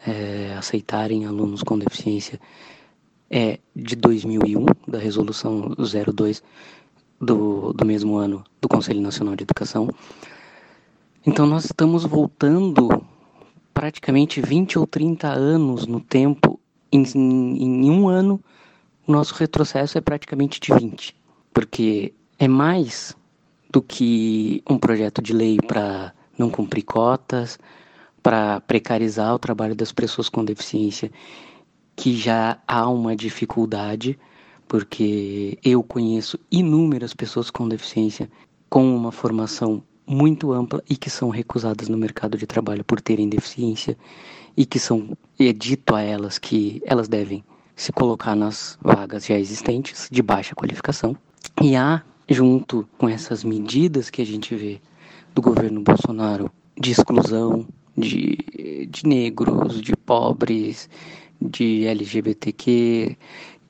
é, 0.07 0.55
aceitarem 0.59 1.25
alunos 1.25 1.63
com 1.63 1.79
deficiência 1.79 2.39
é 3.31 3.59
de 3.75 3.97
2001 3.97 4.67
da 4.87 4.99
resolução 4.99 5.75
02 5.77 6.43
do, 7.21 7.73
do 7.73 7.85
mesmo 7.85 8.17
ano 8.17 8.45
do 8.61 8.69
Conselho 8.69 9.01
Nacional 9.01 9.35
de 9.37 9.45
Educação 9.45 9.89
então 11.27 11.47
nós 11.47 11.65
estamos 11.65 12.05
voltando 12.05 13.03
praticamente 13.73 14.43
20 14.43 14.79
ou 14.79 14.87
30 14.87 15.29
anos 15.29 15.87
no 15.87 15.99
tempo, 15.99 16.61
em, 16.93 17.03
em, 17.15 17.87
em 17.87 17.91
um 17.91 18.09
ano, 18.09 18.43
nosso 19.09 19.35
retrocesso 19.35 19.97
é 19.97 20.03
praticamente 20.03 20.61
de 20.61 20.73
20. 20.75 21.17
Porque 21.53 22.13
é 22.39 22.47
mais 22.47 23.17
do 23.71 23.81
que 23.81 24.63
um 24.69 24.77
projeto 24.77 25.23
de 25.23 25.33
lei 25.33 25.57
para 25.57 26.13
não 26.39 26.51
cumprir 26.51 26.83
cotas, 26.83 27.59
para 28.23 28.61
precarizar 28.61 29.35
o 29.35 29.39
trabalho 29.39 29.75
das 29.75 29.93
pessoas 29.93 30.29
com 30.29 30.45
deficiência, 30.45 31.11
que 31.97 32.17
já 32.17 32.59
há 32.67 32.89
uma 32.89 33.15
dificuldade, 33.15 34.19
porque 34.67 35.59
eu 35.65 35.83
conheço 35.83 36.39
inúmeras 36.51 37.15
pessoas 37.15 37.51
com 37.51 37.69
deficiência 37.69 38.31
com 38.69 38.95
uma 38.95 39.13
formação 39.13 39.83
muito 40.07 40.53
ampla 40.53 40.83
e 40.89 40.97
que 40.97 41.09
são 41.09 41.29
recusadas 41.29 41.89
no 41.89 41.97
mercado 41.97 42.37
de 42.37 42.47
trabalho 42.47 42.85
por 42.85 43.01
terem 43.01 43.29
deficiência 43.29 43.97
e 44.57 44.67
que 44.67 44.79
são 44.79 45.17
é 45.39 45.53
dito 45.53 45.95
a 45.95 46.03
elas 46.03 46.39
que 46.39 46.83
elas 46.85 47.09
devem 47.09 47.45
se 47.77 47.93
colocar 47.93 48.35
nas 48.35 48.79
vagas 48.81 49.27
já 49.27 49.39
existentes 49.39 50.09
de 50.11 50.23
baixa 50.23 50.55
qualificação. 50.55 51.17
E 51.61 51.75
há, 51.75 52.03
junto 52.29 52.89
com 52.99 53.09
essas 53.09 53.43
medidas 53.43 54.11
que 54.11 54.23
a 54.23 54.27
gente 54.27 54.55
vê 54.55 54.81
do 55.35 55.43
governo 55.43 55.81
Bolsonaro 55.81 56.51
de 56.79 56.93
exclusão 56.93 57.67
de, 57.97 58.89
de 58.89 59.07
negros, 59.07 59.81
de 59.81 59.97
pobres, 59.97 60.89
de 61.49 61.87
LGBTQ 61.87 63.17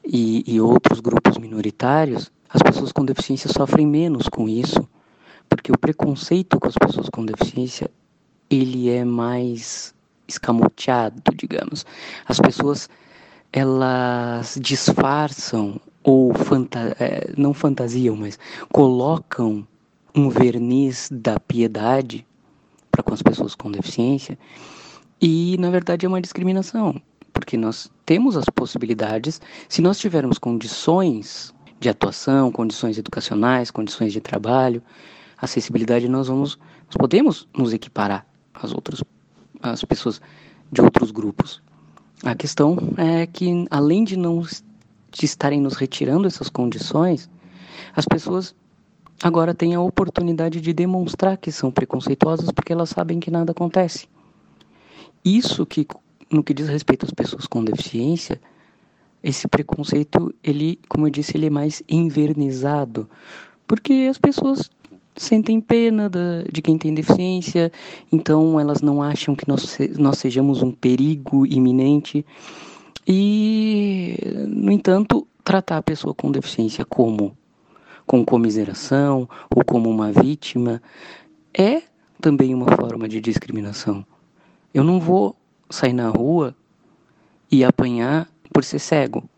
e, 0.05 0.45
e 0.47 0.61
outros 0.61 1.01
grupos 1.01 1.39
minoritários, 1.39 2.31
as 2.49 2.63
pessoas 2.63 2.93
com 2.93 3.05
deficiência 3.05 3.51
sofrem 3.53 3.87
menos 3.87 4.29
com 4.29 4.49
isso 4.49 4.89
porque 5.49 5.73
o 5.73 5.79
preconceito 5.79 6.59
com 6.59 6.69
as 6.69 6.75
pessoas 6.75 7.09
com 7.09 7.25
deficiência 7.25 7.91
ele 8.51 8.91
é 8.91 9.05
mais 9.05 9.95
escamoteado, 10.29 11.23
digamos. 11.35 11.85
As 12.27 12.41
pessoas 12.41 12.89
elas 13.53 14.59
disfarçam 14.61 15.81
ou 16.03 16.35
fanta 16.35 16.97
é, 16.99 17.33
não 17.37 17.55
fantasiam, 17.55 18.17
mas 18.17 18.39
colocam 18.73 19.67
um 20.15 20.29
verniz 20.29 21.09
da 21.11 21.39
piedade 21.39 22.27
para 22.91 23.03
com 23.03 23.15
as 23.15 23.23
pessoas 23.23 23.55
com 23.55 23.71
deficiência 23.71 24.39
e 25.21 25.57
na 25.59 25.71
verdade 25.71 26.05
é 26.05 26.09
uma 26.09 26.21
discriminação, 26.21 27.01
porque 27.35 27.57
nós 27.57 27.91
temos 28.07 28.37
as 28.37 28.47
possibilidades, 28.47 29.41
se 29.69 29.83
nós 29.83 29.99
tivermos 29.99 30.39
condições 30.39 31.53
de 31.81 31.89
atuação, 31.91 32.51
condições 32.51 32.97
educacionais, 32.97 33.71
condições 33.71 34.13
de 34.13 34.21
trabalho, 34.21 34.83
acessibilidade 35.37 36.09
nós 36.09 36.29
vamos 36.29 36.59
nós 36.87 36.97
podemos 36.97 37.49
nos 37.55 37.73
equiparar 37.75 38.25
às 38.55 38.73
outras 38.73 39.03
às 39.61 39.85
pessoas 39.85 40.23
de 40.71 40.81
outros 40.81 41.11
grupos. 41.11 41.61
A 42.23 42.35
questão 42.35 42.79
é 42.97 43.27
que 43.27 43.67
além 43.71 44.05
de 44.05 44.17
não 44.17 44.41
de 44.41 45.25
estarem 45.27 45.61
nos 45.61 45.75
retirando 45.75 46.27
essas 46.27 46.49
condições, 46.49 47.29
as 47.95 48.05
pessoas 48.05 48.55
agora 49.23 49.55
têm 49.55 49.75
a 49.75 49.81
oportunidade 49.81 50.61
de 50.61 50.73
demonstrar 50.73 51.37
que 51.37 51.53
são 51.53 51.71
preconceituosas 51.71 52.51
porque 52.51 52.73
elas 52.73 52.91
sabem 52.91 53.21
que 53.21 53.31
nada 53.31 53.53
acontece. 53.53 54.09
Isso 55.25 55.65
que 55.65 55.87
no 56.35 56.43
que 56.43 56.53
diz 56.53 56.69
respeito 56.69 57.07
às 57.07 57.13
pessoas 57.13 57.47
com 57.47 57.65
deficiência, 57.65 58.41
esse 59.23 59.49
preconceito, 59.49 60.35
ele, 60.43 60.79
como 60.89 61.07
eu 61.07 61.11
disse, 61.11 61.37
ele 61.37 61.47
é 61.47 61.51
mais 61.51 61.83
invernizado, 61.89 63.09
porque 63.67 64.07
as 64.11 64.19
pessoas 64.19 64.71
sentem 65.17 65.61
pena 65.61 66.11
da, 66.11 66.43
de 66.53 66.61
quem 66.61 66.77
tem 66.77 66.93
deficiência, 66.93 67.73
então 68.13 68.59
elas 68.59 68.83
não 68.83 69.03
acham 69.03 69.35
que 69.35 69.49
nós, 69.49 69.79
nós 69.97 70.19
sejamos 70.19 70.61
um 70.63 70.73
perigo 70.73 71.47
iminente. 71.47 72.27
E, 73.07 74.17
no 74.49 74.73
entanto, 74.73 75.27
tratar 75.43 75.79
a 75.79 75.83
pessoa 75.83 76.15
com 76.15 76.33
deficiência 76.33 76.85
como 76.85 77.37
com 78.07 78.25
comiseração 78.25 79.29
ou 79.55 79.65
como 79.65 79.89
uma 79.89 80.13
vítima 80.13 80.83
é 81.57 81.83
também 82.21 82.55
uma 82.55 82.67
forma 82.77 83.09
de 83.09 83.21
discriminação. 83.21 84.05
Eu 84.73 84.85
não 84.85 85.01
vou 85.01 85.37
sair 85.75 85.93
na 85.93 86.09
rua 86.09 86.55
e 87.51 87.65
apanhar 87.65 88.29
por 88.53 88.65
ser 88.65 88.79
cego. 88.79 89.29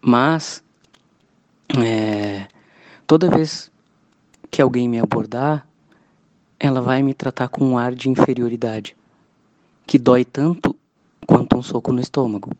Mas 0.00 0.62
é, 1.82 2.46
toda 3.06 3.30
vez 3.30 3.70
que 4.50 4.60
alguém 4.60 4.88
me 4.88 4.98
abordar, 4.98 5.66
ela 6.58 6.80
vai 6.80 7.02
me 7.02 7.14
tratar 7.14 7.48
com 7.48 7.64
um 7.64 7.78
ar 7.78 7.94
de 7.94 8.08
inferioridade, 8.08 8.96
que 9.86 9.98
dói 9.98 10.24
tanto 10.24 10.76
quanto 11.26 11.56
um 11.56 11.62
soco 11.62 11.92
no 11.92 12.00
estômago. 12.00 12.50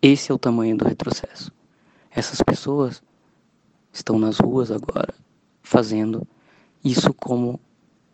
Esse 0.00 0.30
é 0.30 0.34
o 0.34 0.38
tamanho 0.38 0.76
do 0.76 0.84
retrocesso. 0.84 1.52
Essas 2.10 2.40
pessoas 2.40 3.02
estão 3.92 4.18
nas 4.18 4.38
ruas 4.38 4.70
agora 4.70 5.14
fazendo 5.62 6.26
isso 6.84 7.12
como 7.12 7.60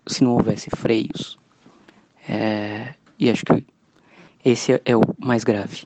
se 0.07 0.25
não 0.25 0.33
houvesse 0.33 0.71
freios. 0.71 1.39
É, 2.29 2.95
e 3.19 3.31
acho 3.31 3.45
que 3.45 3.67
esse 4.45 4.73
é, 4.73 4.81
é 4.85 4.97
o 4.97 5.03
mais 5.19 5.45
grave. 5.45 5.85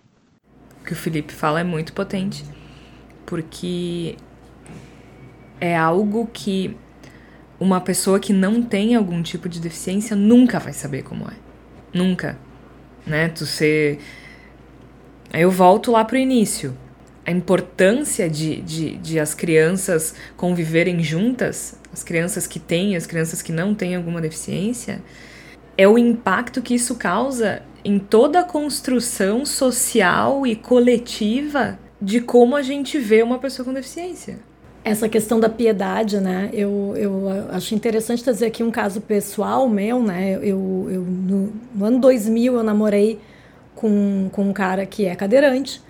O 0.80 0.84
que 0.84 0.93
o 0.93 0.97
Felipe 0.97 1.32
fala 1.32 1.61
é 1.61 1.64
muito 1.64 1.93
potente, 1.93 2.45
porque 3.24 4.16
é 5.61 5.76
algo 5.76 6.28
que 6.32 6.76
uma 7.59 7.80
pessoa 7.80 8.20
que 8.20 8.32
não 8.32 8.62
tem 8.62 8.95
algum 8.95 9.22
tipo 9.22 9.49
de 9.49 9.61
deficiência 9.61 10.14
nunca 10.14 10.59
vai 10.59 10.72
saber 10.72 11.03
como 11.03 11.24
é. 11.24 11.34
Nunca. 11.93 12.39
Né? 13.07 13.28
Tu 13.28 13.47
ser. 13.47 13.99
Aí 15.32 15.43
eu 15.43 15.51
volto 15.51 15.91
lá 15.91 16.05
pro 16.05 16.16
início. 16.16 16.76
A 17.24 17.30
importância 17.30 18.30
de, 18.30 18.61
de, 18.61 18.97
de 18.99 19.18
as 19.18 19.34
crianças 19.34 20.14
conviverem 20.37 21.03
juntas, 21.03 21.76
as 21.93 22.05
crianças 22.05 22.47
que 22.47 22.61
têm, 22.61 22.95
as 22.95 23.05
crianças 23.05 23.43
que 23.43 23.51
não 23.51 23.74
têm 23.74 23.97
alguma 23.97 24.20
deficiência, 24.20 25.03
é 25.77 25.87
o 25.87 25.99
impacto 25.99 26.62
que 26.62 26.74
isso 26.74 26.97
causa 26.97 27.62
em 27.85 27.99
toda 27.99 28.41
a 28.41 28.45
construção 28.45 29.45
social 29.45 30.47
e 30.47 30.57
coletiva 30.57 31.79
de 32.01 32.20
como 32.20 32.57
a 32.57 32.62
gente 32.62 32.99
vê 32.99 33.22
uma 33.22 33.39
pessoa 33.39 33.64
com 33.64 33.72
deficiência 33.72 34.39
essa 34.87 35.09
questão 35.09 35.41
da 35.41 35.49
piedade, 35.49 36.20
né? 36.20 36.49
Eu, 36.53 36.95
eu 36.97 37.29
acho 37.51 37.74
interessante 37.74 38.22
trazer 38.22 38.47
aqui 38.47 38.62
um 38.62 38.70
caso 38.70 39.01
pessoal 39.01 39.68
meu, 39.68 40.01
né? 40.01 40.35
Eu, 40.35 40.87
eu 40.89 41.01
no, 41.01 41.53
no 41.74 41.85
ano 41.85 41.99
2000 41.99 42.55
eu 42.55 42.62
namorei 42.62 43.18
com, 43.74 44.29
com 44.31 44.45
um 44.49 44.53
cara 44.53 44.87
que 44.87 45.05
é 45.05 45.16
cadeirante 45.16 45.83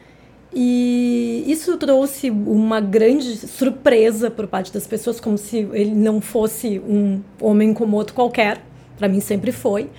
e 0.50 1.44
isso 1.46 1.76
trouxe 1.76 2.30
uma 2.30 2.80
grande 2.80 3.36
surpresa 3.36 4.30
por 4.30 4.46
parte 4.46 4.72
das 4.72 4.86
pessoas, 4.86 5.20
como 5.20 5.36
se 5.36 5.58
ele 5.74 5.94
não 5.94 6.18
fosse 6.18 6.78
um 6.78 7.20
homem 7.38 7.74
como 7.74 7.98
outro 7.98 8.14
qualquer. 8.14 8.62
Para 8.98 9.08
mim 9.08 9.20
sempre 9.20 9.52
foi. 9.52 9.90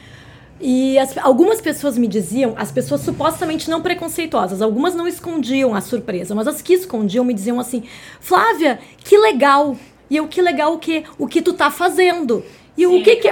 E 0.59 0.97
as, 0.97 1.15
algumas 1.19 1.61
pessoas 1.61 1.97
me 1.97 2.07
diziam, 2.07 2.55
as 2.57 2.71
pessoas 2.71 3.01
supostamente 3.01 3.69
não 3.69 3.81
preconceituosas, 3.81 4.61
algumas 4.61 4.95
não 4.95 5.07
escondiam 5.07 5.75
a 5.75 5.81
surpresa, 5.81 6.33
mas 6.33 6.47
as 6.47 6.61
que 6.61 6.73
escondiam 6.73 7.23
me 7.23 7.33
diziam 7.33 7.59
assim: 7.59 7.83
Flávia, 8.19 8.79
que 8.97 9.17
legal! 9.17 9.75
E 10.09 10.17
eu, 10.17 10.27
que 10.27 10.41
legal 10.41 10.73
o 10.73 10.79
que? 10.79 11.03
O 11.17 11.27
que 11.27 11.41
tu 11.41 11.53
tá 11.53 11.69
fazendo? 11.69 12.43
E 12.77 12.81
Sim, 12.81 13.01
o 13.01 13.03
que 13.03 13.15
que, 13.17 13.29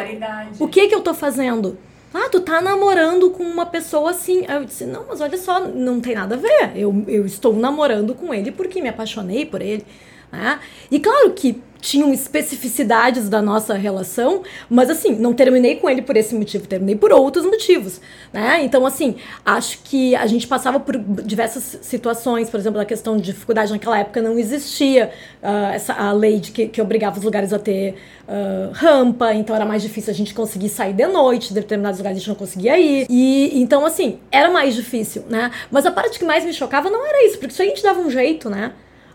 o 0.59 0.67
que 0.67 0.87
que 0.87 0.95
eu 0.95 1.01
tô 1.01 1.13
fazendo? 1.13 1.77
Ah, 2.13 2.29
tu 2.29 2.39
tá 2.39 2.61
namorando 2.61 3.29
com 3.29 3.43
uma 3.43 3.65
pessoa 3.65 4.11
assim. 4.11 4.45
Eu 4.47 4.63
disse, 4.63 4.85
não, 4.85 5.05
mas 5.07 5.19
olha 5.19 5.37
só, 5.37 5.59
não 5.59 5.99
tem 5.99 6.15
nada 6.15 6.35
a 6.35 6.37
ver. 6.37 6.71
Eu, 6.75 7.03
eu 7.07 7.25
estou 7.25 7.53
namorando 7.53 8.15
com 8.15 8.33
ele 8.33 8.51
porque 8.51 8.81
me 8.81 8.87
apaixonei 8.87 9.45
por 9.45 9.61
ele. 9.61 9.85
Né? 10.31 10.59
E 10.89 10.99
claro 10.99 11.31
que 11.33 11.61
tinham 11.85 12.11
especificidades 12.11 13.29
da 13.29 13.43
nossa 13.43 13.75
relação, 13.75 14.41
mas 14.67 14.89
assim, 14.89 15.15
não 15.15 15.35
terminei 15.35 15.75
com 15.75 15.87
ele 15.87 16.01
por 16.01 16.17
esse 16.17 16.33
motivo, 16.33 16.65
terminei 16.65 16.95
por 16.95 17.13
outros 17.13 17.45
motivos, 17.45 18.01
né? 18.33 18.63
Então, 18.63 18.87
assim, 18.87 19.17
acho 19.45 19.77
que 19.83 20.15
a 20.15 20.25
gente 20.25 20.47
passava 20.47 20.79
por 20.79 20.97
diversas 20.97 21.77
situações, 21.83 22.49
por 22.49 22.59
exemplo, 22.59 22.81
a 22.81 22.85
questão 22.85 23.17
de 23.17 23.23
dificuldade 23.23 23.71
naquela 23.71 23.99
época 23.99 24.19
não 24.19 24.39
existia 24.39 25.11
uh, 25.43 25.73
essa, 25.73 25.93
a 25.93 26.11
lei 26.11 26.39
de 26.39 26.51
que, 26.51 26.67
que 26.67 26.81
obrigava 26.81 27.19
os 27.19 27.23
lugares 27.23 27.53
a 27.53 27.59
ter 27.59 27.93
uh, 28.27 28.71
rampa, 28.73 29.35
então 29.35 29.55
era 29.55 29.65
mais 29.65 29.83
difícil 29.83 30.11
a 30.11 30.15
gente 30.15 30.33
conseguir 30.33 30.69
sair 30.69 30.93
de 30.93 31.05
noite, 31.05 31.49
de 31.49 31.53
determinados 31.53 31.99
lugares 31.99 32.17
a 32.17 32.19
gente 32.19 32.29
não 32.29 32.35
conseguia 32.35 32.79
ir, 32.79 33.05
e 33.07 33.61
então, 33.61 33.85
assim, 33.85 34.17
era 34.31 34.49
mais 34.49 34.73
difícil, 34.73 35.23
né? 35.29 35.51
Mas 35.69 35.85
a 35.85 35.91
parte 35.91 36.17
que 36.17 36.25
mais 36.25 36.43
me 36.43 36.51
chocava 36.51 36.89
não 36.89 37.05
era 37.05 37.27
isso, 37.27 37.37
porque 37.37 37.53
isso 37.53 37.61
aí 37.61 37.67
a 37.67 37.71
gente 37.75 37.83
dava 37.83 37.99
um 37.99 38.09
jeito, 38.09 38.49
né? 38.49 38.71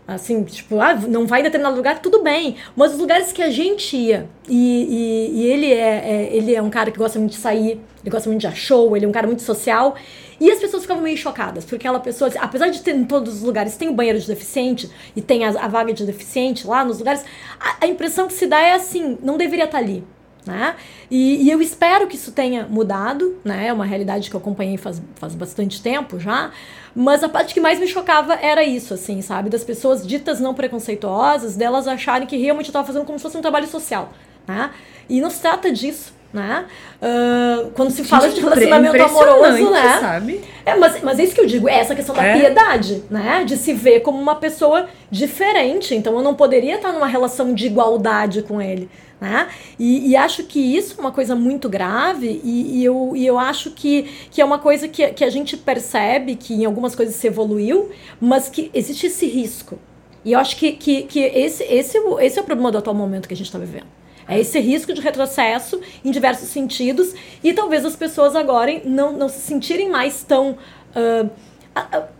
Assim, 0.07 0.43
tipo, 0.43 0.79
ah, 0.79 0.95
não 0.95 1.25
vai 1.25 1.39
em 1.39 1.43
determinado 1.43 1.75
lugar, 1.75 1.99
tudo 1.99 2.21
bem. 2.21 2.57
Mas 2.75 2.93
os 2.93 2.99
lugares 2.99 3.31
que 3.31 3.41
a 3.41 3.49
gente 3.49 3.95
ia, 3.95 4.27
e, 4.49 5.31
e, 5.33 5.41
e 5.41 5.45
ele, 5.47 5.71
é, 5.71 5.77
é, 5.77 6.35
ele 6.35 6.53
é 6.53 6.61
um 6.61 6.69
cara 6.69 6.91
que 6.91 6.97
gosta 6.97 7.17
muito 7.17 7.31
de 7.31 7.37
sair, 7.37 7.79
ele 8.01 8.09
gosta 8.09 8.29
muito 8.29 8.41
de 8.41 8.55
show, 8.55 8.95
ele 8.97 9.05
é 9.05 9.07
um 9.07 9.11
cara 9.11 9.27
muito 9.27 9.41
social. 9.41 9.95
E 10.39 10.49
as 10.49 10.59
pessoas 10.59 10.81
ficavam 10.81 11.03
meio 11.03 11.15
chocadas, 11.15 11.63
porque 11.63 11.75
aquela 11.75 11.99
pessoa, 11.99 12.31
apesar 12.39 12.69
de 12.69 12.81
ter 12.81 12.95
em 12.95 13.05
todos 13.05 13.35
os 13.35 13.41
lugares, 13.43 13.77
tem 13.77 13.89
o 13.89 13.93
banheiro 13.93 14.19
de 14.19 14.25
deficiente 14.25 14.89
e 15.15 15.21
tem 15.21 15.45
a, 15.45 15.49
a 15.49 15.67
vaga 15.67 15.93
de 15.93 16.03
deficiente 16.03 16.65
lá 16.65 16.83
nos 16.83 16.97
lugares, 16.97 17.23
a, 17.59 17.85
a, 17.85 17.87
impressão 17.87 18.27
que 18.27 18.33
se 18.33 18.47
dá 18.47 18.59
é 18.59 18.73
assim, 18.73 19.19
não 19.21 19.37
deveria 19.37 19.65
estar 19.65 19.77
ali. 19.77 20.03
Né? 20.45 20.75
E, 21.09 21.43
e, 21.43 21.51
eu 21.51 21.61
espero 21.61 22.07
que 22.07 22.15
isso 22.15 22.31
tenha 22.31 22.65
mudado, 22.67 23.37
né? 23.45 23.67
É 23.67 23.73
uma 23.73 23.85
realidade 23.85 24.27
que 24.27 24.35
eu 24.35 24.39
acompanhei 24.39 24.75
faz, 24.75 24.99
faz 25.15 25.35
bastante 25.35 25.79
tempo 25.83 26.19
já. 26.19 26.51
Mas 26.95 27.23
a 27.23 27.29
parte 27.29 27.53
que 27.53 27.59
mais 27.59 27.79
me 27.79 27.87
chocava 27.87 28.33
era 28.33 28.63
isso, 28.63 28.93
assim, 28.93 29.21
sabe? 29.21 29.51
Das 29.51 29.63
pessoas 29.63 30.05
ditas 30.05 30.39
não 30.39 30.55
preconceituosas, 30.55 31.55
delas 31.55 31.87
acharem 31.87 32.27
que 32.27 32.37
realmente 32.37 32.67
eu 32.67 32.71
estava 32.71 32.87
fazendo 32.87 33.05
como 33.05 33.19
se 33.19 33.23
fosse 33.23 33.37
um 33.37 33.41
trabalho 33.41 33.67
social, 33.67 34.11
né? 34.47 34.71
E 35.07 35.21
não 35.21 35.29
se 35.29 35.39
trata 35.41 35.71
disso, 35.71 36.11
né? 36.33 36.65
Uh, 37.01 37.71
quando 37.71 37.91
se 37.91 38.03
fala 38.03 38.29
de 38.29 38.39
relacionamento 38.39 39.03
amoroso, 39.03 39.71
né? 39.71 39.97
Sabe? 39.99 40.41
É, 40.65 40.75
mas, 40.75 41.01
mas 41.01 41.19
é 41.19 41.23
isso 41.23 41.35
que 41.35 41.41
eu 41.41 41.45
digo, 41.45 41.67
é 41.67 41.79
essa 41.79 41.95
questão 41.95 42.15
da 42.15 42.23
é. 42.23 42.39
piedade, 42.39 43.03
né? 43.09 43.43
De 43.45 43.57
se 43.57 43.73
ver 43.73 44.01
como 44.01 44.19
uma 44.19 44.35
pessoa 44.35 44.87
diferente. 45.09 45.93
Então 45.95 46.15
eu 46.15 46.21
não 46.21 46.33
poderia 46.33 46.75
estar 46.75 46.91
numa 46.93 47.07
relação 47.07 47.53
de 47.53 47.65
igualdade 47.65 48.41
com 48.43 48.61
ele. 48.61 48.89
Né? 49.19 49.49
E, 49.77 50.09
e, 50.09 50.15
acho 50.15 50.45
que 50.45 50.59
isso 50.59 50.95
é 50.97 50.99
uma 50.99 51.11
coisa 51.11 51.35
muito 51.35 51.69
grave, 51.69 52.41
e, 52.43 52.79
e, 52.79 52.83
eu, 52.83 53.11
e 53.15 53.23
eu 53.23 53.37
acho 53.37 53.69
que, 53.69 54.09
que 54.31 54.41
é 54.41 54.45
uma 54.45 54.57
coisa 54.57 54.87
que, 54.87 55.09
que 55.09 55.23
a 55.23 55.29
gente 55.29 55.55
percebe 55.55 56.35
que 56.35 56.55
em 56.55 56.65
algumas 56.65 56.95
coisas 56.95 57.13
se 57.13 57.27
evoluiu, 57.27 57.91
mas 58.19 58.49
que 58.49 58.71
existe 58.73 59.05
esse 59.05 59.27
risco. 59.27 59.77
E 60.25 60.31
eu 60.31 60.39
acho 60.39 60.55
que, 60.57 60.71
que, 60.71 61.03
que 61.03 61.19
esse, 61.19 61.63
esse, 61.65 61.99
esse 62.19 62.39
é 62.39 62.41
o 62.41 62.45
problema 62.45 62.71
do 62.71 62.79
atual 62.79 62.95
momento 62.95 63.27
que 63.27 63.35
a 63.35 63.37
gente 63.37 63.45
está 63.45 63.59
vivendo. 63.59 64.00
É 64.31 64.39
esse 64.39 64.59
risco 64.59 64.93
de 64.93 65.01
retrocesso 65.01 65.81
em 66.05 66.09
diversos 66.09 66.47
sentidos, 66.47 67.13
e 67.43 67.51
talvez 67.51 67.85
as 67.85 67.97
pessoas 67.97 68.33
agora 68.33 68.81
não, 68.85 69.11
não 69.11 69.27
se 69.27 69.39
sentirem 69.41 69.89
mais 69.89 70.23
tão. 70.23 70.57
Uh, 70.95 71.29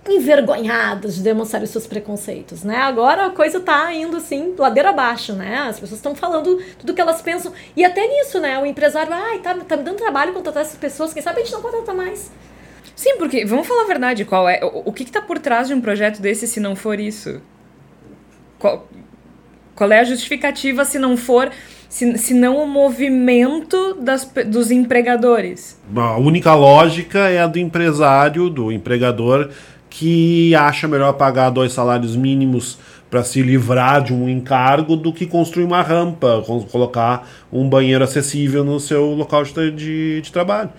envergonhadas 0.10 1.16
de 1.16 1.24
demonstrar 1.24 1.62
os 1.62 1.70
seus 1.70 1.86
preconceitos, 1.86 2.64
né? 2.64 2.78
Agora 2.78 3.26
a 3.26 3.30
coisa 3.32 3.60
tá 3.60 3.94
indo 3.94 4.16
assim, 4.16 4.56
ladeira 4.58 4.92
abaixo, 4.92 5.34
né? 5.34 5.58
As 5.58 5.78
pessoas 5.78 6.00
estão 6.00 6.16
falando 6.16 6.64
tudo 6.80 6.94
que 6.94 7.02
elas 7.02 7.22
pensam. 7.22 7.52
E 7.76 7.84
até 7.84 8.08
nisso, 8.08 8.40
né? 8.40 8.58
O 8.60 8.66
empresário, 8.66 9.14
ai, 9.14 9.40
tá, 9.40 9.54
tá 9.56 9.76
me 9.76 9.84
dando 9.84 9.98
trabalho 9.98 10.32
contratar 10.32 10.62
essas 10.62 10.78
pessoas, 10.78 11.14
quem 11.14 11.22
sabe 11.22 11.42
a 11.42 11.44
gente 11.44 11.52
não 11.52 11.62
contrata 11.62 11.94
mais. 11.94 12.32
Sim, 12.96 13.18
porque, 13.18 13.44
vamos 13.46 13.68
falar 13.68 13.82
a 13.82 13.88
verdade, 13.88 14.24
qual 14.24 14.48
é, 14.48 14.64
o, 14.64 14.84
o 14.86 14.94
que 14.94 15.04
que 15.04 15.12
tá 15.12 15.22
por 15.22 15.38
trás 15.38 15.68
de 15.68 15.74
um 15.74 15.82
projeto 15.82 16.22
desse 16.22 16.48
se 16.48 16.62
não 16.62 16.74
for 16.74 16.98
isso? 16.98 17.42
Qual, 18.58 18.88
qual 19.76 19.92
é 19.92 20.00
a 20.00 20.04
justificativa 20.06 20.86
se 20.86 20.98
não 20.98 21.18
for 21.18 21.52
se, 21.92 22.18
se 22.18 22.34
não 22.34 22.64
o 22.64 22.66
movimento 22.66 23.96
das, 23.96 24.26
dos 24.48 24.72
empregadores. 24.72 25.78
A 25.94 26.18
única 26.18 26.56
lógica 26.56 27.20
é 27.30 27.42
a 27.42 27.48
do 27.48 27.60
empresário, 27.60 28.50
do 28.50 28.72
empregador, 28.72 29.50
que 29.90 30.56
acha 30.56 30.88
melhor 30.88 31.12
pagar 31.14 31.50
dois 31.50 31.74
salários 31.74 32.16
mínimos 32.16 32.80
para 33.10 33.26
se 33.26 33.42
livrar 33.42 34.02
de 34.02 34.14
um 34.14 34.30
encargo 34.30 34.96
do 34.96 35.12
que 35.12 35.26
construir 35.26 35.66
uma 35.66 35.82
rampa, 35.82 36.42
colocar 36.72 37.28
um 37.52 37.68
banheiro 37.68 38.06
acessível 38.06 38.64
no 38.64 38.80
seu 38.80 39.08
local 39.08 39.44
de, 39.44 39.72
de, 39.72 40.22
de, 40.22 40.32
trabalho. 40.32 40.70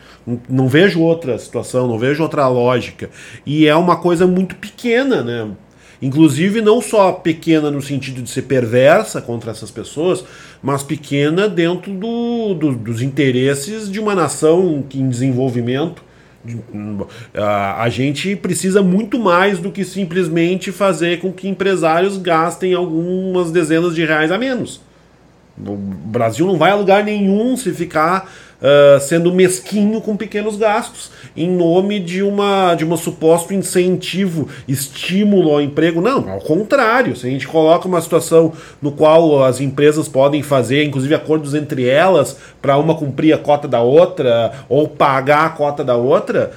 Não 0.49 0.67
vejo 0.67 1.03
outra 1.03 1.39
situação, 1.39 1.87
não 1.87 1.99
vejo 1.99 2.23
outra 2.23 2.49
lógica. 2.49 3.11
E 3.45 3.67
é 3.67 3.77
uma 3.77 3.97
coisa 3.97 4.27
muito 4.27 4.57
pequena, 4.57 5.23
né? 5.23 5.47
Inclusive, 6.03 6.61
não 6.61 6.81
só 6.83 7.13
pequena 7.13 7.71
no 7.71 7.81
sentido 7.81 8.21
de 8.21 8.29
ser 8.29 8.43
perversa 8.43 9.23
contra 9.23 9.53
essas 9.53 9.71
pessoas, 9.71 10.25
mas 10.61 10.83
pequena 10.83 11.49
dentro 11.49 11.93
do, 11.93 12.55
do, 12.55 12.73
dos 12.73 13.01
interesses 13.01 13.89
de 13.89 14.01
uma 14.01 14.13
nação 14.13 14.85
em 14.93 15.09
desenvolvimento. 15.09 16.03
A 17.33 17.89
gente 17.89 18.35
precisa 18.35 18.83
muito 18.83 19.17
mais 19.17 19.61
do 19.61 19.71
que 19.71 19.85
simplesmente 19.85 20.73
fazer 20.73 21.21
com 21.21 21.33
que 21.33 21.47
empresários 21.47 22.19
gastem 22.19 22.75
algumas 22.75 23.53
dezenas 23.53 23.95
de 23.95 24.05
reais 24.05 24.33
a 24.33 24.37
menos. 24.37 24.81
O 25.57 25.77
Brasil 25.77 26.45
não 26.47 26.57
vai 26.57 26.73
a 26.73 26.75
lugar 26.75 27.05
nenhum 27.05 27.57
se 27.57 27.71
ficar 27.73 28.29
uh, 28.63 29.01
sendo 29.01 29.33
mesquinho 29.33 30.01
com 30.01 30.17
pequenos 30.17 30.57
gastos, 30.57 31.11
em 31.37 31.51
nome 31.51 31.99
de 31.99 32.23
uma 32.23 32.75
de 32.75 32.85
um 32.85 32.97
suposto 32.97 33.53
incentivo, 33.53 34.49
estímulo 34.69 35.51
ao 35.51 35.61
emprego. 35.61 36.01
Não, 36.01 36.31
ao 36.31 36.41
contrário. 36.41 37.17
Se 37.17 37.27
a 37.27 37.31
gente 37.31 37.49
coloca 37.49 37.89
uma 37.89 38.01
situação 38.01 38.53
no 38.81 38.93
qual 38.93 39.43
as 39.45 39.61
empresas 39.61 40.09
podem 40.09 40.43
fazer, 40.43 40.85
inclusive, 40.85 41.15
acordos 41.15 41.55
entre 41.55 41.89
elas, 41.89 42.37
para 42.61 42.79
uma 42.79 42.95
cumprir 42.95 43.33
a 43.33 43.39
cota 43.39 43.67
da 43.67 43.81
outra, 43.81 44.53
ou 44.69 44.87
pagar 44.87 45.47
a 45.47 45.51
cota 45.51 45.83
da 45.83 45.97
outra, 45.97 46.53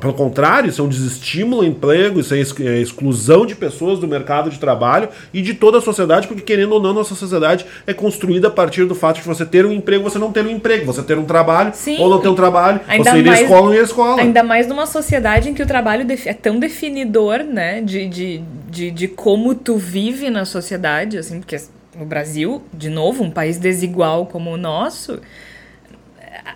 pelo 0.00 0.14
contrário, 0.14 0.70
isso 0.70 0.80
é 0.80 0.84
um 0.84 0.88
desestímulo 0.88 1.62
ao 1.62 1.68
emprego, 1.68 2.18
isso 2.18 2.34
é, 2.34 2.38
é 2.38 2.80
exclusão 2.80 3.44
de 3.44 3.54
pessoas 3.54 3.98
do 3.98 4.08
mercado 4.08 4.48
de 4.48 4.58
trabalho 4.58 5.10
e 5.34 5.42
de 5.42 5.52
toda 5.52 5.78
a 5.78 5.80
sociedade, 5.82 6.26
porque 6.26 6.42
querendo 6.42 6.72
ou 6.72 6.80
não, 6.80 6.94
nossa 6.94 7.14
sociedade 7.14 7.66
é 7.86 7.92
construída 7.92 8.48
a 8.48 8.50
partir 8.50 8.86
do 8.86 8.94
fato 8.94 9.16
de 9.16 9.22
você 9.22 9.44
ter 9.44 9.66
um 9.66 9.72
emprego, 9.72 10.02
você 10.02 10.18
não 10.18 10.32
ter 10.32 10.46
um 10.46 10.50
emprego, 10.50 10.86
você 10.86 11.02
ter 11.02 11.18
um 11.18 11.24
trabalho 11.24 11.72
Sim. 11.74 11.98
ou 12.00 12.08
não 12.08 12.20
ter 12.20 12.28
um 12.28 12.34
trabalho, 12.34 12.80
ainda 12.88 13.10
você 13.10 13.18
ir 13.18 13.28
à 13.28 13.42
escola 13.42 13.66
ou 13.66 13.74
ir 13.74 13.80
à 13.80 13.82
escola. 13.82 14.22
Ainda 14.22 14.42
mais 14.42 14.66
numa 14.66 14.86
sociedade 14.86 15.50
em 15.50 15.54
que 15.54 15.62
o 15.62 15.66
trabalho 15.66 16.06
é 16.24 16.34
tão 16.34 16.58
definidor, 16.58 17.40
né, 17.40 17.82
de, 17.82 18.08
de, 18.08 18.42
de, 18.70 18.90
de 18.90 19.08
como 19.08 19.54
tu 19.54 19.76
vive 19.76 20.30
na 20.30 20.46
sociedade, 20.46 21.18
assim, 21.18 21.40
porque 21.40 21.60
no 21.98 22.06
Brasil, 22.06 22.62
de 22.72 22.88
novo, 22.88 23.24
um 23.24 23.30
país 23.30 23.58
desigual 23.58 24.24
como 24.24 24.50
o 24.50 24.56
nosso 24.56 25.20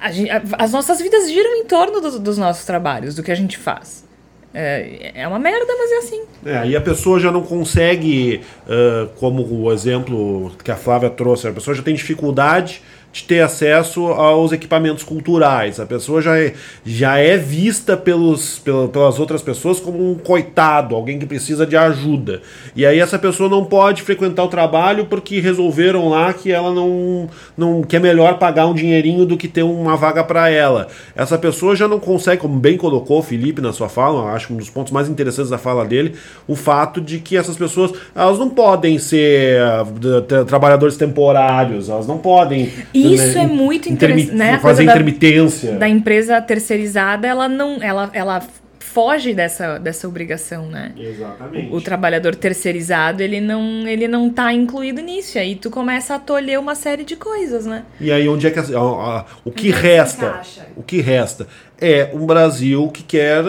a 0.00 0.08
a, 0.08 0.64
as 0.64 0.72
nossas 0.72 1.00
vidas 1.00 1.30
giram 1.30 1.54
em 1.56 1.64
torno 1.64 2.00
do, 2.00 2.18
dos 2.18 2.38
nossos 2.38 2.64
trabalhos, 2.64 3.14
do 3.14 3.22
que 3.22 3.30
a 3.30 3.34
gente 3.34 3.58
faz. 3.58 4.04
É, 4.54 5.12
é 5.14 5.28
uma 5.28 5.38
merda, 5.38 5.72
mas 5.78 5.92
é 5.92 5.98
assim. 5.98 6.22
É, 6.44 6.66
e 6.68 6.76
a 6.76 6.80
pessoa 6.80 7.18
já 7.18 7.32
não 7.32 7.42
consegue, 7.42 8.42
uh, 8.66 9.08
como 9.18 9.42
o 9.42 9.72
exemplo 9.72 10.52
que 10.62 10.70
a 10.70 10.76
Flávia 10.76 11.08
trouxe, 11.08 11.48
a 11.48 11.52
pessoa 11.52 11.74
já 11.74 11.82
tem 11.82 11.94
dificuldade 11.94 12.82
de 13.12 13.24
ter 13.24 13.40
acesso 13.40 14.06
aos 14.06 14.52
equipamentos 14.52 15.04
culturais. 15.04 15.78
A 15.78 15.84
pessoa 15.84 16.22
já 16.22 16.38
é, 16.38 16.54
já 16.84 17.18
é 17.18 17.36
vista 17.36 17.94
pelos, 17.94 18.58
pelas 18.58 19.18
outras 19.18 19.42
pessoas 19.42 19.78
como 19.78 20.10
um 20.10 20.14
coitado, 20.14 20.96
alguém 20.96 21.18
que 21.18 21.26
precisa 21.26 21.66
de 21.66 21.76
ajuda. 21.76 22.40
E 22.74 22.86
aí 22.86 22.98
essa 22.98 23.18
pessoa 23.18 23.50
não 23.50 23.64
pode 23.64 24.02
frequentar 24.02 24.44
o 24.44 24.48
trabalho 24.48 25.06
porque 25.06 25.40
resolveram 25.40 26.08
lá 26.08 26.32
que 26.32 26.50
ela 26.50 26.72
não, 26.72 27.28
não 27.56 27.82
que 27.82 27.96
é 27.96 28.00
melhor 28.00 28.38
pagar 28.38 28.66
um 28.66 28.74
dinheirinho 28.74 29.26
do 29.26 29.36
que 29.36 29.46
ter 29.46 29.62
uma 29.62 29.94
vaga 29.94 30.24
para 30.24 30.48
ela. 30.48 30.88
Essa 31.14 31.36
pessoa 31.36 31.76
já 31.76 31.86
não 31.86 32.00
consegue, 32.00 32.40
como 32.40 32.58
bem 32.58 32.78
colocou 32.78 33.18
o 33.18 33.22
Felipe 33.22 33.60
na 33.60 33.72
sua 33.72 33.90
fala, 33.90 34.32
acho 34.32 34.54
um 34.54 34.56
dos 34.56 34.70
pontos 34.70 34.90
mais 34.90 35.08
interessantes 35.08 35.50
da 35.50 35.58
fala 35.58 35.84
dele, 35.84 36.14
o 36.48 36.56
fato 36.56 37.00
de 37.00 37.18
que 37.18 37.36
essas 37.36 37.56
pessoas 37.56 37.92
elas 38.14 38.38
não 38.38 38.48
podem 38.48 38.98
ser 38.98 39.60
uh, 39.60 40.44
trabalhadores 40.46 40.96
temporários, 40.96 41.90
elas 41.90 42.06
não 42.06 42.16
podem 42.16 42.72
isso 43.02 43.38
né, 43.38 43.44
é 43.44 43.46
muito 43.46 43.88
interessante, 43.88 44.34
né? 44.34 44.58
Fazer 44.58 44.84
intermitência. 44.84 45.72
Da, 45.72 45.78
da, 45.78 45.88
empresa 45.88 46.40
terceirizada, 46.40 47.26
ela 47.26 47.48
não, 47.48 47.82
ela, 47.82 48.10
ela 48.12 48.42
foge 48.92 49.32
dessa, 49.32 49.78
dessa 49.78 50.06
obrigação, 50.06 50.66
né? 50.66 50.92
Exatamente. 50.96 51.72
O, 51.72 51.76
o, 51.76 51.80
trabalhador 51.80 52.34
terceirizado, 52.34 53.22
ele 53.22 53.40
não, 53.40 53.88
ele 53.88 54.06
não 54.06 54.28
tá 54.28 54.52
incluído 54.52 55.00
nisso. 55.00 55.38
E 55.38 55.40
aí 55.40 55.54
tu 55.56 55.70
começa 55.70 56.14
a 56.14 56.18
tolher 56.18 56.58
uma 56.58 56.74
série 56.74 57.02
de 57.02 57.16
coisas, 57.16 57.64
né? 57.64 57.84
E 57.98 58.12
aí 58.12 58.28
onde 58.28 58.46
é 58.46 58.50
que 58.50 58.58
a, 58.58 58.62
a, 58.62 59.20
a, 59.20 59.24
o 59.44 59.50
que 59.50 59.70
resta? 59.70 60.42
O 60.76 60.82
que 60.82 61.00
resta 61.00 61.46
é 61.80 62.10
um 62.12 62.26
Brasil 62.26 62.88
que 62.90 63.02
quer, 63.02 63.42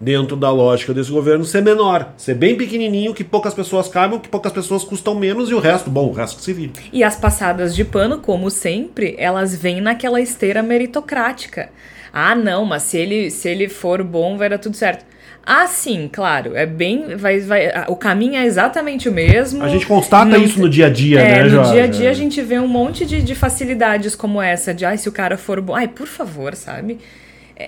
dentro 0.00 0.36
da 0.36 0.50
lógica 0.50 0.92
desse 0.92 1.10
governo, 1.10 1.44
ser 1.44 1.62
menor, 1.62 2.12
ser 2.16 2.34
bem 2.34 2.54
pequenininho, 2.56 3.14
que 3.14 3.24
poucas 3.24 3.54
pessoas 3.54 3.88
cabem, 3.88 4.20
que 4.20 4.28
poucas 4.28 4.52
pessoas 4.52 4.84
custam 4.84 5.14
menos 5.14 5.50
e 5.50 5.54
o 5.54 5.58
resto, 5.58 5.90
bom, 5.90 6.08
o 6.08 6.12
resto 6.12 6.36
que 6.36 6.44
se 6.44 6.52
vire. 6.52 6.72
E 6.92 7.02
as 7.02 7.16
passadas 7.16 7.74
de 7.74 7.84
pano, 7.84 8.18
como 8.18 8.50
sempre, 8.50 9.16
elas 9.18 9.56
vêm 9.56 9.80
naquela 9.80 10.20
esteira 10.20 10.62
meritocrática. 10.62 11.70
Ah, 12.12 12.34
não, 12.34 12.64
mas 12.64 12.82
se 12.84 12.98
ele, 12.98 13.30
se 13.30 13.48
ele 13.48 13.68
for 13.68 14.02
bom, 14.02 14.36
vai 14.36 14.48
dar 14.48 14.58
tudo 14.58 14.76
certo. 14.76 15.04
Ah, 15.44 15.66
sim, 15.66 16.08
claro. 16.12 16.54
É 16.54 16.66
bem. 16.66 17.16
Vai, 17.16 17.40
vai, 17.40 17.70
o 17.88 17.96
caminho 17.96 18.36
é 18.36 18.44
exatamente 18.44 19.08
o 19.08 19.12
mesmo. 19.12 19.62
A 19.64 19.68
gente 19.68 19.86
constata 19.86 20.26
não, 20.26 20.42
isso 20.42 20.60
no 20.60 20.68
dia 20.68 20.86
a 20.86 20.90
dia, 20.90 21.20
é, 21.20 21.36
né, 21.36 21.42
No 21.44 21.50
Jorge? 21.50 21.72
dia 21.72 21.84
a 21.84 21.86
dia 21.86 22.10
a 22.10 22.14
gente 22.14 22.42
vê 22.42 22.58
um 22.58 22.68
monte 22.68 23.06
de, 23.06 23.22
de 23.22 23.34
facilidades 23.34 24.14
como 24.14 24.40
essa, 24.40 24.74
de 24.74 24.84
ai, 24.84 24.98
se 24.98 25.08
o 25.08 25.12
cara 25.12 25.36
for 25.36 25.60
bom. 25.60 25.74
Ai, 25.74 25.88
por 25.88 26.06
favor, 26.06 26.54
sabe? 26.54 26.98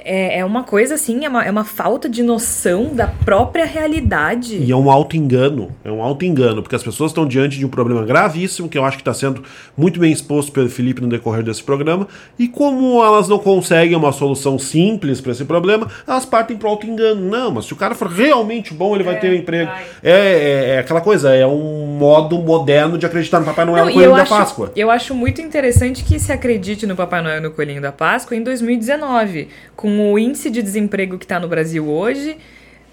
É, 0.05 0.38
é 0.38 0.45
uma 0.45 0.64
coisa 0.64 0.95
assim, 0.95 1.24
é 1.24 1.28
uma, 1.28 1.45
é 1.45 1.51
uma 1.51 1.64
falta 1.64 2.09
de 2.09 2.22
noção 2.22 2.95
da 2.95 3.07
própria 3.07 3.66
realidade. 3.66 4.57
E 4.57 4.72
é 4.72 4.76
um 4.76 4.90
auto-engano, 4.90 5.70
é 5.84 5.90
um 5.93 6.03
auto-engano, 6.03 6.62
porque 6.62 6.74
as 6.74 6.82
pessoas 6.82 7.11
estão 7.11 7.26
diante 7.26 7.59
de 7.59 7.66
um 7.66 7.68
problema 7.68 8.03
gravíssimo, 8.05 8.68
que 8.68 8.78
eu 8.78 8.84
acho 8.84 8.97
que 8.97 9.03
está 9.03 9.12
sendo 9.12 9.43
muito 9.76 10.01
bem 10.01 10.11
exposto 10.11 10.51
pelo 10.51 10.70
Felipe 10.70 11.03
no 11.03 11.09
decorrer 11.09 11.43
desse 11.43 11.62
programa, 11.62 12.09
e 12.38 12.49
como 12.49 13.05
elas 13.05 13.28
não 13.28 13.38
conseguem 13.38 13.97
uma 13.97 14.12
solução 14.12 14.59
simples 14.59 15.20
para 15.20 15.32
esse 15.32 15.45
problema, 15.45 15.86
elas 16.07 16.24
partem 16.24 16.57
para 16.57 16.68
o 16.68 16.70
auto-engano. 16.70 17.20
Não, 17.20 17.51
mas 17.51 17.66
se 17.66 17.72
o 17.72 17.76
cara 17.76 17.95
for 17.95 18.09
realmente 18.09 18.72
bom, 18.72 18.95
ele 18.95 19.05
vai 19.05 19.16
é, 19.16 19.18
ter 19.18 19.30
um 19.30 19.34
emprego. 19.34 19.70
É, 20.03 20.12
é, 20.12 20.68
é, 20.70 20.78
aquela 20.78 21.01
coisa, 21.01 21.34
é 21.34 21.47
um 21.47 21.99
modo 21.99 22.38
moderno 22.38 22.97
de 22.97 23.05
acreditar 23.05 23.40
no 23.40 23.45
Papai 23.45 23.64
Noel 23.64 23.86
no 23.86 23.93
Coelhinho 23.93 24.16
da 24.16 24.22
acho, 24.22 24.34
Páscoa. 24.34 24.72
Eu 24.74 24.90
acho 24.90 25.14
muito 25.14 25.40
interessante 25.40 26.03
que 26.03 26.18
se 26.18 26.32
acredite 26.32 26.86
no 26.86 26.97
Papai 26.97 27.22
Noel 27.22 27.43
no 27.43 27.51
Coelhinho 27.51 27.82
da 27.82 27.93
Páscoa 27.93 28.36
em 28.36 28.43
2019 28.43 29.49
com 29.83 30.12
o 30.12 30.16
índice 30.16 30.49
de 30.49 30.62
desemprego 30.62 31.18
que 31.18 31.24
está 31.24 31.41
no 31.41 31.49
Brasil 31.49 31.89
hoje, 31.89 32.39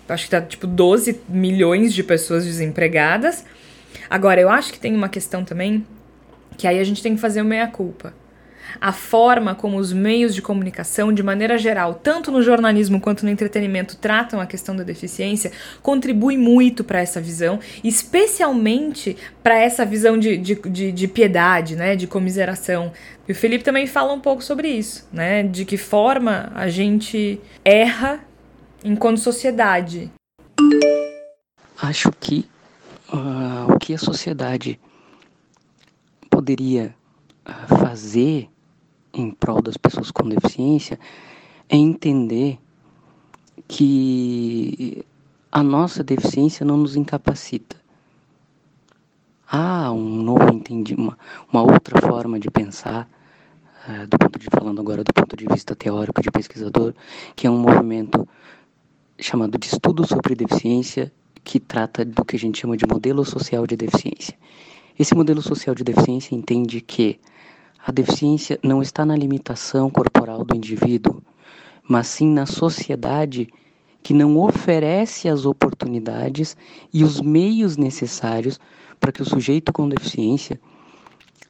acho 0.08 0.28
que 0.28 0.36
está 0.36 0.42
tipo 0.42 0.66
12 0.66 1.22
milhões 1.30 1.94
de 1.94 2.02
pessoas 2.02 2.44
desempregadas. 2.46 3.46
Agora, 4.10 4.42
eu 4.42 4.50
acho 4.50 4.74
que 4.74 4.80
tem 4.80 4.96
uma 4.96 5.08
questão 5.08 5.46
também 5.46 5.86
que 6.58 6.68
aí 6.68 6.80
a 6.80 6.84
gente 6.84 7.04
tem 7.04 7.14
que 7.14 7.22
fazer 7.22 7.44
o 7.44 7.46
meia-culpa. 7.46 8.12
A 8.80 8.92
forma 8.92 9.56
como 9.56 9.78
os 9.78 9.92
meios 9.94 10.34
de 10.34 10.42
comunicação, 10.42 11.14
de 11.14 11.24
maneira 11.24 11.58
geral, 11.58 11.94
tanto 11.94 12.32
no 12.32 12.42
jornalismo 12.42 13.00
quanto 13.00 13.24
no 13.24 13.32
entretenimento, 13.32 13.98
tratam 13.98 14.40
a 14.40 14.46
questão 14.46 14.76
da 14.76 14.84
deficiência, 14.84 15.52
contribui 15.82 16.38
muito 16.38 16.84
para 16.84 17.00
essa 17.00 17.22
visão, 17.22 17.60
especialmente 17.84 19.18
para 19.44 19.60
essa 19.60 19.86
visão 19.86 20.18
de, 20.18 20.38
de, 20.38 20.56
de, 20.56 20.92
de, 20.92 21.08
piedade, 21.08 21.76
né, 21.76 21.96
de 21.96 22.08
comiseração. 22.08 22.92
E 23.28 23.32
o 23.32 23.36
Felipe 23.36 23.64
também 23.64 23.88
fala 23.88 24.14
um 24.14 24.20
pouco 24.20 24.44
sobre 24.44 24.68
isso, 24.68 25.08
né, 25.12 25.44
de 25.44 25.66
que 25.66 25.78
forma 25.78 26.52
a 26.56 26.68
gente 26.68 27.40
erra 27.64 28.20
enquanto 28.84 29.20
sociedade. 29.20 30.12
Acho 31.82 32.12
que 32.20 32.46
uh, 33.14 33.74
o 33.74 33.80
que 33.80 33.94
a 33.94 33.98
sociedade 33.98 34.80
poderia 36.30 36.96
ah, 37.46 37.68
fazer 37.68 38.48
em 39.14 39.32
prol 39.32 39.62
das 39.62 39.78
pessoas 39.78 40.12
com 40.12 40.28
deficiência 40.28 41.00
é 41.68 41.76
entender 41.76 42.60
que 43.68 45.06
a 45.52 45.64
nossa 45.64 46.04
deficiência 46.04 46.66
não 46.66 46.78
nos 46.78 46.96
incapacita. 46.96 47.76
Há 49.52 49.92
um 49.92 50.22
novo 50.22 50.54
entendimento, 50.54 51.02
uma, 51.02 51.18
uma 51.52 51.74
outra 51.74 52.00
forma 52.00 52.40
de 52.40 52.52
pensar, 52.52 53.10
uh, 53.88 54.08
do 54.08 54.18
ponto 54.18 54.38
de 54.38 54.48
falando 54.52 54.80
agora 54.80 55.04
do 55.04 55.14
ponto 55.14 55.36
de 55.36 55.46
vista 55.48 55.76
teórico 55.76 56.22
de 56.22 56.30
pesquisador, 56.30 56.94
que 57.36 57.48
é 57.48 57.50
um 57.50 57.58
movimento 57.58 58.28
chamado 59.20 59.58
de 59.58 59.68
estudo 59.68 60.08
sobre 60.08 60.36
deficiência, 60.36 61.12
que 61.44 61.60
trata 61.60 62.06
do 62.06 62.24
que 62.24 62.36
a 62.36 62.40
gente 62.40 62.60
chama 62.60 62.78
de 62.78 62.86
modelo 62.86 63.26
social 63.26 63.66
de 63.66 63.76
deficiência. 63.76 64.38
Esse 64.98 65.16
modelo 65.16 65.42
social 65.42 65.74
de 65.74 65.84
deficiência 65.84 66.36
entende 66.36 66.80
que 66.82 67.20
a 67.86 67.92
deficiência 67.92 68.60
não 68.64 68.82
está 68.82 69.06
na 69.06 69.16
limitação 69.16 69.90
corporal 69.90 70.44
do 70.44 70.56
indivíduo, 70.56 71.22
mas 71.88 72.08
sim 72.08 72.28
na 72.28 72.46
sociedade 72.46 73.48
que 74.04 74.14
não 74.14 74.38
oferece 74.38 75.28
as 75.28 75.46
oportunidades 75.46 76.56
e 76.94 77.04
os 77.04 77.22
meios 77.22 77.78
necessários 77.78 78.60
para 79.00 79.12
que 79.12 79.22
o 79.22 79.26
sujeito 79.26 79.74
com 79.74 79.88
deficiência 79.88 80.60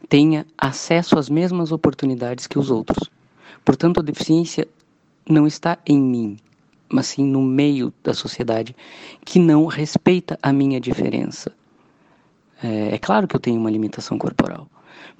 tenha 0.07 0.45
acesso 0.57 1.17
às 1.17 1.29
mesmas 1.29 1.71
oportunidades 1.71 2.47
que 2.47 2.57
os 2.57 2.71
outros. 2.71 3.09
Portanto, 3.63 3.99
a 3.99 4.03
deficiência 4.03 4.67
não 5.29 5.45
está 5.45 5.77
em 5.85 5.99
mim, 5.99 6.37
mas 6.91 7.07
sim 7.07 7.23
no 7.23 7.41
meio 7.41 7.93
da 8.03 8.13
sociedade 8.13 8.75
que 9.23 9.39
não 9.39 9.65
respeita 9.65 10.39
a 10.41 10.51
minha 10.51 10.79
diferença. 10.79 11.51
É, 12.63 12.95
é 12.95 12.97
claro 12.97 13.27
que 13.27 13.35
eu 13.35 13.39
tenho 13.39 13.59
uma 13.59 13.69
limitação 13.69 14.17
corporal, 14.17 14.67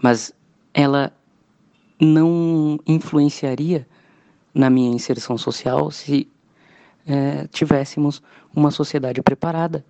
mas 0.02 0.34
ela 0.74 1.12
não 2.00 2.80
influenciaria 2.86 3.88
na 4.54 4.70
minha 4.70 4.94
inserção 4.94 5.38
social 5.38 5.92
se 5.92 6.28
é, 7.06 7.48
tivéssemos 7.48 8.22
uma 8.56 8.72
sociedade 8.72 9.22
preparada 9.22 9.86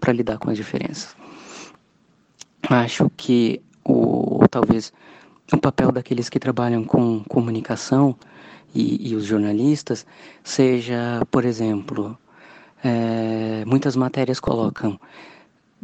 para 0.00 0.12
lidar 0.12 0.38
com 0.38 0.50
as 0.50 0.56
diferenças. 0.56 1.16
Acho 2.68 3.10
que 3.16 3.60
o 3.84 4.46
talvez 4.50 4.92
o 5.52 5.58
papel 5.58 5.92
daqueles 5.92 6.28
que 6.28 6.38
trabalham 6.38 6.84
com 6.84 7.22
comunicação 7.24 8.16
e, 8.74 9.10
e 9.10 9.14
os 9.14 9.24
jornalistas 9.24 10.06
seja, 10.42 11.22
por 11.30 11.44
exemplo, 11.44 12.16
é, 12.82 13.64
muitas 13.66 13.96
matérias 13.96 14.40
colocam 14.40 14.98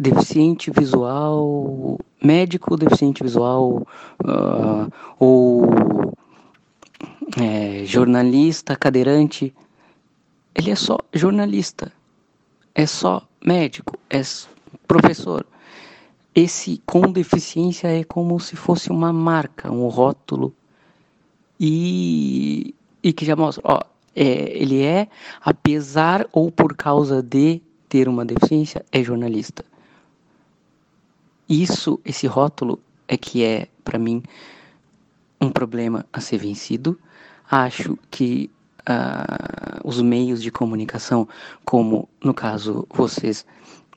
deficiente 0.01 0.71
visual, 0.71 1.99
médico 2.25 2.75
deficiente 2.75 3.23
visual 3.23 3.87
uh, 4.25 4.91
ou 5.19 5.69
é, 7.39 7.85
jornalista, 7.85 8.75
cadeirante, 8.75 9.55
ele 10.55 10.71
é 10.71 10.75
só 10.75 10.97
jornalista, 11.13 11.93
é 12.75 12.87
só 12.87 13.29
médico, 13.45 13.99
é 14.09 14.23
professor. 14.89 15.45
Esse 16.35 16.81
com 16.87 17.13
deficiência 17.13 17.89
é 17.89 18.03
como 18.03 18.41
se 18.41 18.57
fosse 18.57 18.91
uma 18.91 19.13
marca, 19.13 19.71
um 19.71 19.87
rótulo 19.89 20.55
e, 21.59 22.75
e 23.03 23.13
que 23.13 23.27
já 23.27 23.37
mostra, 23.37 23.63
ó, 23.67 23.81
é, 24.17 24.57
ele 24.57 24.83
é, 24.83 25.09
apesar 25.43 26.27
ou 26.33 26.51
por 26.51 26.75
causa 26.75 27.23
de 27.23 27.61
ter 27.87 28.09
uma 28.09 28.25
deficiência, 28.25 28.83
é 28.91 29.03
jornalista. 29.03 29.70
Isso, 31.51 31.99
esse 32.05 32.29
rótulo 32.29 32.79
é 33.09 33.17
que 33.17 33.43
é, 33.43 33.67
para 33.83 33.99
mim, 33.99 34.23
um 35.41 35.51
problema 35.51 36.07
a 36.13 36.21
ser 36.21 36.39
vencido. 36.39 36.97
Acho 37.51 37.99
que 38.09 38.49
uh, 38.83 39.81
os 39.83 40.01
meios 40.01 40.41
de 40.41 40.53
comunicação, 40.53 41.29
como 41.65 42.09
no 42.23 42.33
caso 42.33 42.87
vocês 42.89 43.45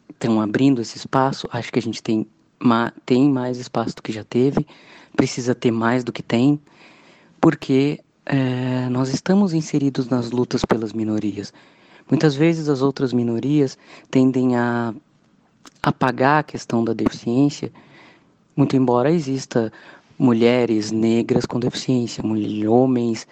estão 0.10 0.42
abrindo 0.42 0.82
esse 0.82 0.98
espaço, 0.98 1.48
acho 1.52 1.72
que 1.72 1.78
a 1.78 1.82
gente 1.82 2.02
tem, 2.02 2.26
ma 2.60 2.92
tem 3.06 3.30
mais 3.30 3.60
espaço 3.60 3.98
do 3.98 4.02
que 4.02 4.12
já 4.12 4.24
teve, 4.24 4.66
precisa 5.16 5.54
ter 5.54 5.70
mais 5.70 6.04
do 6.04 6.12
que 6.12 6.24
tem, 6.24 6.60
porque 7.40 8.00
uh, 8.28 8.90
nós 8.90 9.10
estamos 9.10 9.54
inseridos 9.54 10.08
nas 10.10 10.32
lutas 10.32 10.66
pelas 10.66 10.92
minorias. 10.92 11.54
Muitas 12.10 12.34
vezes 12.34 12.68
as 12.68 12.82
outras 12.82 13.14
minorias 13.14 13.78
tendem 14.10 14.56
a 14.56 14.92
apagar 15.82 16.40
a 16.40 16.44
questão 16.44 16.84
da 16.84 16.94
deficiência, 16.94 17.72
muito 18.56 18.76
embora 18.76 19.12
exista 19.12 19.72
mulheres 20.18 20.92
negras 20.92 21.46
com 21.46 21.60
deficiência, 21.60 22.24
homens 22.68 23.28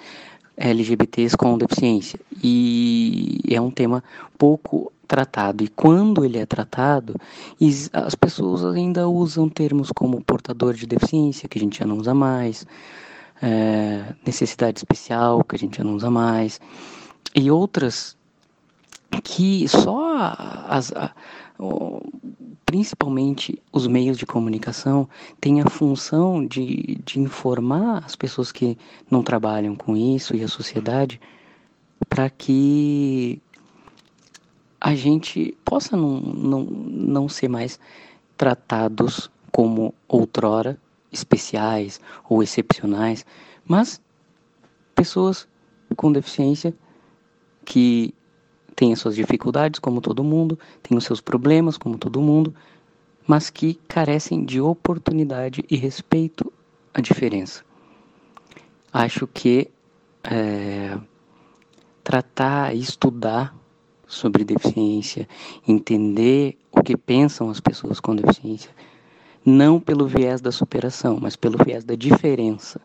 LGBTs 0.57 1.37
com 1.37 1.57
deficiência. 1.57 2.19
E 2.43 3.41
é 3.49 3.61
um 3.61 3.71
tema 3.71 4.03
pouco 4.37 4.91
tratado. 5.07 5.63
E 5.63 5.67
quando 5.67 6.23
ele 6.23 6.37
é 6.37 6.45
tratado, 6.45 7.15
as 7.93 8.15
pessoas 8.15 8.63
ainda 8.63 9.07
usam 9.07 9.49
termos 9.49 9.91
como 9.91 10.23
portador 10.23 10.73
de 10.73 10.85
deficiência, 10.85 11.49
que 11.49 11.57
a 11.57 11.61
gente 11.61 11.79
já 11.79 11.85
não 11.85 11.97
usa 11.97 12.13
mais, 12.13 12.65
é, 13.41 14.05
necessidade 14.25 14.79
especial, 14.79 15.43
que 15.43 15.55
a 15.55 15.59
gente 15.59 15.77
já 15.77 15.83
não 15.83 15.95
usa 15.95 16.09
mais, 16.09 16.61
e 17.35 17.49
outras 17.49 18.15
que 19.23 19.67
só 19.67 20.33
as, 20.69 20.93
principalmente 22.65 23.61
os 23.71 23.85
meios 23.85 24.17
de 24.17 24.25
comunicação, 24.25 25.07
têm 25.39 25.61
a 25.61 25.69
função 25.69 26.45
de, 26.45 26.99
de 27.03 27.19
informar 27.19 28.03
as 28.05 28.15
pessoas 28.15 28.51
que 28.51 28.77
não 29.09 29.21
trabalham 29.21 29.75
com 29.75 29.95
isso 29.95 30.35
e 30.35 30.43
a 30.43 30.47
sociedade 30.47 31.19
para 32.07 32.29
que 32.29 33.41
a 34.79 34.95
gente 34.95 35.55
possa 35.63 35.95
não, 35.95 36.19
não, 36.19 36.63
não 36.63 37.29
ser 37.29 37.47
mais 37.47 37.79
tratados 38.37 39.29
como 39.51 39.93
outrora 40.07 40.79
especiais 41.11 41.99
ou 42.27 42.41
excepcionais, 42.41 43.25
mas 43.65 44.01
pessoas 44.95 45.47
com 45.95 46.11
deficiência 46.11 46.73
que 47.65 48.13
tem 48.75 48.93
as 48.93 48.99
suas 48.99 49.15
dificuldades, 49.15 49.79
como 49.79 50.01
todo 50.01 50.23
mundo, 50.23 50.57
tem 50.81 50.97
os 50.97 51.03
seus 51.03 51.21
problemas, 51.21 51.77
como 51.77 51.97
todo 51.97 52.21
mundo, 52.21 52.53
mas 53.27 53.49
que 53.49 53.75
carecem 53.87 54.43
de 54.43 54.59
oportunidade 54.59 55.63
e 55.69 55.75
respeito 55.75 56.51
à 56.93 57.01
diferença. 57.01 57.63
Acho 58.91 59.27
que 59.27 59.69
é, 60.23 60.97
tratar, 62.03 62.75
estudar 62.75 63.55
sobre 64.07 64.43
deficiência, 64.43 65.27
entender 65.67 66.57
o 66.71 66.83
que 66.83 66.97
pensam 66.97 67.49
as 67.49 67.59
pessoas 67.59 67.99
com 67.99 68.15
deficiência, 68.15 68.71
não 69.45 69.79
pelo 69.79 70.05
viés 70.07 70.41
da 70.41 70.51
superação, 70.51 71.17
mas 71.21 71.35
pelo 71.35 71.63
viés 71.63 71.83
da 71.83 71.95
diferença, 71.95 72.81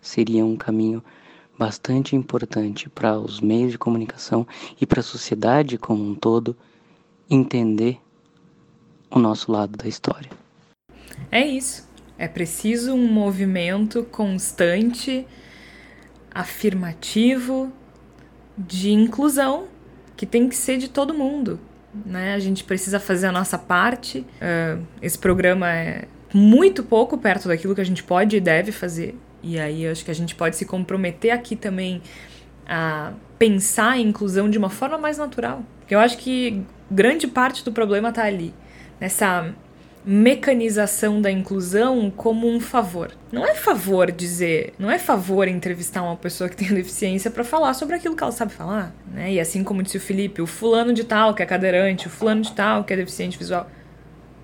seria 0.00 0.44
um 0.44 0.56
caminho 0.56 1.02
bastante 1.60 2.16
importante 2.16 2.88
para 2.88 3.18
os 3.18 3.38
meios 3.38 3.72
de 3.72 3.76
comunicação 3.76 4.46
e 4.80 4.86
para 4.86 5.00
a 5.00 5.02
sociedade 5.02 5.76
como 5.76 6.02
um 6.02 6.14
todo 6.14 6.56
entender 7.28 8.00
o 9.10 9.18
nosso 9.18 9.52
lado 9.52 9.76
da 9.76 9.86
história. 9.86 10.30
É 11.30 11.46
isso. 11.46 11.86
É 12.16 12.26
preciso 12.26 12.94
um 12.94 13.06
movimento 13.06 14.04
constante, 14.04 15.26
afirmativo, 16.34 17.70
de 18.56 18.90
inclusão, 18.90 19.68
que 20.16 20.24
tem 20.24 20.48
que 20.48 20.56
ser 20.56 20.78
de 20.78 20.88
todo 20.88 21.12
mundo. 21.12 21.60
Né? 22.06 22.32
A 22.32 22.38
gente 22.38 22.64
precisa 22.64 22.98
fazer 22.98 23.26
a 23.26 23.32
nossa 23.32 23.58
parte. 23.58 24.20
Uh, 24.20 24.82
esse 25.02 25.18
programa 25.18 25.70
é 25.70 26.08
muito 26.32 26.82
pouco 26.82 27.18
perto 27.18 27.48
daquilo 27.48 27.74
que 27.74 27.80
a 27.82 27.84
gente 27.84 28.02
pode 28.02 28.34
e 28.34 28.40
deve 28.40 28.72
fazer 28.72 29.14
e 29.42 29.58
aí 29.58 29.84
eu 29.84 29.92
acho 29.92 30.04
que 30.04 30.10
a 30.10 30.14
gente 30.14 30.34
pode 30.34 30.56
se 30.56 30.64
comprometer 30.64 31.32
aqui 31.32 31.56
também 31.56 32.02
a 32.66 33.12
pensar 33.38 33.92
a 33.92 33.98
inclusão 33.98 34.48
de 34.48 34.58
uma 34.58 34.70
forma 34.70 34.98
mais 34.98 35.18
natural. 35.18 35.62
Eu 35.88 35.98
acho 35.98 36.18
que 36.18 36.62
grande 36.90 37.26
parte 37.26 37.64
do 37.64 37.72
problema 37.72 38.10
está 38.10 38.24
ali, 38.24 38.54
nessa 39.00 39.52
mecanização 40.04 41.20
da 41.20 41.30
inclusão 41.30 42.10
como 42.10 42.48
um 42.48 42.58
favor. 42.58 43.12
Não 43.30 43.46
é 43.46 43.54
favor 43.54 44.10
dizer, 44.10 44.72
não 44.78 44.90
é 44.90 44.98
favor 44.98 45.46
entrevistar 45.46 46.02
uma 46.02 46.16
pessoa 46.16 46.48
que 46.48 46.56
tem 46.56 46.68
deficiência 46.72 47.30
para 47.30 47.44
falar 47.44 47.74
sobre 47.74 47.96
aquilo 47.96 48.16
que 48.16 48.22
ela 48.22 48.32
sabe 48.32 48.52
falar, 48.52 48.94
né? 49.12 49.32
E 49.32 49.40
assim 49.40 49.62
como 49.62 49.82
disse 49.82 49.98
o 49.98 50.00
Felipe, 50.00 50.40
o 50.40 50.46
fulano 50.46 50.92
de 50.92 51.04
tal 51.04 51.34
que 51.34 51.42
é 51.42 51.46
cadeirante, 51.46 52.06
o 52.06 52.10
fulano 52.10 52.40
de 52.40 52.52
tal 52.52 52.84
que 52.84 52.92
é 52.92 52.96
deficiente 52.96 53.38
visual, 53.38 53.70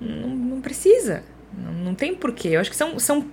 não, 0.00 0.28
não 0.28 0.60
precisa, 0.60 1.22
não, 1.56 1.72
não 1.72 1.94
tem 1.94 2.14
porquê. 2.14 2.48
Eu 2.48 2.60
acho 2.60 2.70
que 2.70 2.76
são, 2.76 2.98
são, 2.98 3.26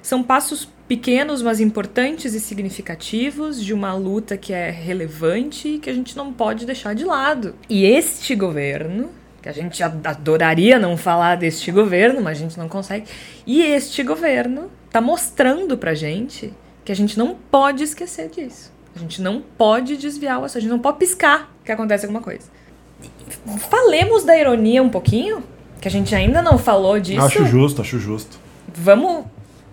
são 0.00 0.22
passos 0.22 0.68
pequenos, 0.88 1.42
mas 1.42 1.60
importantes 1.60 2.34
e 2.34 2.40
significativos 2.40 3.62
de 3.62 3.74
uma 3.74 3.94
luta 3.94 4.36
que 4.36 4.52
é 4.52 4.70
relevante 4.70 5.68
e 5.68 5.78
que 5.78 5.90
a 5.90 5.92
gente 5.92 6.16
não 6.16 6.32
pode 6.32 6.64
deixar 6.64 6.94
de 6.94 7.04
lado. 7.04 7.54
E 7.68 7.84
este 7.84 8.34
governo 8.34 9.10
que 9.46 9.48
a 9.48 9.52
gente 9.52 9.80
adoraria 9.80 10.76
não 10.76 10.96
falar 10.96 11.36
deste 11.36 11.70
governo, 11.70 12.20
mas 12.20 12.38
a 12.38 12.40
gente 12.40 12.58
não 12.58 12.68
consegue. 12.68 13.06
E 13.46 13.62
este 13.62 14.02
governo 14.02 14.68
está 14.86 15.00
mostrando 15.00 15.78
pra 15.78 15.94
gente 15.94 16.52
que 16.84 16.90
a 16.90 16.96
gente 16.96 17.16
não 17.16 17.36
pode 17.48 17.84
esquecer 17.84 18.28
disso. 18.28 18.72
A 18.96 18.98
gente 18.98 19.22
não 19.22 19.40
pode 19.40 19.96
desviar 19.96 20.40
o 20.40 20.44
assunto, 20.44 20.58
a 20.58 20.60
gente 20.62 20.70
não 20.70 20.80
pode 20.80 20.98
piscar 20.98 21.54
que 21.64 21.70
acontece 21.70 22.06
alguma 22.06 22.20
coisa. 22.20 22.50
Falemos 23.70 24.24
da 24.24 24.36
ironia 24.36 24.82
um 24.82 24.88
pouquinho, 24.88 25.44
que 25.80 25.86
a 25.86 25.90
gente 25.90 26.12
ainda 26.12 26.42
não 26.42 26.58
falou 26.58 26.98
disso. 26.98 27.20
Acho 27.20 27.44
justo, 27.46 27.82
acho 27.82 28.00
justo. 28.00 28.38
Vamos 28.74 29.26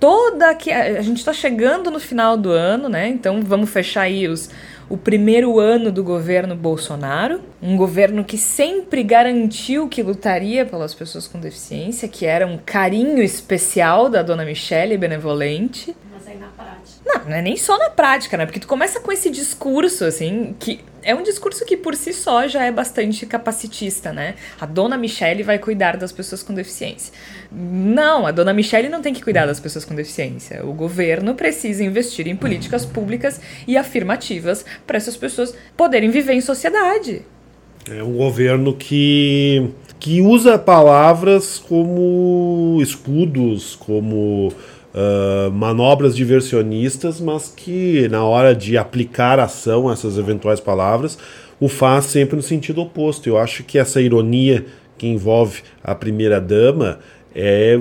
toda 0.04 0.54
que 0.54 0.70
a 0.70 1.02
gente 1.02 1.20
está 1.20 1.32
chegando 1.32 1.90
no 1.90 1.98
final 1.98 2.36
do 2.36 2.52
ano, 2.52 2.90
né? 2.90 3.08
Então 3.08 3.42
vamos 3.42 3.70
fechar 3.70 4.02
aí 4.02 4.28
os 4.28 4.50
o 4.90 4.98
primeiro 4.98 5.62
ano 5.62 5.94
do 5.94 6.04
governo 6.04 6.58
Bolsonaro, 6.58 7.40
um 7.62 7.78
governo 7.78 8.22
que 8.26 8.38
sempre 8.38 9.02
garantiu 9.02 9.88
que 9.88 10.04
lutaria 10.04 10.66
pelas 10.66 10.94
pessoas 10.94 11.26
com 11.26 11.40
deficiência, 11.40 12.10
que 12.10 12.26
era 12.26 12.46
um 12.46 12.58
carinho 12.58 13.24
especial 13.24 14.10
da 14.10 14.22
dona 14.22 14.44
Michelle 14.44 14.98
benevolente. 14.98 15.96
Mas 16.12 16.28
aí 16.28 16.38
na 16.38 16.48
prática. 16.48 17.02
Não, 17.06 17.24
não 17.24 17.38
é 17.38 17.42
nem 17.42 17.56
só 17.56 17.78
na 17.80 17.90
prática, 17.90 18.36
né? 18.36 18.46
Porque 18.46 18.60
tu 18.60 18.68
começa 18.68 19.00
com 19.00 19.10
esse 19.10 19.30
discurso, 19.30 20.04
assim, 20.04 20.54
que 20.60 20.82
é 21.02 21.16
um 21.16 21.24
discurso 21.24 21.66
que 21.66 21.78
por 21.78 21.96
si 21.96 22.14
só 22.14 22.48
já 22.48 22.66
é 22.66 22.72
bastante 22.72 23.26
capacitista, 23.26 24.12
né? 24.12 24.36
A 24.60 24.66
dona 24.66 24.98
Michelle 24.98 25.44
vai 25.44 25.60
cuidar 25.60 25.98
das 25.98 26.12
pessoas 26.12 26.44
com 26.44 26.54
deficiência. 26.54 27.14
Não, 27.56 28.26
a 28.26 28.32
dona 28.32 28.52
Michelle 28.52 28.90
não 28.90 29.02
tem 29.02 29.14
que 29.14 29.22
cuidar 29.22 29.46
das 29.46 29.60
pessoas 29.60 29.86
com 29.86 29.94
deficiência. 29.94 30.66
O 30.66 30.74
governo 30.74 31.36
precisa 31.36 31.84
investir 31.84 32.28
em 32.28 32.36
políticas 32.36 32.84
públicas 32.84 33.40
e 33.68 33.78
afirmativas 33.78 34.66
para 34.88 34.98
essas 34.98 35.16
pessoas 35.16 35.56
poderem 35.78 36.10
viver 36.10 36.34
em 36.34 36.42
sociedade. 36.42 37.22
É 37.88 38.02
um 38.02 38.14
governo 38.14 38.74
que, 38.74 39.70
que 40.00 40.20
usa 40.20 40.58
palavras 40.58 41.60
como 41.60 42.80
escudos, 42.82 43.76
como 43.76 44.48
uh, 44.48 45.52
manobras 45.52 46.16
diversionistas, 46.16 47.22
mas 47.22 47.54
que 47.56 48.08
na 48.08 48.24
hora 48.24 48.56
de 48.56 48.78
aplicar 48.78 49.40
ação 49.40 49.90
a 49.90 49.94
essas 49.94 50.18
eventuais 50.18 50.60
palavras, 50.60 51.20
o 51.60 51.68
faz 51.68 52.06
sempre 52.06 52.36
no 52.36 52.42
sentido 52.42 52.82
oposto. 52.82 53.28
Eu 53.28 53.38
acho 53.38 53.64
que 53.64 53.78
essa 53.78 54.02
ironia 54.02 54.66
que 54.98 55.08
envolve 55.08 55.62
a 55.84 55.94
primeira 55.94 56.40
dama 56.40 57.00
é 57.36 57.80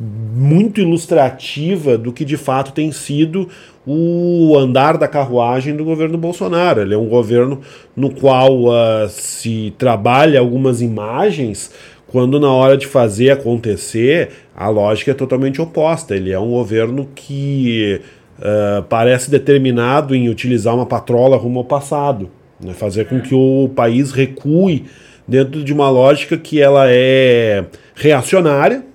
muito 0.00 0.80
ilustrativa 0.80 1.96
do 1.96 2.12
que 2.12 2.24
de 2.24 2.36
fato 2.36 2.72
tem 2.72 2.90
sido 2.90 3.48
o 3.86 4.56
andar 4.58 4.96
da 4.96 5.06
carruagem 5.06 5.76
do 5.76 5.84
governo 5.84 6.18
Bolsonaro. 6.18 6.80
Ele 6.80 6.94
é 6.94 6.98
um 6.98 7.08
governo 7.08 7.60
no 7.94 8.10
qual 8.10 8.64
uh, 8.64 9.08
se 9.08 9.72
trabalha 9.78 10.40
algumas 10.40 10.80
imagens 10.80 11.70
quando 12.12 12.38
na 12.38 12.52
hora 12.52 12.76
de 12.76 12.86
fazer 12.86 13.30
acontecer, 13.30 14.30
a 14.54 14.68
lógica 14.68 15.12
é 15.12 15.14
totalmente 15.14 15.62
oposta. 15.62 16.14
Ele 16.14 16.30
é 16.30 16.38
um 16.38 16.50
governo 16.50 17.08
que 17.14 18.02
uh, 18.38 18.82
parece 18.82 19.30
determinado 19.30 20.14
em 20.14 20.28
utilizar 20.28 20.74
uma 20.74 20.84
patrola 20.84 21.38
rumo 21.38 21.60
ao 21.60 21.64
passado, 21.64 22.28
né? 22.62 22.74
fazer 22.74 23.06
com 23.06 23.18
que 23.18 23.34
o 23.34 23.70
país 23.74 24.12
recue 24.12 24.84
dentro 25.26 25.64
de 25.64 25.72
uma 25.72 25.88
lógica 25.88 26.36
que 26.36 26.60
ela 26.60 26.84
é 26.86 27.64
reacionária? 27.94 28.91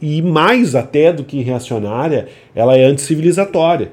E 0.00 0.22
mais 0.22 0.74
até 0.74 1.12
do 1.12 1.24
que 1.24 1.42
reacionária, 1.42 2.28
ela 2.54 2.76
é 2.76 2.84
anticivilizatória. 2.84 3.92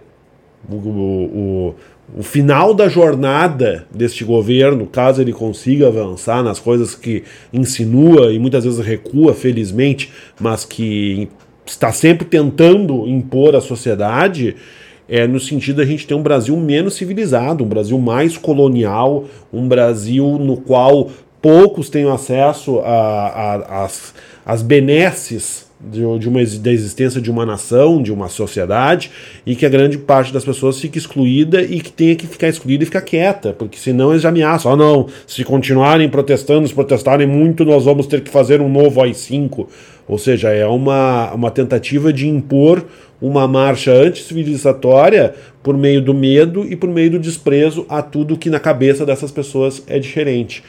O, 0.70 0.76
o, 0.76 1.76
o 2.18 2.24
final 2.24 2.74
da 2.74 2.88
jornada 2.88 3.88
deste 3.94 4.24
governo, 4.24 4.86
caso 4.86 5.22
ele 5.22 5.34
consiga 5.34 5.88
avançar 5.88 6.44
nas 6.44 6.60
coisas 6.60 6.94
que 6.96 7.24
insinua 7.52 8.32
e 8.32 8.40
muitas 8.40 8.64
vezes 8.64 8.80
recua, 8.80 9.34
felizmente, 9.34 10.12
mas 10.40 10.64
que 10.64 11.30
está 11.66 11.92
sempre 11.92 12.26
tentando 12.26 13.08
impor 13.08 13.56
à 13.56 13.62
sociedade, 13.62 14.56
é 15.08 15.28
no 15.28 15.40
sentido 15.40 15.78
da 15.78 15.86
gente 15.86 16.08
ter 16.08 16.14
um 16.14 16.22
Brasil 16.22 16.56
menos 16.58 16.96
civilizado, 16.96 17.64
um 17.64 17.68
Brasil 17.68 17.98
mais 18.00 18.38
colonial, 18.38 19.26
um 19.52 19.68
Brasil 19.68 20.38
no 20.40 20.58
qual 20.58 21.10
poucos 21.46 21.92
têm 21.92 22.10
acesso 22.10 22.82
às 24.44 24.64
benesses 24.64 25.68
de, 25.80 26.00
de 26.18 26.28
uma, 26.28 26.44
da 26.44 26.72
existência 26.72 27.22
de 27.22 27.30
uma 27.30 27.46
nação, 27.46 28.02
de 28.02 28.12
uma 28.12 28.30
sociedade, 28.30 29.12
e 29.46 29.56
que 29.56 29.64
a 29.64 29.70
grande 29.70 29.96
parte 29.96 30.34
das 30.34 30.44
pessoas 30.44 30.80
fique 30.80 30.98
excluída 30.98 31.62
e 31.62 31.80
que 31.82 31.92
tenha 31.92 32.16
que 32.16 32.26
ficar 32.26 32.48
excluída 32.48 32.82
e 32.82 32.88
ficar 32.88 33.02
quieta, 33.02 33.54
porque 33.54 33.78
senão 33.78 34.10
eles 34.10 34.24
já 34.24 34.30
ameaçam. 34.30 34.72
Ah, 34.72 34.76
não, 34.76 35.06
se 35.28 35.44
continuarem 35.44 36.10
protestando, 36.10 36.68
se 36.68 36.74
protestarem 36.74 37.28
muito, 37.28 37.64
nós 37.64 37.86
vamos 37.86 38.08
ter 38.08 38.22
que 38.22 38.32
fazer 38.32 38.60
um 38.60 38.68
novo 38.68 39.00
AI-5. 39.04 39.68
Ou 40.08 40.18
seja, 40.18 40.50
é 40.50 40.66
uma, 40.66 41.32
uma 41.32 41.52
tentativa 41.52 42.12
de 42.12 42.28
impor 42.28 42.84
uma 43.22 43.48
marcha 43.48 43.92
anticivilizatória 43.92 45.34
por 45.64 45.78
meio 45.78 46.02
do 46.02 46.14
medo 46.14 46.66
e 46.66 46.76
por 46.76 46.90
meio 46.90 47.12
do 47.12 47.20
desprezo 47.20 47.86
a 47.88 48.02
tudo 48.02 48.38
que 48.38 48.50
na 48.50 48.60
cabeça 48.60 49.06
dessas 49.06 49.32
pessoas 49.32 49.84
é 49.88 49.98
diferente. 50.00 50.64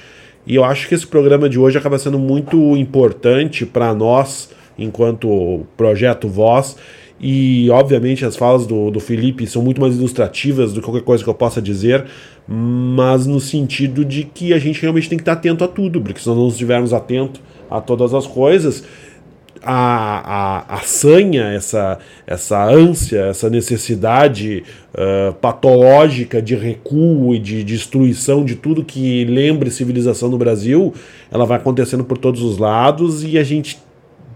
E 0.47 0.55
eu 0.55 0.65
acho 0.65 0.89
que 0.89 0.95
esse 0.95 1.07
programa 1.07 1.49
de 1.49 1.59
hoje 1.59 1.77
acaba 1.77 1.99
sendo 1.99 2.19
muito 2.19 2.57
importante 2.77 3.67
para 3.67 3.93
nós 3.95 4.51
enquanto 4.79 5.67
projeto 5.77 6.29
Voz. 6.29 6.77
E, 7.19 7.71
obviamente, 7.71 8.27
as 8.27 8.37
falas 8.37 8.67
do, 8.67 8.91
do 8.91 9.01
Felipe 9.01 9.47
são 9.47 9.63
muito 9.63 9.81
mais 9.81 9.97
ilustrativas 9.97 10.73
do 10.73 10.81
que 10.81 10.85
qualquer 10.85 11.03
coisa 11.03 11.25
que 11.25 11.31
eu 11.31 11.35
possa 11.35 11.63
dizer, 11.63 12.05
mas 12.47 13.27
no 13.27 13.41
sentido 13.41 14.05
de 14.05 14.25
que 14.25 14.53
a 14.53 14.59
gente 14.59 14.83
realmente 14.83 15.09
tem 15.09 15.17
que 15.17 15.23
estar 15.23 15.33
atento 15.33 15.65
a 15.65 15.69
tudo, 15.69 16.01
porque 16.01 16.21
se 16.21 16.29
nós 16.29 16.37
não 16.37 16.49
estivermos 16.49 16.93
atentos 16.93 17.41
a 17.71 17.81
todas 17.81 18.13
as 18.13 18.27
coisas, 18.27 18.85
a, 19.67 20.65
a, 20.69 20.77
a 20.77 20.79
sanha, 20.83 21.45
essa, 21.47 21.99
essa 22.27 22.65
ânsia, 22.65 23.27
essa 23.27 23.51
necessidade 23.51 24.63
uh, 24.95 25.35
patológica 25.35 26.41
de 26.41 26.55
recuo 26.55 27.35
e 27.35 27.39
de 27.39 27.65
destruição 27.65 28.45
de 28.45 28.55
tudo 28.55 28.85
que 28.85 29.25
lembre 29.25 29.71
civilização 29.71 30.29
no 30.29 30.39
Brasil, 30.39 30.95
ela 31.31 31.45
vai 31.45 31.57
acontecendo 31.57 32.05
por 32.05 32.17
todos 32.17 32.43
os 32.43 32.59
lados 32.59 33.25
e 33.25 33.37
a 33.37 33.43
gente 33.43 33.79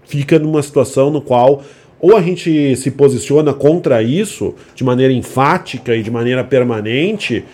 fica 0.04 0.38
numa 0.38 0.62
situação 0.62 1.10
no 1.10 1.20
qual 1.20 1.62
ou 2.00 2.16
a 2.16 2.22
gente 2.22 2.74
se 2.76 2.90
posiciona 2.90 3.52
contra 3.52 4.02
isso 4.02 4.54
de 4.74 4.82
maneira 4.82 5.12
enfática 5.12 5.94
e 5.94 6.02
de 6.02 6.10
maneira 6.10 6.42
permanente, 6.42 7.44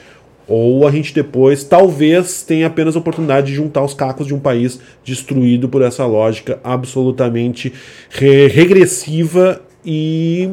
ou 0.49 0.87
a 0.87 0.91
gente 0.91 1.13
depois 1.13 1.65
talvez 1.65 2.43
tenha 2.43 2.67
apenas 2.67 2.95
a 2.95 2.99
oportunidade 2.99 3.49
de 3.49 3.55
juntar 3.55 3.83
os 3.83 3.95
cacos 3.95 4.27
de 4.27 4.35
um 4.35 4.39
país 4.39 4.79
destruído 5.05 5.69
por 5.69 5.83
essa 5.83 6.07
lógica 6.07 6.61
absolutamente 6.63 7.73
re 8.11 8.47
regressiva 8.49 9.61
e 9.85 10.51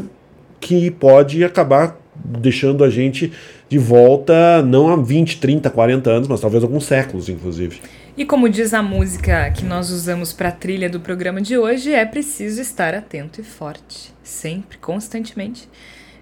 que 0.60 0.89
pode 0.91 1.44
acabar 1.44 2.00
deixando 2.16 2.84
a 2.84 2.89
gente 2.89 3.32
de 3.70 3.78
volta 3.78 4.62
não 4.62 4.89
há 4.89 4.96
20, 4.96 5.39
30, 5.39 5.70
40 5.70 6.10
anos, 6.10 6.28
mas 6.28 6.39
talvez 6.39 6.64
alguns 6.64 6.86
séculos, 6.86 7.28
inclusive. 7.28 7.82
E 8.16 8.24
como 8.24 8.48
diz 8.48 8.74
a 8.74 8.84
música 8.84 9.50
que 9.50 9.66
nós 9.66 9.89
usamos 9.89 10.32
para 10.32 10.50
a 10.50 10.52
trilha 10.52 10.88
do 10.88 11.00
programa 11.00 11.41
de 11.41 11.58
hoje, 11.58 11.91
é 11.91 12.06
preciso 12.06 12.62
estar 12.62 12.94
atento 12.94 13.41
e 13.41 13.44
forte, 13.44 14.14
sempre, 14.22 14.78
constantemente. 14.78 15.68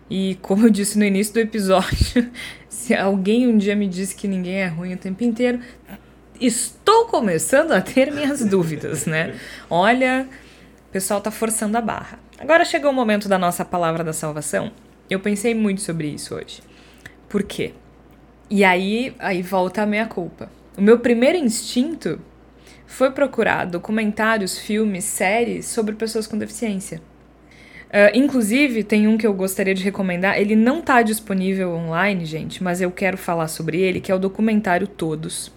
E 0.09 0.37
como 0.41 0.67
eu 0.67 0.69
disse 0.69 0.97
no 0.97 1.03
início 1.03 1.33
do 1.33 1.39
episódio, 1.41 2.29
se 2.81 2.95
alguém 2.95 3.47
um 3.47 3.59
dia 3.59 3.75
me 3.75 3.87
disse 3.87 4.15
que 4.15 4.27
ninguém 4.27 4.55
é 4.55 4.65
ruim 4.65 4.95
o 4.95 4.97
tempo 4.97 5.23
inteiro, 5.23 5.59
estou 6.39 7.05
começando 7.05 7.73
a 7.73 7.79
ter 7.79 8.11
minhas 8.11 8.43
dúvidas, 8.43 9.05
né? 9.05 9.35
Olha, 9.69 10.27
o 10.89 10.91
pessoal 10.91 11.21
tá 11.21 11.29
forçando 11.29 11.77
a 11.77 11.81
barra. 11.81 12.17
Agora 12.39 12.65
chegou 12.65 12.89
o 12.89 12.93
momento 12.93 13.29
da 13.29 13.37
nossa 13.37 13.63
palavra 13.63 14.03
da 14.03 14.13
salvação. 14.13 14.71
Eu 15.07 15.19
pensei 15.19 15.53
muito 15.53 15.79
sobre 15.81 16.07
isso 16.07 16.33
hoje. 16.33 16.63
Por 17.29 17.43
quê? 17.43 17.73
E 18.49 18.63
aí, 18.63 19.13
aí 19.19 19.43
volta 19.43 19.83
a 19.83 19.85
minha 19.85 20.07
culpa. 20.07 20.51
O 20.75 20.81
meu 20.81 20.97
primeiro 20.97 21.37
instinto 21.37 22.19
foi 22.87 23.11
procurar 23.11 23.65
documentários, 23.65 24.57
filmes, 24.57 25.03
séries 25.03 25.67
sobre 25.67 25.93
pessoas 25.93 26.25
com 26.25 26.35
deficiência. 26.35 26.99
Uh, 27.91 28.15
inclusive, 28.15 28.85
tem 28.85 29.05
um 29.05 29.17
que 29.17 29.27
eu 29.27 29.33
gostaria 29.33 29.75
de 29.75 29.83
recomendar. 29.83 30.39
Ele 30.39 30.55
não 30.55 30.79
está 30.79 31.01
disponível 31.01 31.73
online, 31.73 32.25
gente, 32.25 32.63
mas 32.63 32.79
eu 32.79 32.89
quero 32.89 33.17
falar 33.17 33.49
sobre 33.49 33.81
ele, 33.81 33.99
que 33.99 34.09
é 34.09 34.15
o 34.15 34.19
documentário 34.19 34.87
Todos. 34.87 35.51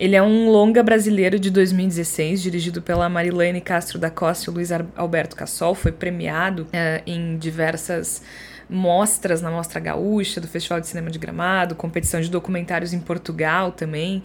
Ele 0.00 0.16
é 0.16 0.22
um 0.22 0.48
longa 0.48 0.82
brasileiro 0.82 1.38
de 1.38 1.50
2016, 1.50 2.40
dirigido 2.40 2.80
pela 2.80 3.06
Marilene 3.08 3.60
Castro 3.60 3.98
da 3.98 4.08
Costa 4.08 4.48
e 4.48 4.54
Luiz 4.54 4.70
Alberto 4.96 5.36
Cassol. 5.36 5.74
Foi 5.74 5.92
premiado 5.92 6.62
uh, 6.62 7.02
em 7.06 7.36
diversas 7.36 8.22
mostras, 8.70 9.42
na 9.42 9.50
Mostra 9.50 9.78
Gaúcha, 9.78 10.40
do 10.40 10.48
Festival 10.48 10.80
de 10.80 10.86
Cinema 10.86 11.10
de 11.10 11.18
Gramado, 11.18 11.74
competição 11.74 12.20
de 12.20 12.30
documentários 12.30 12.94
em 12.94 13.00
Portugal 13.00 13.72
também. 13.72 14.22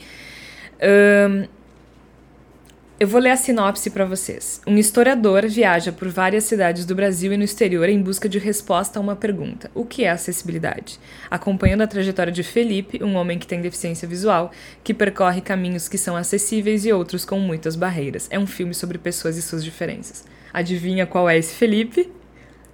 Eu 3.04 3.08
vou 3.08 3.20
ler 3.20 3.32
a 3.32 3.36
sinopse 3.36 3.90
para 3.90 4.06
vocês. 4.06 4.62
Um 4.66 4.78
historiador 4.78 5.46
viaja 5.46 5.92
por 5.92 6.08
várias 6.08 6.46
cidades 6.46 6.86
do 6.86 6.96
Brasil 6.96 7.34
e 7.34 7.38
no 7.38 7.44
exterior 7.44 7.90
em 7.90 8.02
busca 8.02 8.30
de 8.30 8.40
resposta 8.40 8.98
a 8.98 9.02
uma 9.02 9.14
pergunta: 9.14 9.70
o 9.76 9.84
que 9.84 10.06
é 10.06 10.10
acessibilidade? 10.10 10.98
Acompanhando 11.30 11.82
a 11.82 11.88
trajetória 11.88 12.32
de 12.32 12.44
Felipe, 12.44 13.04
um 13.04 13.16
homem 13.16 13.38
que 13.38 13.46
tem 13.46 13.60
deficiência 13.60 14.08
visual, 14.08 14.54
que 14.82 14.94
percorre 14.94 15.42
caminhos 15.42 15.90
que 15.90 15.98
são 15.98 16.16
acessíveis 16.16 16.86
e 16.86 16.94
outros 16.94 17.26
com 17.26 17.38
muitas 17.40 17.76
barreiras. 17.76 18.30
É 18.32 18.40
um 18.40 18.48
filme 18.48 18.74
sobre 18.74 18.98
pessoas 18.98 19.36
e 19.36 19.42
suas 19.42 19.66
diferenças. 19.66 20.24
Adivinha 20.54 21.06
qual 21.06 21.30
é 21.30 21.38
esse 21.38 21.56
Felipe? 21.56 22.10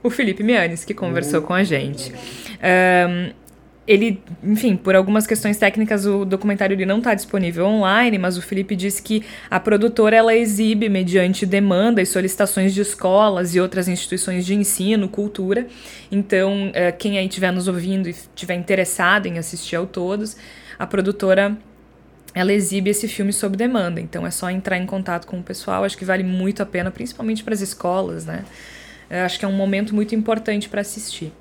O 0.04 0.12
Felipe 0.12 0.44
Mianes, 0.44 0.86
que 0.86 0.94
conversou 0.94 1.42
com 1.42 1.56
a 1.56 1.64
gente. 1.64 2.14
Um, 2.14 3.34
ele, 3.90 4.22
enfim, 4.44 4.76
por 4.76 4.96
algumas 4.96 5.26
questões 5.26 5.58
técnicas, 5.58 6.06
o 6.06 6.24
documentário 6.24 6.76
ele 6.76 6.86
não 6.86 7.00
está 7.00 7.16
disponível 7.16 7.66
online, 7.66 8.20
mas 8.20 8.38
o 8.38 8.42
Felipe 8.42 8.76
disse 8.76 9.02
que 9.02 9.26
a 9.50 9.60
produtora 9.60 10.16
ela 10.16 10.36
exibe 10.36 10.88
mediante 10.88 11.44
demanda 11.44 12.00
e 12.00 12.06
solicitações 12.06 12.72
de 12.72 12.82
escolas 12.82 13.56
e 13.56 13.60
outras 13.60 13.88
instituições 13.88 14.46
de 14.46 14.54
ensino, 14.54 15.10
cultura. 15.10 15.66
Então, 16.12 16.70
é, 16.76 16.92
quem 16.92 17.18
aí 17.18 17.26
estiver 17.26 17.52
nos 17.52 17.68
ouvindo 17.68 18.08
e 18.08 18.12
estiver 18.12 18.54
interessado 18.54 19.26
em 19.26 19.40
assistir 19.40 19.76
ao 19.76 19.88
todos, 19.88 20.38
a 20.78 20.86
produtora 20.86 21.58
ela 22.36 22.54
exibe 22.54 22.92
esse 22.92 23.08
filme 23.08 23.34
sob 23.34 23.58
demanda. 23.58 24.00
Então, 24.00 24.24
é 24.24 24.30
só 24.30 24.52
entrar 24.52 24.78
em 24.78 24.86
contato 24.86 25.26
com 25.26 25.40
o 25.40 25.44
pessoal. 25.44 25.84
Acho 25.84 25.98
que 25.98 26.06
vale 26.06 26.24
muito 26.24 26.62
a 26.62 26.66
pena, 26.66 26.92
principalmente 26.92 27.44
para 27.44 27.56
as 27.56 27.62
escolas, 27.62 28.24
né? 28.24 28.46
Eu 29.10 29.26
acho 29.26 29.40
que 29.40 29.46
é 29.46 29.48
um 29.48 29.58
momento 29.58 29.96
muito 29.96 30.14
importante 30.14 30.70
para 30.70 30.82
assistir. 30.82 31.34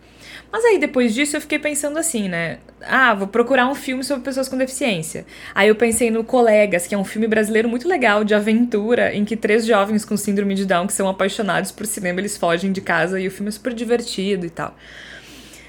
Mas 0.50 0.64
aí 0.64 0.78
depois 0.78 1.14
disso 1.14 1.36
eu 1.36 1.40
fiquei 1.40 1.58
pensando 1.58 1.98
assim, 1.98 2.28
né? 2.28 2.58
Ah, 2.80 3.12
vou 3.12 3.28
procurar 3.28 3.68
um 3.68 3.74
filme 3.74 4.02
sobre 4.02 4.24
pessoas 4.24 4.48
com 4.48 4.56
deficiência. 4.56 5.26
Aí 5.54 5.68
eu 5.68 5.74
pensei 5.74 6.10
no 6.10 6.24
Colegas, 6.24 6.86
que 6.86 6.94
é 6.94 6.98
um 6.98 7.04
filme 7.04 7.26
brasileiro 7.26 7.68
muito 7.68 7.86
legal 7.86 8.24
de 8.24 8.34
aventura, 8.34 9.14
em 9.14 9.24
que 9.24 9.36
três 9.36 9.66
jovens 9.66 10.04
com 10.04 10.16
síndrome 10.16 10.54
de 10.54 10.64
Down 10.64 10.86
que 10.86 10.92
são 10.92 11.08
apaixonados 11.08 11.70
por 11.70 11.86
cinema, 11.86 12.20
eles 12.20 12.36
fogem 12.36 12.72
de 12.72 12.80
casa 12.80 13.20
e 13.20 13.28
o 13.28 13.30
filme 13.30 13.48
é 13.48 13.52
super 13.52 13.74
divertido 13.74 14.46
e 14.46 14.50
tal. 14.50 14.74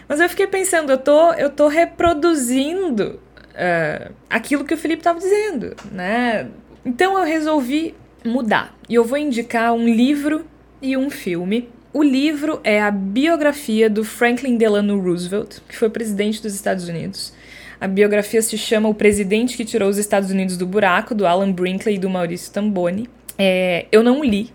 Mas 0.07 0.19
eu 0.19 0.29
fiquei 0.29 0.47
pensando, 0.47 0.91
eu 0.91 0.97
tô, 0.97 1.33
eu 1.33 1.49
tô 1.49 1.67
reproduzindo 1.67 3.19
uh, 3.49 4.13
aquilo 4.29 4.63
que 4.63 4.73
o 4.73 4.77
Felipe 4.77 5.01
estava 5.01 5.19
dizendo, 5.19 5.75
né? 5.91 6.47
Então 6.85 7.17
eu 7.19 7.25
resolvi 7.25 7.93
mudar. 8.25 8.75
E 8.87 8.95
eu 8.95 9.03
vou 9.03 9.17
indicar 9.17 9.73
um 9.73 9.85
livro 9.85 10.45
e 10.81 10.95
um 10.95 11.09
filme 11.09 11.69
o 11.91 12.03
livro 12.03 12.59
é 12.63 12.81
a 12.81 12.91
biografia 12.91 13.89
do 13.89 14.03
Franklin 14.03 14.57
Delano 14.57 14.99
Roosevelt, 14.99 15.59
que 15.67 15.75
foi 15.75 15.89
presidente 15.89 16.41
dos 16.41 16.53
Estados 16.53 16.87
Unidos. 16.87 17.33
A 17.81 17.87
biografia 17.87 18.41
se 18.41 18.57
chama 18.57 18.89
O 18.89 18.93
Presidente 18.93 19.55
que 19.55 19.63
Tirou 19.63 19.89
os 19.89 19.97
Estados 19.97 20.29
Unidos 20.29 20.57
do 20.57 20.65
Buraco, 20.65 21.15
do 21.15 21.25
Alan 21.25 21.51
Brinkley 21.51 21.95
e 21.95 21.99
do 21.99 22.09
Maurício 22.09 22.51
Tamboni. 22.51 23.09
É, 23.37 23.85
eu 23.91 24.03
não 24.03 24.23
li, 24.23 24.51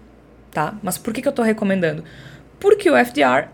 tá? 0.51 0.79
Mas 0.83 0.99
por 0.99 1.13
que, 1.13 1.23
que 1.23 1.29
eu 1.29 1.33
tô 1.33 1.43
recomendando? 1.43 2.05
Porque 2.61 2.91
o 2.91 2.97
FDR 2.97 3.49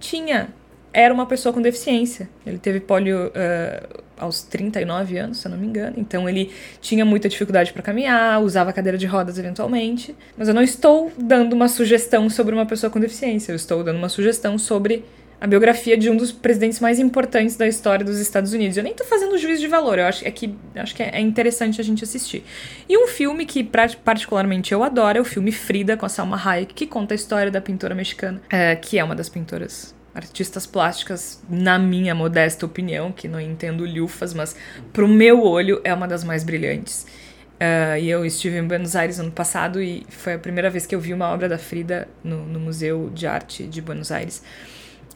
tinha 0.00 0.48
era 0.92 1.12
uma 1.14 1.26
pessoa 1.26 1.52
com 1.52 1.62
deficiência. 1.62 2.28
Ele 2.46 2.58
teve 2.58 2.80
polio 2.80 3.28
uh, 3.28 4.03
aos 4.18 4.42
39 4.42 5.18
anos, 5.18 5.38
se 5.38 5.46
eu 5.46 5.50
não 5.50 5.58
me 5.58 5.66
engano. 5.66 5.94
Então 5.98 6.28
ele 6.28 6.50
tinha 6.80 7.04
muita 7.04 7.28
dificuldade 7.28 7.72
para 7.72 7.82
caminhar, 7.82 8.42
usava 8.42 8.72
cadeira 8.72 8.98
de 8.98 9.06
rodas 9.06 9.38
eventualmente. 9.38 10.14
Mas 10.36 10.48
eu 10.48 10.54
não 10.54 10.62
estou 10.62 11.12
dando 11.18 11.52
uma 11.52 11.68
sugestão 11.68 12.28
sobre 12.30 12.54
uma 12.54 12.66
pessoa 12.66 12.90
com 12.90 13.00
deficiência, 13.00 13.52
eu 13.52 13.56
estou 13.56 13.82
dando 13.82 13.98
uma 13.98 14.08
sugestão 14.08 14.58
sobre 14.58 15.04
a 15.40 15.46
biografia 15.46 15.94
de 15.94 16.08
um 16.08 16.16
dos 16.16 16.32
presidentes 16.32 16.80
mais 16.80 16.98
importantes 16.98 17.54
da 17.54 17.66
história 17.66 18.02
dos 18.04 18.18
Estados 18.18 18.54
Unidos. 18.54 18.78
Eu 18.78 18.82
nem 18.82 18.92
estou 18.92 19.06
fazendo 19.06 19.36
juízo 19.36 19.60
de 19.60 19.68
valor, 19.68 19.98
eu 19.98 20.06
acho, 20.06 20.26
é 20.26 20.30
que, 20.30 20.54
acho 20.74 20.94
que 20.94 21.02
é 21.02 21.20
interessante 21.20 21.80
a 21.80 21.84
gente 21.84 22.02
assistir. 22.02 22.42
E 22.88 22.96
um 22.96 23.06
filme 23.06 23.44
que 23.44 23.62
particularmente 23.62 24.72
eu 24.72 24.82
adoro 24.82 25.18
é 25.18 25.20
o 25.20 25.24
filme 25.24 25.52
Frida, 25.52 25.98
com 25.98 26.06
a 26.06 26.08
Salma 26.08 26.40
Hayek, 26.42 26.72
que 26.72 26.86
conta 26.86 27.12
a 27.12 27.16
história 27.16 27.50
da 27.50 27.60
pintora 27.60 27.94
mexicana, 27.94 28.40
é, 28.48 28.74
que 28.74 28.98
é 28.98 29.04
uma 29.04 29.14
das 29.14 29.28
pintoras 29.28 29.94
artistas 30.14 30.66
plásticas, 30.66 31.42
na 31.48 31.78
minha 31.78 32.14
modesta 32.14 32.64
opinião, 32.64 33.10
que 33.10 33.26
não 33.26 33.40
entendo 33.40 33.84
lufas, 33.84 34.32
mas 34.32 34.54
pro 34.92 35.08
meu 35.08 35.42
olho 35.42 35.80
é 35.82 35.92
uma 35.92 36.06
das 36.06 36.22
mais 36.22 36.44
brilhantes. 36.44 37.06
Uh, 37.54 37.98
e 38.00 38.10
eu 38.10 38.24
estive 38.24 38.58
em 38.58 38.66
Buenos 38.66 38.94
Aires 38.94 39.18
ano 39.18 39.30
passado 39.30 39.82
e 39.82 40.04
foi 40.08 40.34
a 40.34 40.38
primeira 40.38 40.68
vez 40.68 40.86
que 40.86 40.94
eu 40.94 41.00
vi 41.00 41.14
uma 41.14 41.28
obra 41.28 41.48
da 41.48 41.56
Frida 41.58 42.08
no, 42.22 42.44
no 42.44 42.60
Museu 42.60 43.10
de 43.14 43.26
Arte 43.26 43.64
de 43.64 43.80
Buenos 43.80 44.12
Aires. 44.12 44.42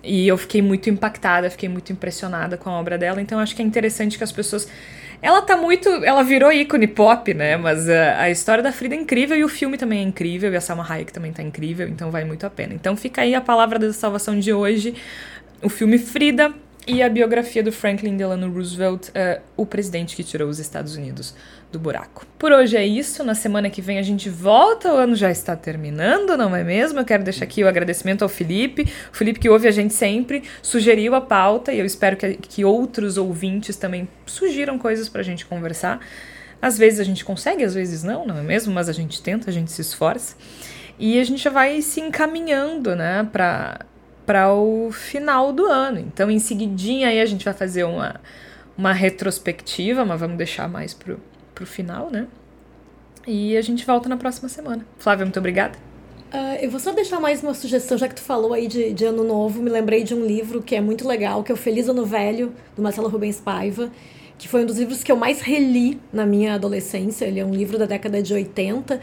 E 0.03 0.27
eu 0.27 0.39
fiquei 0.39 0.63
muito 0.63 0.89
impactada, 0.89 1.51
fiquei 1.51 1.69
muito 1.69 1.93
impressionada 1.93 2.57
com 2.57 2.71
a 2.71 2.73
obra 2.75 2.97
dela, 2.97 3.21
então 3.21 3.39
acho 3.39 3.55
que 3.55 3.63
é 3.63 3.65
interessante 3.65 4.17
que 4.17 4.25
as 4.25 4.33
pessoas 4.33 4.69
ela 5.21 5.43
tá 5.43 5.57
muito. 5.57 5.89
Ela 6.05 6.23
virou 6.23 6.53
ícone 6.53 6.87
pop, 6.87 7.33
né? 7.35 7.57
Mas 7.57 7.89
a, 7.89 8.23
a 8.23 8.31
história 8.31 8.62
da 8.62 8.73
Frida 8.73 8.95
é 8.95 8.99
incrível 8.99 9.37
e 9.37 9.45
o 9.45 9.49
filme 9.49 9.77
também 9.77 10.01
é 10.01 10.03
incrível. 10.03 10.53
E 10.53 10.57
a 10.57 10.61
Salma 10.61 10.87
Hayek 10.89 11.12
também 11.12 11.33
tá 11.33 11.43
incrível, 11.43 11.89
então 11.89 12.11
vale 12.11 12.25
muito 12.25 12.47
a 12.47 12.51
pena. 12.51 12.75
Então 12.75 12.97
fica 12.97 13.23
aí 13.23 13.35
a 13.35 13.41
palavra 13.41 13.79
da 13.79 13.93
salvação 13.93 14.39
de 14.39 14.53
hoje. 14.53 14.95
O 15.62 15.69
filme 15.69 15.99
Frida, 15.99 16.53
e 16.89 17.03
a 17.03 17.09
biografia 17.11 17.62
do 17.62 17.70
Franklin 17.70 18.16
Delano 18.16 18.51
Roosevelt, 18.51 19.11
uh, 19.11 19.43
o 19.59 19.66
presidente 19.66 20.16
que 20.16 20.24
tirou 20.24 20.49
os 20.49 20.59
Estados 20.59 20.97
Unidos 20.97 21.34
do 21.70 21.78
buraco. 21.78 22.26
Por 22.39 22.51
hoje 22.51 22.78
é 22.78 22.86
isso. 22.86 23.22
Na 23.22 23.34
semana 23.34 23.68
que 23.68 23.82
vem 23.82 23.99
a 23.99 24.03
gente 24.03 24.30
volta. 24.30 24.95
O 24.95 24.97
ano 24.97 25.14
já 25.14 25.30
está 25.30 25.55
terminando, 25.55 26.34
não 26.34 26.57
é 26.57 26.64
mesmo? 26.64 26.99
Eu 26.99 27.05
quero 27.05 27.22
deixar 27.22 27.45
aqui 27.45 27.62
o 27.62 27.68
agradecimento 27.68 28.22
ao 28.22 28.28
Felipe. 28.28 28.91
O 29.12 29.16
Felipe 29.16 29.39
que 29.39 29.51
ouve 29.51 29.68
a 29.68 29.70
gente 29.70 29.93
sempre, 29.93 30.45
sugeriu 30.62 31.14
a 31.14 31.20
pauta 31.20 31.74
e 31.74 31.78
eu 31.78 31.84
espero 31.84 32.16
que, 32.16 32.34
que 32.36 32.64
outros 32.64 33.18
ouvintes 33.18 33.76
também 33.76 34.09
sugiram 34.24 34.78
coisas 34.78 35.11
para 35.11 35.20
a 35.20 35.24
gente 35.24 35.45
conversar. 35.45 36.01
Às 36.61 36.78
vezes 36.78 37.01
a 37.01 37.05
gente 37.05 37.22
consegue, 37.22 37.64
às 37.64 37.74
vezes 37.74 38.03
não, 38.03 38.26
não 38.26 38.39
é 38.39 38.43
mesmo? 38.43 38.72
Mas 38.72 38.89
a 38.89 38.93
gente 38.95 39.20
tenta, 39.20 39.51
a 39.51 39.53
gente 39.53 39.70
se 39.70 39.82
esforça. 39.82 40.36
E 40.99 41.20
a 41.20 41.24
gente 41.24 41.43
já 41.45 41.51
vai 41.51 41.80
se 41.80 42.01
encaminhando, 42.01 42.97
né, 42.97 43.28
para 43.30 43.86
para 44.29 44.53
o 44.53 44.93
final 44.93 45.55
do 45.55 45.64
ano. 45.64 45.99
Então, 46.01 46.31
em 46.31 46.39
seguidinha 46.39 47.09
aí 47.09 47.18
a 47.18 47.24
gente 47.24 47.47
vai 47.47 47.55
fazer 47.55 47.85
uma, 47.85 48.20
uma 48.76 48.93
retrospectiva, 48.93 50.05
mas 50.05 50.20
vamos 50.20 50.37
deixar 50.37 50.68
mais 50.68 50.93
pro, 50.93 51.18
pro 51.55 51.64
final, 51.64 52.11
né? 52.11 52.26
E 53.26 53.57
a 53.57 53.62
gente 53.62 53.87
volta 53.87 54.07
na 54.07 54.18
próxima 54.18 54.51
semana. 54.51 54.85
Flávia, 54.99 55.24
muito 55.24 55.39
obrigada. 55.39 55.79
Uh, 56.31 56.61
eu 56.61 56.70
vou 56.70 56.79
só 56.79 56.93
deixar 56.93 57.18
mais 57.18 57.43
uma 57.43 57.55
sugestão, 57.55 57.97
já 57.97 58.07
que 58.07 58.16
tu 58.16 58.20
falou 58.20 58.53
aí 58.53 58.68
de, 58.68 58.93
de 58.93 59.07
Ano 59.07 59.24
Novo, 59.24 59.62
me 59.62 59.70
lembrei 59.70 60.05
de 60.05 60.14
um 60.14 60.26
livro 60.26 60.61
que 60.61 60.76
é 60.76 60.81
muito 60.83 61.09
legal, 61.09 61.43
que 61.43 61.51
é 61.51 61.55
o 61.55 61.57
Feliz 61.57 61.89
Ano 61.89 62.05
Velho, 62.05 62.53
do 62.76 62.83
Marcelo 62.83 63.09
Rubens 63.09 63.41
Paiva, 63.41 63.91
que 64.37 64.47
foi 64.47 64.62
um 64.62 64.66
dos 64.66 64.79
livros 64.79 65.03
que 65.03 65.11
eu 65.11 65.16
mais 65.16 65.41
reli 65.41 65.99
na 66.12 66.26
minha 66.26 66.57
adolescência. 66.57 67.24
Ele 67.24 67.41
é 67.41 67.45
um 67.47 67.55
livro 67.55 67.79
da 67.79 67.87
década 67.87 68.22
de 68.22 68.35
80 68.35 69.01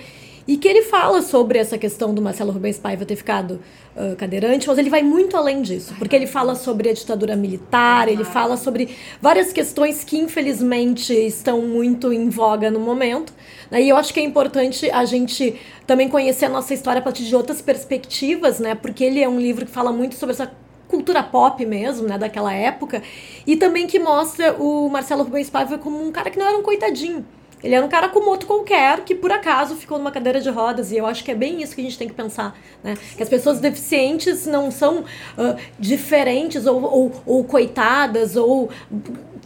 e 0.47 0.57
que 0.57 0.67
ele 0.67 0.83
fala 0.83 1.21
sobre 1.21 1.57
essa 1.57 1.77
questão 1.77 2.13
do 2.13 2.21
Marcelo 2.21 2.51
Rubens 2.51 2.77
Paiva 2.77 3.03
ter 3.03 3.15
ficado 3.15 3.59
uh, 3.95 4.15
cadeirante, 4.15 4.67
mas 4.67 4.77
ele 4.77 4.89
vai 4.89 5.01
muito 5.01 5.35
além 5.35 5.61
disso, 5.61 5.93
porque 5.97 6.15
ele 6.15 6.27
fala 6.27 6.53
sobre 6.55 6.89
a 6.89 6.93
ditadura 6.93 7.35
militar, 7.35 8.07
ele 8.07 8.23
fala 8.23 8.55
sobre 8.55 8.95
várias 9.19 9.51
questões 9.51 10.03
que 10.03 10.17
infelizmente 10.17 11.13
estão 11.13 11.61
muito 11.61 12.13
em 12.13 12.29
voga 12.29 12.69
no 12.69 12.79
momento. 12.79 13.33
Né? 13.71 13.81
E 13.81 13.89
eu 13.89 13.97
acho 13.97 14.13
que 14.13 14.19
é 14.19 14.23
importante 14.23 14.89
a 14.91 15.03
gente 15.05 15.59
também 15.87 16.07
conhecer 16.07 16.45
a 16.45 16.49
nossa 16.49 16.73
história 16.73 16.99
a 16.99 17.03
partir 17.03 17.23
de 17.23 17.35
outras 17.35 17.61
perspectivas, 17.61 18.59
né? 18.59 18.75
Porque 18.75 19.03
ele 19.03 19.21
é 19.21 19.29
um 19.29 19.39
livro 19.39 19.65
que 19.65 19.71
fala 19.71 19.91
muito 19.91 20.15
sobre 20.15 20.33
essa 20.33 20.51
cultura 20.87 21.23
pop 21.23 21.65
mesmo, 21.65 22.07
né, 22.07 22.17
daquela 22.17 22.53
época, 22.53 23.01
e 23.45 23.55
também 23.57 23.87
que 23.87 23.99
mostra 23.99 24.53
o 24.53 24.87
Marcelo 24.87 25.23
Rubens 25.23 25.49
Paiva 25.49 25.77
como 25.77 26.01
um 26.01 26.11
cara 26.11 26.29
que 26.29 26.37
não 26.37 26.47
era 26.47 26.57
um 26.57 26.61
coitadinho, 26.61 27.25
ele 27.65 27.73
era 27.73 27.83
um 27.83 27.89
cara 27.89 28.09
como 28.09 28.29
outro 28.29 28.45
qualquer 28.45 29.03
que 29.03 29.15
por 29.15 29.31
acaso 29.31 29.75
ficou 29.75 29.97
numa 29.97 30.11
cadeira 30.11 30.39
de 30.39 30.49
rodas 30.51 30.91
e 30.91 30.97
eu 30.97 31.05
acho 31.07 31.23
que 31.23 31.31
é 31.31 31.35
bem 31.35 31.63
isso 31.63 31.73
que 31.73 31.81
a 31.81 31.83
gente 31.83 31.97
tem 31.97 32.07
que 32.07 32.13
pensar, 32.13 32.55
né? 32.83 32.93
Que 33.17 33.23
as 33.23 33.27
pessoas 33.27 33.59
deficientes 33.59 34.45
não 34.45 34.69
são 34.69 34.99
uh, 34.99 35.57
diferentes 35.79 36.67
ou, 36.67 36.83
ou, 36.83 37.23
ou 37.25 37.43
coitadas 37.43 38.35
ou 38.35 38.69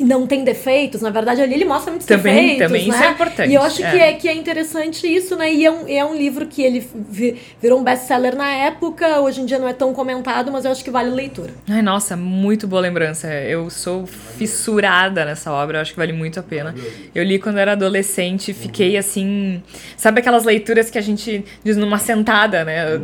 não 0.04 0.26
tem 0.26 0.44
defeitos, 0.44 1.02
na 1.02 1.10
verdade 1.10 1.42
ali 1.42 1.54
ele 1.54 1.66
mostra 1.66 1.92
muitos 1.92 2.08
também, 2.08 2.58
defeitos, 2.58 2.68
também 2.68 2.88
né? 2.88 2.96
isso 2.96 3.04
é 3.04 3.12
importante. 3.12 3.50
E 3.50 3.54
eu 3.54 3.62
acho 3.62 3.84
é. 3.84 3.92
Que, 3.92 3.98
é, 3.98 4.14
que 4.14 4.28
é 4.28 4.34
interessante 4.34 5.08
isso, 5.08 5.36
né? 5.36 5.54
E 5.54 5.66
é 5.66 5.72
um, 5.72 5.88
é 5.88 6.06
um 6.06 6.16
livro 6.16 6.46
que 6.46 6.62
ele 6.62 6.88
virou 7.62 7.80
um 7.80 7.84
best-seller 7.84 8.36
na 8.36 8.50
época, 8.50 9.20
hoje 9.20 9.42
em 9.42 9.46
dia 9.46 9.60
não 9.60 9.68
é 9.68 9.74
tão 9.74 9.94
comentado, 9.94 10.52
mas 10.52 10.66
eu 10.66 10.72
acho 10.72 10.84
que 10.84 10.92
vale 10.92 11.10
leitura. 11.10 11.54
Ai, 11.68 11.82
nossa, 11.82 12.16
muito 12.16 12.68
boa 12.68 12.82
lembrança. 12.82 13.28
Eu 13.28 13.70
sou 13.70 14.06
fissurada 14.06 15.26
nessa 15.26 15.52
obra, 15.52 15.78
eu 15.78 15.82
acho 15.82 15.92
que 15.92 15.98
vale 15.98 16.14
muito 16.14 16.40
a 16.40 16.44
pena. 16.44 16.74
Eu 17.14 17.24
li 17.24 17.40
quando 17.40 17.58
era 17.58 17.74
adolescente, 17.74 18.54
fiquei 18.54 18.98
assim, 18.98 19.62
sabe 19.98 20.20
aquelas 20.20 20.44
leituras 20.44 20.90
que 20.90 20.98
a 20.98 21.02
gente 21.02 21.44
diz 21.64 21.78
numa 21.78 21.98
sentada, 21.98 22.64
né? 22.64 23.00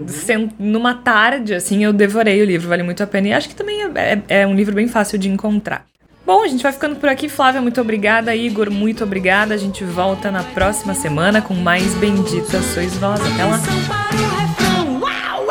Numa 0.58 0.94
tarde, 0.96 1.54
assim, 1.54 1.84
eu 1.84 1.92
devorei 1.92 2.42
o 2.42 2.46
livro, 2.46 2.68
vale 2.68 2.84
muito 2.84 3.04
a 3.04 3.08
pena. 3.08 3.30
E 3.30 3.34
acho 3.34 3.50
que 3.50 3.56
também 3.56 3.82
é, 3.82 3.88
é, 3.96 4.42
é 4.42 4.48
um 4.48 4.56
livro 4.56 4.74
bem 4.74 4.88
fácil 4.88 5.18
de 5.18 5.30
encontrar. 5.30 5.86
Bom, 6.26 6.42
a 6.42 6.48
gente 6.48 6.64
vai 6.64 6.72
ficando 6.72 6.96
por 6.96 7.08
aqui. 7.08 7.30
Flávia, 7.30 7.62
muito 7.62 7.80
obrigada. 7.80 8.36
Igor, 8.36 8.72
muito 8.72 9.04
obrigada. 9.04 9.54
A 9.54 9.58
gente 9.58 9.84
volta 9.84 10.32
na 10.32 10.42
próxima 10.42 10.96
semana 10.96 11.40
com 11.40 11.54
mais 11.54 11.94
Bendita 11.96 12.62
Sois 12.74 12.98
Vós. 12.98 13.22
Até 13.22 13.46
lá. 13.46 13.60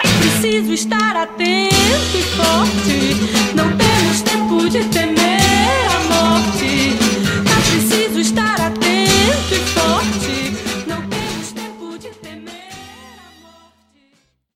É 0.02 0.18
preciso 0.18 0.72
estar 0.72 1.16
atento 1.16 1.74
e 2.16 2.22
forte. 2.22 3.54
Não 3.54 3.70
temos 3.76 4.22
tempo 4.22 4.68
de 4.68 4.84
temer 4.88 5.40
a 5.94 6.00
morte. 6.12 6.93